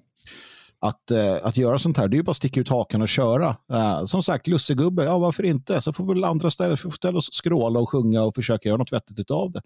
att, 0.80 1.10
uh, 1.12 1.36
att 1.42 1.56
göra 1.56 1.78
sånt 1.78 1.96
här, 1.96 2.08
det 2.08 2.14
är 2.14 2.18
ju 2.18 2.22
bara 2.22 2.30
att 2.30 2.36
sticka 2.36 2.60
ut 2.60 2.68
hakan 2.68 3.02
och 3.02 3.08
köra. 3.08 3.56
Uh, 3.72 4.04
som 4.04 4.22
sagt, 4.22 4.46
lussegubbe, 4.46 5.04
ja 5.04 5.18
varför 5.18 5.42
inte? 5.42 5.80
Så 5.80 5.92
får 5.92 6.14
väl 6.14 6.24
andra 6.24 6.50
ställa, 6.50 6.76
ställa 6.76 7.18
oss 7.18 7.28
och 7.28 7.34
skråla 7.34 7.80
och 7.80 7.90
sjunga 7.90 8.22
och 8.22 8.34
försöka 8.34 8.68
göra 8.68 8.78
något 8.78 8.92
vettigt 8.92 9.30
av 9.30 9.52
det. 9.52 9.62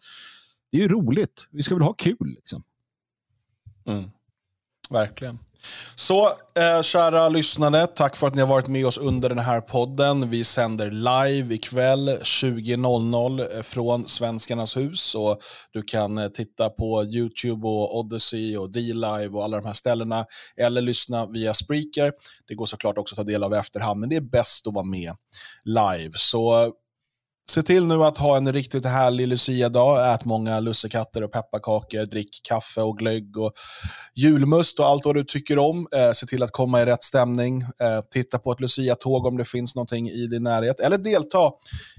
Det 0.71 0.79
är 0.79 0.83
ju 0.83 0.89
roligt. 0.89 1.47
Vi 1.51 1.63
ska 1.63 1.75
väl 1.75 1.85
ha 1.85 1.93
kul. 1.93 2.35
Liksom. 2.37 2.63
Mm. 3.87 4.11
Verkligen. 4.91 5.39
Så 5.95 6.27
eh, 6.27 6.83
kära 6.83 7.29
lyssnare, 7.29 7.87
tack 7.87 8.17
för 8.17 8.27
att 8.27 8.35
ni 8.35 8.41
har 8.41 8.49
varit 8.49 8.69
med 8.69 8.87
oss 8.87 8.99
under 8.99 9.29
den 9.29 9.39
här 9.39 9.61
podden. 9.61 10.31
Vi 10.31 10.45
sänder 10.45 10.91
live 10.91 11.55
ikväll 11.55 12.09
20.00 12.09 13.57
eh, 13.57 13.63
från 13.63 14.09
Svenskarnas 14.09 14.77
hus. 14.77 15.15
Och 15.15 15.39
du 15.73 15.83
kan 15.83 16.19
eh, 16.19 16.29
titta 16.29 16.71
på 16.71 17.05
YouTube 17.05 17.67
och 17.69 17.99
Odyssey 17.99 18.57
och 18.57 18.73
D-Live 18.73 19.29
och 19.29 19.45
alla 19.45 19.57
de 19.57 19.67
här 19.67 19.75
ställena. 19.75 20.25
Eller 20.57 20.81
lyssna 20.81 21.27
via 21.27 21.55
Spreaker. 21.55 22.13
Det 22.49 22.55
går 22.55 22.67
såklart 22.67 22.99
också 22.99 23.15
att 23.15 23.17
ta 23.17 23.25
del 23.25 23.43
av 23.43 23.53
i 23.53 23.57
efterhand, 23.57 24.01
men 24.01 24.09
det 24.09 24.17
är 24.17 24.31
bäst 24.31 24.67
att 24.67 24.75
vara 24.75 24.85
med 24.85 25.15
live. 25.65 26.13
Så 26.15 26.73
Se 27.51 27.63
till 27.63 27.87
nu 27.87 28.05
att 28.05 28.19
ha 28.19 28.37
en 28.37 28.53
riktigt 28.53 28.87
härlig 28.87 29.29
Lucia-dag. 29.29 30.15
Ät 30.15 30.25
många 30.25 30.61
lussekatter 30.61 31.25
och 31.25 31.33
pepparkakor. 31.33 32.05
Drick 32.07 32.41
kaffe 32.43 32.83
och 32.83 32.99
glögg 32.99 33.37
och 33.37 33.53
julmust 34.15 34.79
och 34.81 34.87
allt 34.87 35.05
vad 35.05 35.15
du 35.15 35.25
tycker 35.25 35.59
om. 35.59 35.89
Eh, 35.97 36.13
se 36.13 36.27
till 36.27 36.43
att 36.43 36.51
komma 36.53 36.83
i 36.83 36.87
rätt 36.87 37.03
stämning. 37.03 37.63
Eh, 37.63 38.01
titta 38.11 38.39
på 38.39 38.53
ett 38.53 38.61
Lucia-tåg 38.61 39.27
om 39.27 39.37
det 39.37 39.45
finns 39.45 39.75
någonting 39.75 40.09
i 40.09 40.27
din 40.27 40.43
närhet. 40.43 40.81
Eller 40.81 40.99
delta 40.99 41.51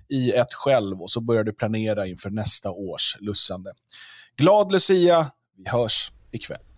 i 0.09 0.31
ett 0.31 0.53
själv 0.53 1.01
och 1.01 1.09
så 1.09 1.21
börjar 1.21 1.43
du 1.43 1.53
planera 1.53 2.07
inför 2.07 2.29
nästa 2.29 2.71
års 2.71 3.17
lussande. 3.19 3.73
Glad 4.37 4.71
Lucia. 4.71 5.27
Vi 5.57 5.69
hörs. 5.69 6.11
ikväll. 6.31 6.72